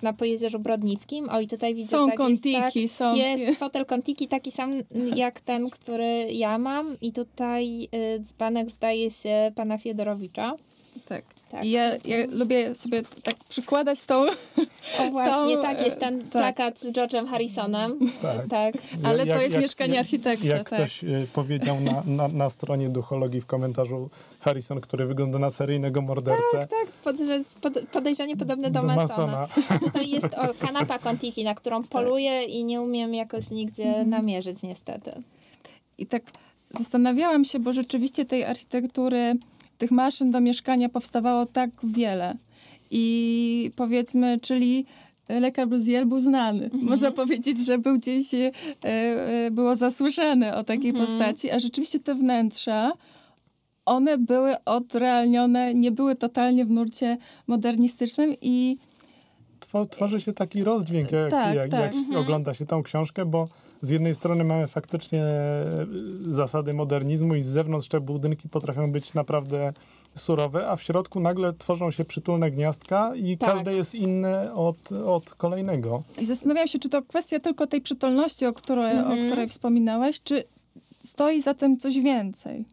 na 0.03 0.13
Pojezierzu 0.13 0.59
Brodnickim. 0.59 1.29
O 1.29 1.41
i 1.41 1.47
tutaj 1.47 1.75
widzę, 1.75 1.89
są 1.89 2.07
tak, 2.07 2.17
kontiki, 2.17 2.53
jest, 2.53 2.75
tak, 2.75 2.91
są. 2.91 3.15
Jest 3.15 3.59
fotel 3.59 3.87
kontiki 3.87 4.29
taki 4.29 4.51
sam 4.51 4.73
jak 5.15 5.41
ten, 5.41 5.71
który 5.71 6.33
ja 6.33 6.59
mam 6.59 7.01
i 7.01 7.13
tutaj 7.13 7.89
y, 7.95 8.21
dzbanek 8.21 8.71
zdaje 8.71 9.11
się 9.11 9.53
pana 9.55 9.79
Fiedorowicza. 9.79 10.55
Tak. 11.07 11.25
Tak. 11.51 11.65
I 11.65 11.71
ja, 11.71 11.91
ja 12.05 12.17
lubię 12.31 12.75
sobie 12.75 13.03
tak 13.23 13.35
przykładać 13.49 14.01
tą... 14.01 14.27
O 14.99 15.11
właśnie, 15.11 15.57
tą, 15.57 15.63
tak, 15.63 15.87
jest 15.87 15.99
ten 15.99 16.21
tak. 16.21 16.29
plakat 16.31 16.81
z 16.81 16.87
George'em 16.87 17.27
Harrisonem. 17.27 17.99
Tak. 18.23 18.47
tak. 18.49 18.75
Ale 19.05 19.27
jak, 19.27 19.37
to 19.37 19.43
jest 19.43 19.55
jak, 19.55 19.63
mieszkanie 19.63 19.95
jak, 19.95 20.01
architekta. 20.01 20.47
Jak 20.47 20.71
tak. 20.71 20.79
ktoś 20.79 21.05
y, 21.05 21.27
powiedział 21.33 21.81
na, 21.81 22.03
na, 22.07 22.29
na, 22.29 22.51
stronie 22.51 22.89
duchologii 22.89 23.41
w 23.41 23.47
komentarzu 23.47 24.11
Harrison, 24.41 24.81
który 24.81 25.07
wygląda 25.07 25.39
na 25.39 25.51
seryjnego 25.51 26.03
mordercę. 26.03 26.59
Tak, 26.59 26.71
tak, 26.71 26.87
pod, 26.89 27.17
pod, 27.61 27.89
podejrzanie 27.89 28.37
podobne 28.37 28.71
do, 28.71 28.81
do 28.81 28.87
Masona. 28.87 29.27
Masona. 29.27 29.49
A 29.69 29.79
tutaj 29.79 30.11
jest 30.11 30.35
o, 30.35 30.67
kanapa 30.67 30.99
Contiki, 30.99 31.45
na 31.45 31.55
którą 31.55 31.83
tak. 31.83 31.91
poluję 31.91 32.45
i 32.45 32.65
nie 32.65 32.81
umiem 32.81 33.15
jakoś 33.15 33.51
nigdzie 33.51 33.89
mhm. 33.89 34.11
namierzyć 34.11 34.63
niestety. 34.63 35.23
I 35.99 36.07
tak 36.07 36.23
zastanawiałam 36.71 37.45
się, 37.45 37.59
bo 37.59 37.73
rzeczywiście 37.73 38.25
tej 38.25 38.45
architektury 38.45 39.35
tych 39.79 39.91
maszyn 39.91 40.31
do 40.31 40.41
mieszkania 40.41 40.89
powstawało 40.89 41.47
tak 41.47 41.71
wiele. 41.85 42.35
I 42.91 43.71
powiedzmy, 43.77 44.41
czyli 44.41 44.85
Le 45.29 45.53
Corbusier 45.53 46.07
był 46.07 46.21
znany. 46.21 46.65
Mhm. 46.65 46.85
Można 46.85 47.11
powiedzieć, 47.11 47.59
że 47.59 47.79
był 47.79 47.99
gdzieś, 47.99 48.35
e, 48.35 48.53
e, 48.83 49.51
było 49.51 49.77
zasłyszane 49.77 50.57
o 50.57 50.65
takiej 50.65 50.91
mhm. 50.91 51.07
postaci, 51.07 51.51
a 51.51 51.59
rzeczywiście 51.59 52.01
te 52.01 52.15
wnętrza, 52.15 52.93
one 53.85 54.19
były 54.19 54.65
odrealnione, 54.65 55.75
nie 55.75 55.91
były 55.91 56.17
totalnie 56.17 56.65
w 56.65 56.71
nurcie 56.71 57.17
modernistycznym 57.47 58.35
i 58.41 58.77
tworzy 59.91 60.21
się 60.21 60.33
taki 60.33 60.65
rozdźwięk, 60.65 61.13
jak, 61.13 61.31
tak, 61.31 61.55
jak, 61.55 61.71
tak. 61.71 61.81
jak 61.81 61.95
mhm. 61.95 62.17
ogląda 62.17 62.55
się 62.55 62.67
tą 62.67 62.83
książkę, 62.83 63.25
bo 63.25 63.49
z 63.83 63.91
jednej 63.91 64.15
strony 64.15 64.45
mamy 64.45 64.69
faktycznie 64.69 65.23
e, 65.23 65.87
zasady 66.29 66.73
modernizmu 66.75 67.35
i 67.35 67.43
z 67.43 67.47
zewnątrz 67.47 67.89
te 67.89 68.01
budynki 68.01 68.49
potrafią 68.49 68.93
być 68.93 69.15
naprawdę 69.15 69.73
surowe, 70.17 70.69
a 70.69 70.77
w 70.77 70.83
środku 70.83 71.21
nagle 71.21 71.53
tworzą 71.53 71.91
się 71.91 72.05
przytulne 72.05 72.51
gniazdka 72.51 73.13
i 73.17 73.39
tak. 73.39 73.51
każde 73.51 73.75
jest 73.75 73.95
inne 73.95 74.55
od, 74.55 74.93
od 74.93 75.31
kolejnego. 75.31 76.03
I 76.21 76.27
zastanawiam 76.27 76.69
się, 76.69 76.79
czy 76.79 76.89
to 76.89 77.03
kwestia 77.03 77.41
tylko 77.41 77.67
tej 77.67 77.81
przytulności, 77.81 78.47
o 78.47 78.53
której, 78.53 78.97
mhm. 78.97 79.21
o 79.21 79.27
której 79.27 79.49
wspominałeś, 79.49 80.21
czy 80.23 80.45
stoi 80.99 81.41
za 81.41 81.55
tym 81.55 81.77
coś 81.77 81.99
więcej? 81.99 82.65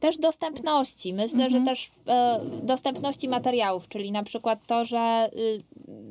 Też 0.00 0.18
dostępności. 0.18 1.14
Myślę, 1.14 1.44
mhm. 1.44 1.50
że 1.50 1.70
też 1.70 1.90
e, 2.06 2.40
dostępności 2.62 3.28
materiałów, 3.28 3.88
czyli 3.88 4.12
na 4.12 4.22
przykład 4.22 4.66
to, 4.66 4.84
że 4.84 5.30
y, 5.34 5.62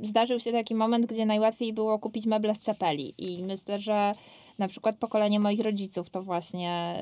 zdarzył 0.02 0.40
się 0.40 0.52
taki 0.52 0.76
moment, 0.76 1.06
gdzie 1.06 1.26
najłatwiej 1.26 1.74
było 1.74 2.00
kupić 2.00 2.26
meble 2.26 2.56
z 2.56 2.60
cepeli 2.60 3.14
i 3.18 3.44
myślę, 3.44 3.80
że 3.80 4.14
na 4.58 4.68
przykład 4.68 4.98
pokolenie 4.98 5.40
moich 5.40 5.60
rodziców 5.60 6.10
to 6.10 6.24
właśnie 6.24 6.96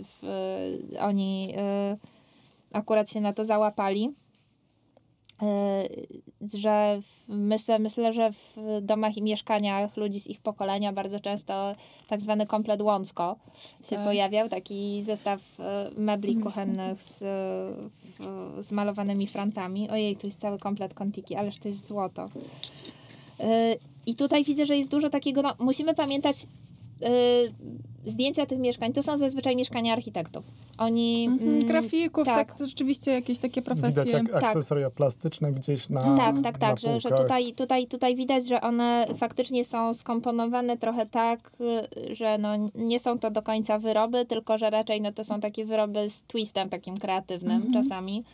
y, 0.00 0.04
w, 0.04 0.22
oni 1.00 1.54
y, 1.92 1.98
akurat 2.72 3.10
się 3.10 3.20
na 3.20 3.32
to 3.32 3.44
załapali. 3.44 4.14
Y, 5.42 6.58
że 6.58 6.98
w, 7.02 7.28
myślę, 7.28 7.78
myślę, 7.78 8.12
że 8.12 8.32
w 8.32 8.56
domach 8.82 9.16
i 9.16 9.22
mieszkaniach 9.22 9.96
ludzi 9.96 10.20
z 10.20 10.26
ich 10.26 10.40
pokolenia 10.40 10.92
bardzo 10.92 11.20
często 11.20 11.74
tak 12.08 12.20
zwany 12.20 12.46
komplet 12.46 12.82
łącko 12.82 13.36
się 13.84 13.96
Tak. 13.96 14.04
pojawiał, 14.04 14.48
taki 14.48 15.02
zestaw 15.02 15.40
y, 15.60 16.00
mebli 16.00 16.36
kuchennych 16.36 17.02
z, 17.02 17.18
w, 18.18 18.56
z 18.60 18.72
malowanymi 18.72 19.26
frantami. 19.26 19.90
Ojej, 19.90 20.16
tu 20.16 20.26
jest 20.26 20.40
cały 20.40 20.58
komplet 20.58 20.94
kontiki, 20.94 21.36
ależ 21.36 21.58
to 21.58 21.68
jest 21.68 21.86
złoto. 21.86 22.24
Y, 23.40 23.78
I 24.06 24.14
tutaj 24.14 24.44
widzę, 24.44 24.66
że 24.66 24.76
jest 24.76 24.90
dużo 24.90 25.10
takiego, 25.10 25.42
no, 25.42 25.54
musimy 25.58 25.94
pamiętać, 25.94 26.46
zdjęcia 28.06 28.46
tych 28.46 28.58
mieszkań 28.58 28.92
to 28.92 29.02
są 29.02 29.16
zazwyczaj 29.16 29.56
mieszkania 29.56 29.92
architektów. 29.92 30.44
Oni. 30.78 31.26
Mhm. 31.30 31.50
mm, 31.50 31.66
Grafików, 31.66 32.26
tak. 32.26 32.58
tak. 32.58 32.68
rzeczywiście 32.68 33.10
jakieś 33.10 33.38
takie 33.38 33.62
profesje. 33.62 34.04
Widać 34.04 34.22
jak 34.22 34.32
tak. 34.32 34.44
akcesoria 34.44 34.90
plastyczne 34.90 35.52
gdzieś 35.52 35.88
na 35.88 36.16
Tak, 36.16 36.36
tak, 36.42 36.58
tak, 36.58 36.78
że, 36.78 37.00
że 37.00 37.08
tutaj, 37.10 37.52
tutaj, 37.52 37.86
tutaj 37.86 38.16
widać, 38.16 38.48
że 38.48 38.60
one 38.60 39.06
faktycznie 39.16 39.64
są 39.64 39.94
skomponowane 39.94 40.76
trochę 40.76 41.06
tak, 41.06 41.52
y, 41.60 42.14
że 42.14 42.38
no 42.38 42.50
nie 42.74 43.00
są 43.00 43.18
to 43.18 43.30
do 43.30 43.42
końca 43.42 43.78
wyroby, 43.78 44.26
tylko 44.26 44.58
że 44.58 44.70
raczej 44.70 45.00
no 45.00 45.12
to 45.12 45.24
są 45.24 45.40
takie 45.40 45.64
wyroby 45.64 46.10
z 46.10 46.22
twistem 46.22 46.68
takim 46.68 46.96
kreatywnym 46.96 47.56
Mhm. 47.56 47.72
czasami. 47.72 48.24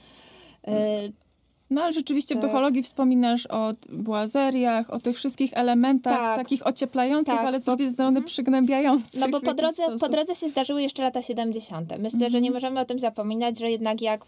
Y, 0.68 1.29
No 1.70 1.82
ale 1.82 1.92
rzeczywiście 1.92 2.34
w 2.34 2.38
Tak. 2.40 2.50
duchologii 2.50 2.82
wspominasz 2.82 3.46
o 3.46 3.72
błazeriach, 3.88 4.90
o 4.90 5.00
tych 5.00 5.16
wszystkich 5.16 5.50
elementach 5.54 6.18
Tak. 6.18 6.36
takich 6.36 6.66
ocieplających, 6.66 7.34
Tak, 7.34 7.46
ale 7.46 7.60
z 7.60 7.64
drugiej 7.64 7.88
strony 7.88 8.22
przygnębiających. 8.22 9.20
No 9.20 9.28
bo 9.28 9.40
w 9.40 9.42
po 9.42 9.54
drodze, 9.54 9.82
po 10.00 10.08
drodze 10.08 10.34
się 10.34 10.48
zdarzyły 10.48 10.82
jeszcze 10.82 11.02
lata 11.02 11.22
70. 11.22 11.98
Myślę, 11.98 12.30
że 12.30 12.40
nie 12.40 12.50
możemy 12.50 12.80
o 12.80 12.84
tym 12.84 12.98
zapominać, 12.98 13.58
że 13.58 13.70
jednak 13.70 14.02
jak 14.02 14.24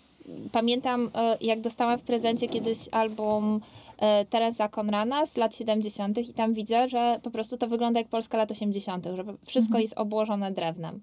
pamiętam, 0.53 1.11
e, 1.15 1.37
jak 1.41 1.61
dostałam 1.61 1.99
w 1.99 2.03
prezencie 2.03 2.49
kiedyś 2.49 2.79
album 2.91 3.61
e, 3.99 4.25
Teresa 4.25 4.69
Conrana 4.69 5.27
z 5.27 5.37
lat 5.37 5.57
70. 5.57 6.19
i 6.19 6.33
tam 6.33 6.55
widzę, 6.55 6.89
że 6.89 7.21
po 7.23 7.31
prostu 7.31 7.57
to 7.57 7.67
wygląda 7.67 8.01
jak 8.01 8.09
Polska 8.09 8.39
lat 8.39 8.51
80., 8.51 9.07
że 9.17 9.25
wszystko 9.47 9.79
jest 9.79 9.95
obłożone 9.99 10.53
drewnem. 10.53 11.01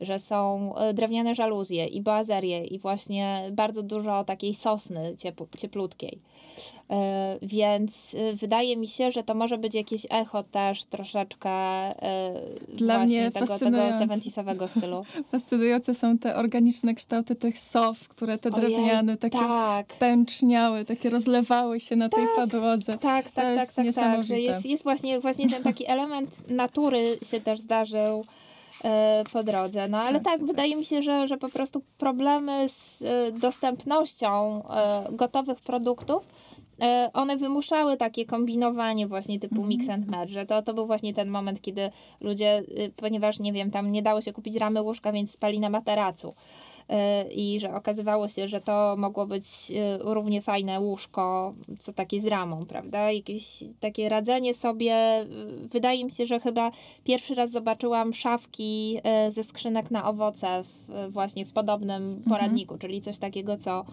Że 0.00 0.18
są 0.18 0.74
e, 0.76 0.94
drewniane 0.94 1.34
żaluzje 1.34 1.86
i 1.86 2.00
boazerie 2.02 2.64
i 2.64 2.78
właśnie 2.78 3.48
bardzo 3.52 3.82
dużo 3.82 4.24
takiej 4.24 4.54
sosny 4.54 5.16
ciepł, 5.18 5.46
cieplutkiej. 5.58 6.18
E, 6.90 7.38
Więc 7.42 8.16
e, 8.18 8.32
wydaje 8.32 8.76
mi 8.76 8.88
się, 8.88 9.10
że 9.10 9.22
to 9.22 9.34
może 9.34 9.58
być 9.58 9.74
jakieś 9.74 10.06
echo 10.10 10.42
też 10.42 10.84
troszeczkę 10.84 11.50
Dla 12.68 12.96
właśnie 12.96 13.20
mnie 13.20 13.30
tego, 13.30 13.46
tego 13.46 13.52
fascynujące. 13.58 13.98
70 13.98 14.70
stylu. 14.70 15.04
Fascynujące 15.32 15.94
są 15.94 16.18
te 16.18 16.36
organiczne 16.36 16.94
kształty 16.94 17.34
tych 17.34 17.58
sof, 17.58 18.08
które 18.08 18.38
te 18.38 18.50
Ojej, 18.50 18.66
drewniane 18.66 19.16
takie 19.16 19.38
Tak. 19.38 19.86
pęczniały, 19.86 20.84
takie 20.84 21.10
rozlewały 21.10 21.80
się 21.80 21.96
na 21.96 22.08
tej 22.08 22.24
podłodze. 22.36 22.98
Tak, 22.98 23.30
To 23.30 23.34
tak, 23.34 23.72
tak, 23.74 23.84
jest 23.86 23.98
tak, 23.98 24.16
tak, 24.16 24.24
że 24.24 24.40
jest, 24.40 24.66
jest 24.66 24.82
właśnie, 24.82 25.20
właśnie 25.20 25.50
ten 25.50 25.62
taki 25.62 25.90
element 25.90 26.30
natury 26.48 27.18
się 27.30 27.40
też 27.40 27.60
zdarzył 27.60 28.24
po 29.32 29.42
drodze. 29.42 29.88
No 29.88 29.98
ale 29.98 30.12
Tak, 30.12 30.24
tak, 30.24 30.38
tak, 30.38 30.46
wydaje 30.46 30.76
mi 30.76 30.84
się, 30.84 31.02
że, 31.02 31.26
że 31.26 31.36
po 31.36 31.48
prostu 31.48 31.82
problemy 31.98 32.68
z 32.68 33.02
e, 33.02 33.32
dostępnością 33.32 34.62
e, 34.68 35.06
gotowych 35.12 35.60
produktów 35.60 36.28
e, 36.80 37.10
one 37.12 37.36
wymuszały 37.36 37.96
takie 37.96 38.26
kombinowanie 38.26 39.06
właśnie 39.06 39.40
typu 39.40 39.54
Mhm. 39.54 39.68
mix 39.68 39.88
and 39.88 40.06
match, 40.06 40.30
że 40.30 40.46
to, 40.46 40.62
to 40.62 40.74
był 40.74 40.86
właśnie 40.86 41.14
ten 41.14 41.28
moment, 41.28 41.60
kiedy 41.60 41.90
ludzie, 42.20 42.58
y, 42.58 42.92
ponieważ 42.96 43.38
nie 43.40 43.52
wiem, 43.52 43.70
tam 43.70 43.92
nie 43.92 44.02
dało 44.02 44.20
się 44.20 44.32
kupić 44.32 44.56
ramy 44.56 44.82
łóżka, 44.82 45.12
więc 45.12 45.30
spali 45.30 45.60
na 45.60 45.70
materacu. 45.70 46.34
Y, 46.92 47.32
I 47.32 47.60
że 47.60 47.74
okazywało 47.74 48.28
się, 48.28 48.48
że 48.48 48.60
to 48.60 48.94
mogło 48.98 49.26
być 49.26 49.44
y, 49.70 49.74
równie 50.00 50.42
fajne 50.42 50.80
łóżko, 50.80 51.54
co 51.78 51.92
takie 51.92 52.20
z 52.20 52.26
ramą, 52.26 52.66
prawda? 52.66 53.12
Jakieś 53.12 53.64
takie 53.80 54.08
radzenie 54.08 54.54
sobie. 54.54 55.22
y, 55.64 55.68
Wydaje 55.68 56.04
mi 56.04 56.12
się, 56.12 56.26
że 56.26 56.40
chyba 56.40 56.70
pierwszy 57.04 57.34
raz 57.34 57.50
zobaczyłam 57.50 58.12
szafki 58.12 58.98
ze 59.28 59.42
skrzynek 59.42 59.90
na 59.90 60.08
owoce 60.08 60.62
w, 60.64 61.12
właśnie 61.12 61.46
w 61.46 61.52
podobnym 61.52 62.22
poradniku, 62.28 62.78
czyli 62.78 63.00
coś 63.00 63.18
takiego, 63.18 63.56
co, 63.56 63.84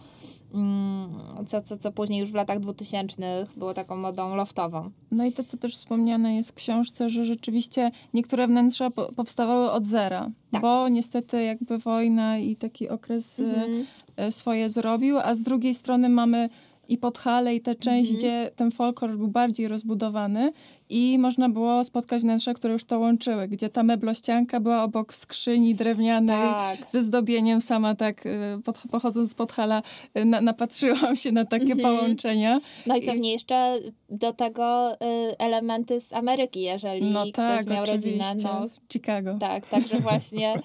co, 1.47 1.61
co, 1.61 1.77
co 1.77 1.91
później 1.91 2.19
już 2.19 2.31
w 2.31 2.35
latach 2.35 2.59
2000 2.59 3.47
było 3.57 3.73
taką 3.73 3.95
modą 3.97 4.35
loftową. 4.35 4.91
No 5.11 5.25
i 5.25 5.31
to, 5.31 5.43
co 5.43 5.57
też 5.57 5.75
wspomniane 5.75 6.35
jest 6.35 6.49
w 6.51 6.53
książce, 6.53 7.09
że 7.09 7.25
rzeczywiście 7.25 7.91
niektóre 8.13 8.47
wnętrza 8.47 8.89
po, 8.89 9.13
powstawały 9.13 9.71
od 9.71 9.85
zera, 9.85 10.29
Tak. 10.51 10.61
bo 10.61 10.89
niestety 10.89 11.43
jakby 11.43 11.77
wojna 11.77 12.37
i 12.37 12.55
taki 12.55 12.89
okres 12.89 13.39
Mhm. 13.39 13.85
e, 14.17 14.31
swoje 14.31 14.69
zrobił, 14.69 15.19
a 15.19 15.35
z 15.35 15.39
drugiej 15.39 15.73
strony 15.73 16.09
mamy 16.09 16.49
i 16.87 16.97
Podhale 16.97 17.55
i 17.55 17.61
tę 17.61 17.75
część, 17.75 18.11
Mhm. 18.11 18.17
gdzie 18.17 18.51
ten 18.55 18.71
folklor 18.71 19.17
był 19.17 19.27
bardziej 19.27 19.67
rozbudowany 19.67 20.53
i 20.89 21.17
można 21.19 21.49
było 21.49 21.83
spotkać 21.83 22.21
wnętrza, 22.21 22.53
które 22.53 22.73
już 22.73 22.83
to 22.85 22.99
łączyły, 22.99 23.47
gdzie 23.47 23.69
ta 23.69 23.83
meblościanka 23.83 24.59
była 24.59 24.83
obok 24.83 25.13
skrzyni 25.13 25.75
drewnianej 25.75 26.49
Tak. 26.77 26.89
ze 26.89 27.01
zdobieniem. 27.01 27.61
Sama 27.61 27.95
tak 27.95 28.25
e, 28.25 28.29
pod, 28.63 28.77
pochodząc 28.91 29.31
z 29.31 29.33
Podhala 29.35 29.81
e, 30.13 30.25
na, 30.25 30.41
napatrzyłam 30.41 31.15
się 31.15 31.31
na 31.31 31.45
takie 31.45 31.71
Mhm. 31.73 31.79
połączenia. 31.97 32.59
No 32.85 32.95
i 32.97 33.03
I- 33.03 33.05
pewnie 33.05 33.31
jeszcze 33.31 33.79
do 34.09 34.33
tego 34.33 34.93
y, 34.93 34.97
elementy 35.37 36.01
z 36.01 36.13
Ameryki, 36.13 36.61
jeżeli 36.61 37.05
No 37.11 37.23
ktoś 37.23 37.33
tak, 37.35 37.67
miał 37.67 37.83
oczywiście. 37.83 38.09
rodzinę. 38.33 38.43
No, 38.61 38.67
Chicago. 38.93 39.37
tak, 39.39 39.67
także 39.67 39.99
właśnie 39.99 40.55
y, 40.55 40.61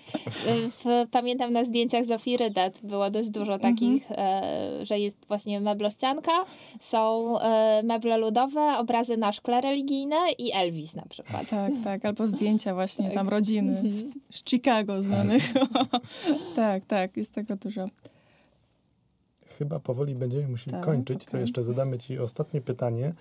w, 0.71 0.85
pamiętam 1.11 1.53
na 1.53 1.65
zdjęciach 1.65 2.05
Zofii 2.05 2.37
Rydet 2.37 2.79
było 2.83 3.11
dość 3.11 3.29
dużo 3.31 3.55
Mhm. 3.55 3.75
takich, 3.75 4.11
e, 4.11 4.43
że 4.83 4.99
jest 4.99 5.17
właśnie 5.29 5.61
meblościanka, 5.61 6.33
są 6.81 7.35
meble 7.85 8.19
ludowe, 8.19 8.79
obrazy 8.79 9.17
na 9.17 9.33
szkle 9.33 9.61
religijne 10.11 10.33
i 10.39 10.53
Elvis 10.53 10.95
na 10.95 11.07
przykład. 11.09 11.49
Tak, 11.49 11.73
tak, 11.85 12.05
albo 12.05 12.27
zdjęcia 12.27 12.75
właśnie 12.75 13.05
Tak. 13.05 13.15
tam 13.15 13.29
rodziny 13.29 13.71
Mhm. 13.73 13.91
z, 13.91 14.05
z 14.31 14.45
Chicago 14.51 15.03
znanych. 15.03 15.43
tak, 16.57 16.85
tak, 16.85 17.17
jest 17.17 17.35
tego 17.35 17.57
dużo. 17.57 17.87
Chyba 19.59 19.81
powoli 19.81 20.15
będziemy 20.15 20.49
musieli 20.49 20.77
Tak, 20.77 20.85
kończyć, 20.85 21.25
to 21.25 21.31
okej. 21.31 21.41
jeszcze 21.41 21.63
zadamy 21.63 21.99
Ci 21.99 22.19
ostatnie 22.19 22.61
pytanie. 22.61 23.15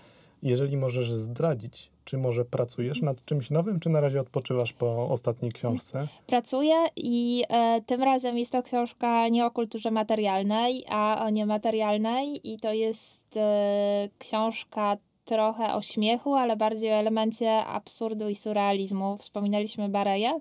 Jeżeli 0.43 0.77
możesz 0.77 1.11
zdradzić, 1.11 1.91
czy 2.05 2.17
może 2.17 2.45
pracujesz 2.45 3.01
nad 3.01 3.25
czymś 3.25 3.49
nowym, 3.49 3.79
czy 3.79 3.89
na 3.89 3.99
razie 4.01 4.21
odpoczywasz 4.21 4.73
po 4.73 5.09
ostatniej 5.09 5.51
książce? 5.51 6.07
Pracuję 6.27 6.75
i 6.95 7.43
e, 7.49 7.81
tym 7.85 8.03
razem 8.03 8.37
jest 8.37 8.51
to 8.51 8.63
książka 8.63 9.27
nie 9.27 9.45
o 9.45 9.51
kulturze 9.51 9.91
materialnej, 9.91 10.83
a 10.89 11.25
o 11.25 11.29
niematerialnej 11.29 12.51
i 12.53 12.59
to 12.59 12.73
jest 12.73 13.37
e, 13.37 14.09
książka 14.19 14.97
trochę 15.30 15.73
o 15.73 15.82
śmiechu, 15.82 16.36
ale 16.36 16.57
bardziej 16.57 16.91
o 16.91 16.95
elemencie 16.95 17.65
absurdu 17.65 18.30
i 18.30 18.36
surrealizmu. 18.36 19.17
Wspominaliśmy 19.17 19.89
Bareję, 19.89 20.39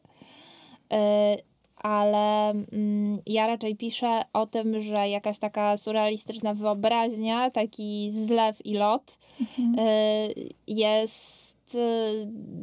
e, 0.92 1.36
ale 1.76 2.50
mm, 2.50 3.18
ja 3.26 3.46
raczej 3.46 3.76
piszę 3.76 4.22
o 4.32 4.46
tym, 4.46 4.80
że 4.80 5.08
jakaś 5.08 5.38
taka 5.38 5.76
surrealistyczna 5.76 6.54
wyobraźnia, 6.54 7.50
taki 7.50 8.10
zlew 8.12 8.66
i 8.66 8.74
lot 8.74 9.18
e, 9.78 10.28
jest 10.66 11.74
e, 11.74 11.78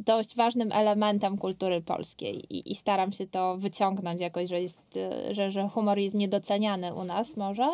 dość 0.04 0.36
ważnym 0.36 0.72
elementem 0.72 1.38
kultury 1.38 1.80
polskiej 1.80 2.54
i, 2.54 2.72
i 2.72 2.74
staram 2.74 3.12
się 3.12 3.26
to 3.26 3.56
wyciągnąć 3.56 4.20
jakoś, 4.20 4.48
że, 4.48 4.60
jest, 4.60 4.98
że, 5.30 5.50
że 5.50 5.68
humor 5.68 5.98
jest 5.98 6.14
niedoceniany 6.14 6.94
u 6.94 7.04
nas 7.04 7.36
może 7.36 7.68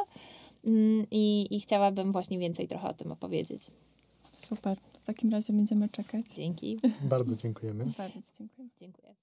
Mm, 0.66 1.06
i, 1.10 1.46
i 1.50 1.60
chciałabym 1.60 2.12
właśnie 2.12 2.38
więcej 2.38 2.68
trochę 2.68 2.88
o 2.88 2.92
tym 2.92 3.12
opowiedzieć. 3.12 3.62
Super. 4.34 4.78
W 5.00 5.06
takim 5.06 5.30
razie 5.30 5.52
będziemy 5.52 5.88
czekać. 5.88 6.26
Dzięki. 6.36 6.80
Bardzo 7.02 7.36
dziękujemy. 7.36 7.84
Bardzo 7.98 8.20
dziękuję. 8.38 8.68
Dziękuję. 8.80 9.14